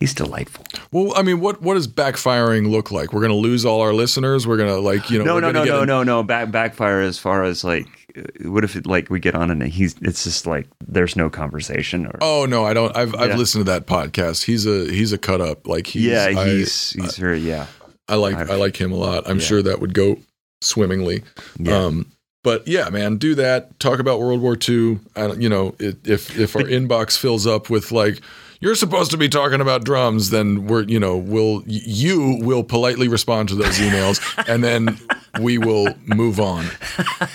[0.00, 0.64] he's delightful.
[0.92, 3.12] Well, I mean, what what does backfiring look like?
[3.12, 4.46] We're gonna lose all our listeners.
[4.46, 5.24] We're gonna like you know.
[5.24, 6.22] no, we're no, no, get no, an- no, no.
[6.22, 7.86] Back backfire as far as like,
[8.16, 11.28] uh, what if it, like we get on and he's it's just like there's no
[11.30, 12.96] conversation or Oh no, I don't.
[12.96, 13.36] I've I've Yeah.
[13.36, 14.44] listened to that podcast.
[14.44, 15.66] He's a he's a cut up.
[15.66, 17.66] Like he's, yeah, I- he's he's very yeah
[18.08, 19.28] I, like I've- I like him a lot.
[19.28, 19.44] I'm Yeah.
[19.44, 20.18] sure that would go
[20.62, 21.22] swimmingly.
[21.58, 21.76] yeah.
[21.76, 22.12] Um,
[22.44, 23.78] but yeah, man, do that.
[23.80, 25.00] Talk about World War II.
[25.16, 28.20] I don't, you know, it, if if our inbox fills up with like
[28.60, 33.08] you're supposed to be talking about drums, then we're you know we'll you will politely
[33.08, 34.98] respond to those emails, and then
[35.40, 36.66] we will move on.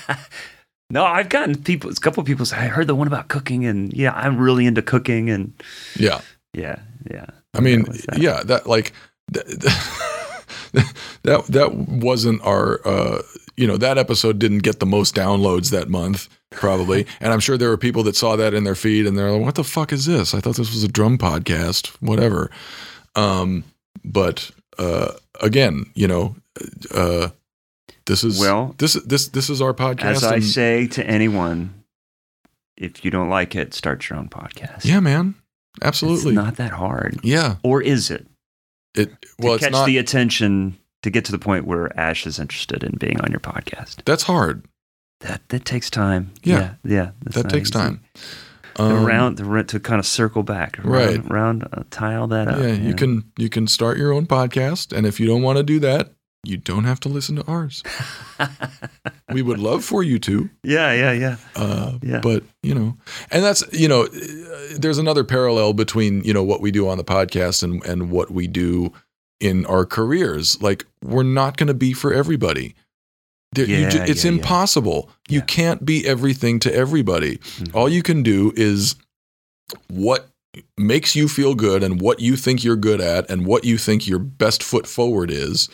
[0.89, 1.89] no, I've gotten people.
[1.89, 4.65] A couple of people say I heard the one about cooking, and yeah, I'm really
[4.65, 5.53] into cooking, and
[5.97, 6.21] Yeah.
[6.53, 6.79] yeah,
[7.09, 7.25] yeah.
[7.53, 8.93] I mean, That yeah, that like
[9.33, 9.73] th- th-
[11.23, 13.21] that that wasn't our uh
[13.61, 17.05] you know, that episode didn't get the most downloads that month probably.
[17.21, 19.43] and I'm sure there were people that saw that in their feed and they're like,
[19.45, 20.33] "What the fuck is this?
[20.33, 22.49] I thought this was a drum podcast, whatever."
[23.15, 23.63] Um
[24.03, 25.11] but uh
[25.41, 26.35] again, you know,
[26.93, 27.29] uh
[28.07, 31.05] this is Well- this is this this is our podcast As I and- say to
[31.05, 31.83] anyone,
[32.77, 34.85] if you don't like it, start your own podcast.
[34.85, 35.35] Yeah, man.
[35.83, 36.31] Absolutely.
[36.31, 37.57] it's not that hard, yeah.
[37.63, 38.25] or is it?
[38.95, 39.09] It
[39.39, 42.39] well, to it's catch not the attention to get to the point where Ash is
[42.39, 44.03] interested in being on your podcast.
[44.05, 44.65] that's hard.
[45.21, 46.31] That that takes time.
[46.43, 46.75] Yeah.
[46.83, 47.79] yeah, yeah, that takes easy.
[47.79, 48.01] time.
[48.77, 51.21] Um, round to, to kind of circle back, Right.
[51.29, 52.57] Round, uh, tie all that up.
[52.59, 55.63] yeah, you can you can start your own podcast, and if you don't want to
[55.63, 56.13] do that,
[56.43, 57.83] you don't have to listen to ours.
[59.33, 61.35] we would love for you to, yeah, yeah, yeah.
[61.55, 62.19] uh, Yeah.
[62.21, 62.97] but you know,
[63.29, 66.97] and that's you know, uh, there's another parallel between you know what we do on
[66.97, 68.91] the podcast and and what we do
[69.41, 70.61] in our careers.
[70.61, 72.75] Like we're not going to be for everybody.
[73.53, 74.37] There, you Yeah, ju- it's yeah, yeah.
[74.37, 75.09] impossible.
[75.27, 75.45] You Yeah.
[75.45, 77.37] can't be everything to everybody.
[77.37, 77.75] Mhm.
[77.75, 78.95] All you can do is
[79.89, 80.29] what
[80.77, 84.07] makes you feel good and what you think you're good at and what you think
[84.07, 85.69] your best foot forward is.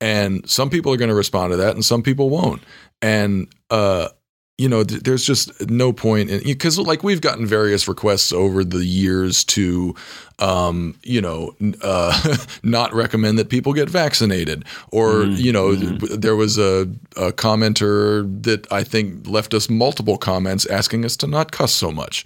[0.00, 2.62] And some people are going to respond to that and some people won't.
[3.02, 4.08] And, uh,
[4.58, 8.64] you know, th- there's just no point in because, like, we've gotten various requests over
[8.64, 9.94] the years to,
[10.38, 16.00] um, you know, uh, not recommend that people get vaccinated, or Mm, you know, mhm.
[16.00, 21.16] th- there was a, a commenter that I think left us multiple comments asking us
[21.18, 22.24] to not cuss so much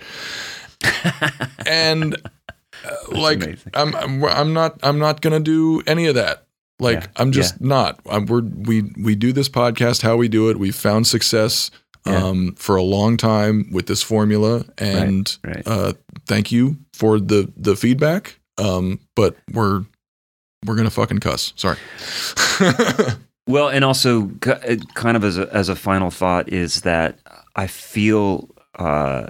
[1.66, 2.14] and
[2.84, 3.72] uh, like amazing.
[3.74, 6.44] I'm, I'm I'm not I'm not gonna do any of that.
[6.78, 8.00] Like Yeah, I'm just not.
[8.08, 10.58] I'm, we're we we do this podcast how we do it.
[10.58, 11.70] We've found success
[12.06, 12.24] Yeah.
[12.24, 15.62] um, for a long time with this formula, and right.
[15.66, 15.92] Uh,
[16.26, 18.38] thank you for the the feedback.
[18.58, 19.84] Um, but we're
[20.66, 21.52] we're gonna fucking cuss.
[21.56, 21.76] Sorry.
[23.46, 27.18] Well, and also, kind of as a, as a final thought, is that
[27.56, 28.48] I feel,
[28.78, 29.26] uh,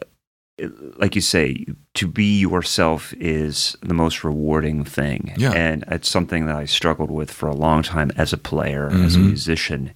[0.98, 1.64] like you say,
[1.94, 5.32] to be yourself is the most rewarding thing.
[5.38, 5.52] Yeah.
[5.52, 9.16] And it's something that I struggled with for a long time as a player, as
[9.16, 9.26] a Mhm.
[9.28, 9.92] musician.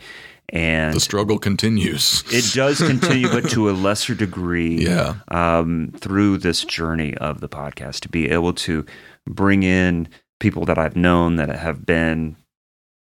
[0.51, 2.23] And the struggle continues.
[2.31, 4.85] it does continue, but to a lesser degree.
[4.85, 5.15] Yeah.
[5.29, 8.85] Um, through this journey of the podcast, to be able to
[9.27, 10.09] bring in
[10.41, 12.37] people that I've known that have been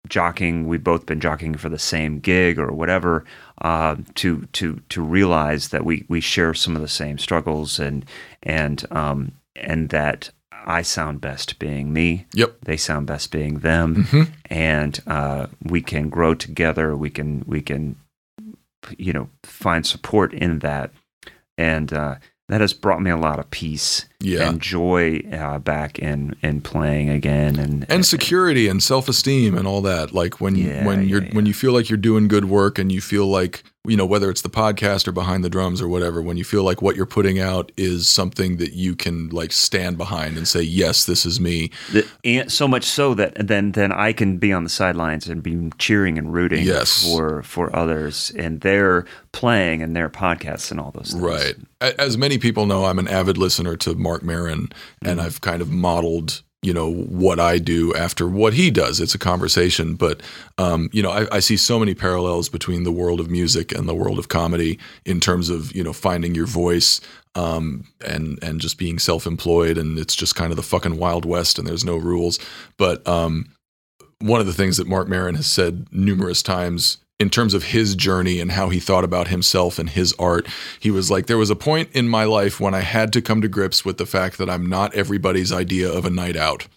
[0.08, 0.66] jockeying.
[0.66, 3.24] We've both been jockeying for the same gig or whatever.
[3.60, 8.04] Uh, to to to realize that we we share some of the same struggles and
[8.42, 10.30] and um, and that
[10.66, 12.26] I sound best being me.
[12.34, 12.58] Yep.
[12.64, 14.28] They sound best being them, Mhm.
[14.50, 16.94] and uh, we can grow together.
[16.96, 17.96] We can we can
[18.96, 20.92] you know find support in that,
[21.56, 22.16] and uh,
[22.48, 24.48] that has brought me a lot of peace Yeah.
[24.48, 29.82] and joy uh, back in in playing again and and security and self-esteem and all
[29.82, 31.34] that like when Yeah, when you're yeah.
[31.34, 34.28] when you feel like you're doing good work and you feel like you know whether
[34.30, 37.06] it's the podcast or behind the drums or whatever when you feel like what you're
[37.06, 41.40] putting out is something that you can like stand behind and say yes this is
[41.40, 41.70] me
[42.24, 45.70] and so much so that then then I can be on the sidelines and be
[45.78, 47.02] cheering and rooting Yes.
[47.04, 51.22] for for others and their playing and their podcasts and all those things.
[51.22, 54.68] right as many people know i'm an avid listener to Marc Maron,
[55.02, 55.20] and mm-hmm.
[55.20, 59.00] i've kind of modeled you know what i do after what he does.
[59.00, 60.20] It's a conversation but
[60.58, 63.88] um, you know I, I see so many parallels between the world of music and
[63.88, 67.00] the world of comedy in terms of you know finding your voice
[67.34, 71.58] um, and and just being self-employed and it's just kind of the fucking wild west
[71.58, 72.38] and there's no rules.
[72.76, 73.54] But um,
[74.20, 77.96] one of the things that Marc Maron has said numerous times in terms of his
[77.96, 80.46] journey and how he thought about himself and his art,
[80.78, 83.42] he was like, There was a point in my life when I had to come
[83.42, 86.68] to grips with the fact that I'm not everybody's idea of a night out.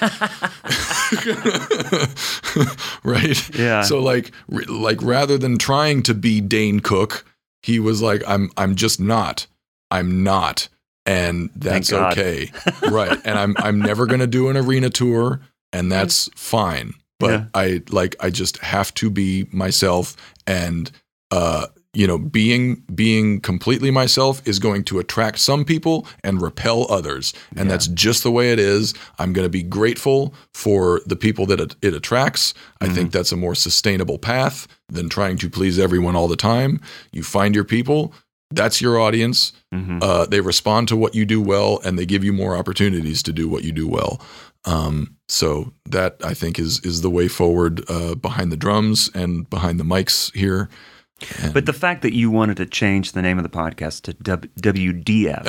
[3.04, 3.58] right?
[3.58, 3.82] Yeah.
[3.82, 7.24] So like r- like rather than trying to be Dane Cook,
[7.62, 9.46] he was like, I'm I'm just not.
[9.90, 10.68] I'm not.
[11.06, 12.50] And that's okay.
[12.90, 13.18] right.
[13.24, 15.40] And I'm I'm never gonna do an arena tour,
[15.72, 16.94] and that's fine.
[17.20, 17.44] But Yeah.
[17.54, 20.16] I like I just have to be myself
[20.46, 20.90] and
[21.30, 26.86] uh you know being being completely myself is going to attract some people and repel
[26.90, 27.32] others.
[27.56, 28.94] And that's just the way it is.
[29.18, 32.54] I'm going to be grateful for the people that it, it attracts.
[32.80, 36.80] I think that's a more sustainable path than trying to please everyone all the time.
[37.12, 38.12] You find your people.
[38.52, 39.52] That's your audience.
[39.72, 40.02] Mhm.
[40.02, 43.32] uh, they respond to what you do well and they give you more opportunities to
[43.32, 44.20] do what you do well
[44.64, 49.48] um, so that i think is is the way forward uh, behind the drums and
[49.50, 50.68] behind the mics here
[51.42, 54.12] And- But the fact that you wanted to change the name of the podcast to
[54.14, 55.46] w- WDF.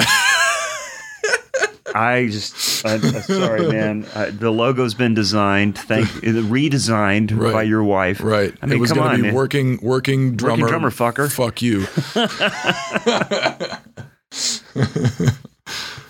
[1.93, 4.05] I just, I, I'm sorry, man.
[4.15, 7.51] Uh, the logo's been designed, thank, redesigned Right.
[7.53, 8.21] by your wife.
[8.21, 9.35] right I mean, it was come going on, to be man.
[9.35, 11.29] working working drummer drummer, fucker.
[11.31, 11.85] fuck you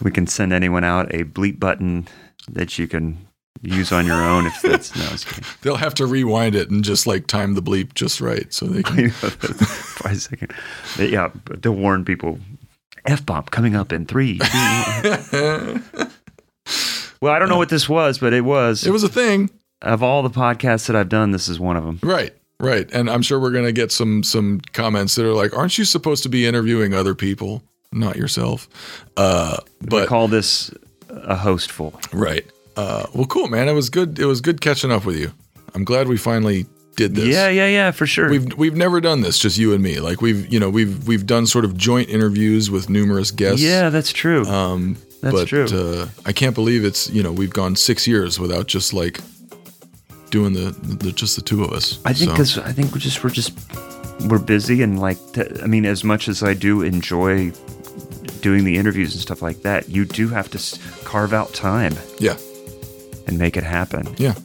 [0.02, 2.07] We can send anyone out a bleep button
[2.53, 3.18] that you can
[3.61, 5.41] use on your own if that's no.
[5.61, 8.82] They'll have to rewind it and just like time the bleep just right so they
[8.84, 9.06] can
[10.06, 10.53] a second.
[10.98, 12.40] Yeah, but to warn people,
[13.06, 14.40] f bomb coming up in three.
[17.22, 18.86] well, I don't know what this was, but it was.
[18.86, 19.49] it was a thing
[19.82, 21.99] of all the podcasts that I've done, this is one of them.
[22.03, 22.90] Right, right.
[22.91, 25.86] And I'm sure we're going to get some some comments that are like, "Aren't you
[25.86, 28.68] supposed to be interviewing other people, not yourself?"
[29.18, 30.72] Uh, We but call this
[31.11, 31.93] a host for.
[32.13, 32.45] right.
[32.77, 33.67] Uh, well, cool, man.
[33.67, 34.17] It was good.
[34.17, 35.31] It was good catching up with you.
[35.75, 36.65] I'm glad we finally
[36.95, 37.27] did this.
[37.27, 38.29] Yeah, yeah, yeah, for sure.
[38.29, 39.99] We've we've never done this, just you and me.
[39.99, 43.61] Like we've you know we've we've done sort of joint interviews with numerous guests.
[43.61, 44.45] yeah, that's true.
[44.45, 45.65] Um, That's but, true.
[45.65, 49.19] Uh, I can't believe it's you know we've gone six years without just like
[50.29, 51.99] doing the, the just the two of us.
[52.05, 53.53] I think So- because I think we're just we're just
[54.29, 57.51] we're busy and like t- I mean, as much as I do enjoy
[58.41, 62.38] doing the interviews and stuff like that, you do have to carve out time yeah,
[63.27, 64.13] and make it happen.
[64.18, 64.35] yeah.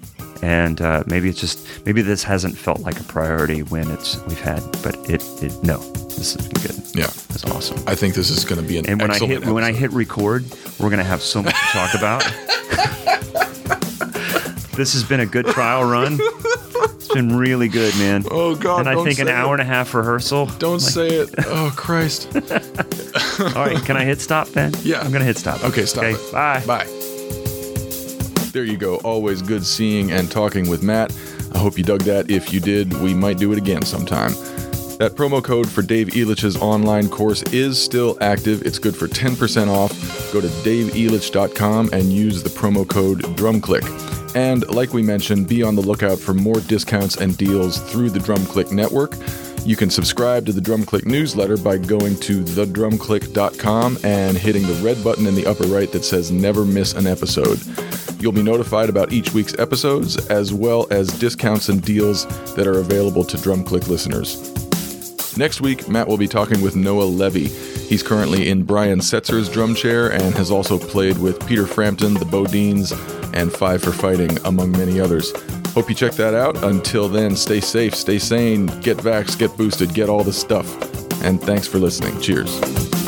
[0.42, 4.40] and uh, maybe it's just maybe this hasn't felt like a priority when it's we've
[4.40, 5.78] had, but it, it no,
[6.16, 6.76] this has been good.
[6.94, 7.10] Yeah.
[7.28, 7.82] That's awesome.
[7.86, 9.92] I think this is going to be an And when I hit when I hit
[9.92, 10.44] record,
[10.78, 12.22] we're gonna have so much to talk about.
[14.76, 16.18] this has been a good trial run.
[16.84, 18.24] It's been really good, man.
[18.30, 18.80] Oh God!
[18.80, 19.60] and I think an hour it.
[19.60, 20.46] and a half rehearsal.
[20.58, 21.30] Don't say it.
[21.46, 22.28] Oh Christ!
[22.34, 24.72] All right, can I hit stop then?
[24.82, 25.00] Yeah.
[25.00, 25.62] I'm gonna hit stop.
[25.64, 26.32] Okay, stop it.
[26.32, 26.64] Bye.
[26.66, 26.86] Bye.
[28.52, 28.96] There you go.
[28.96, 31.16] Always good seeing and talking with Matt.
[31.54, 32.30] I hope you dug that.
[32.30, 34.32] If you did, we might do it again sometime.
[34.98, 38.62] That promo code for Dave Elitch's online course is still active.
[38.62, 39.92] It's good for 10% off.
[40.32, 44.15] Go to daveelitch.com and use the promo code DrumClick.
[44.36, 48.18] And like we mentioned, be on the lookout for more discounts and deals through the
[48.18, 49.14] DrumClick network.
[49.64, 55.02] You can subscribe to the DrumClick newsletter by going to thedrumclick.com and hitting the red
[55.02, 57.58] button in the upper right that says never miss an episode.
[58.20, 62.26] You'll be notified about each week's episodes, as well as discounts and deals
[62.56, 64.65] that are available to DrumClick listeners.
[65.36, 67.48] Next week, Matt will be talking with Noah Levy.
[67.48, 72.24] He's currently in Brian Setzer's drum chair and has also played with Peter Frampton, the
[72.24, 72.92] BoDeans,
[73.34, 75.32] and Five for Fighting, among many others.
[75.72, 76.64] Hope you check that out.
[76.64, 80.66] Until then, stay safe, stay sane, get vaxxed, get boosted, get all the stuff.
[81.22, 82.18] And thanks for listening.
[82.20, 83.05] Cheers.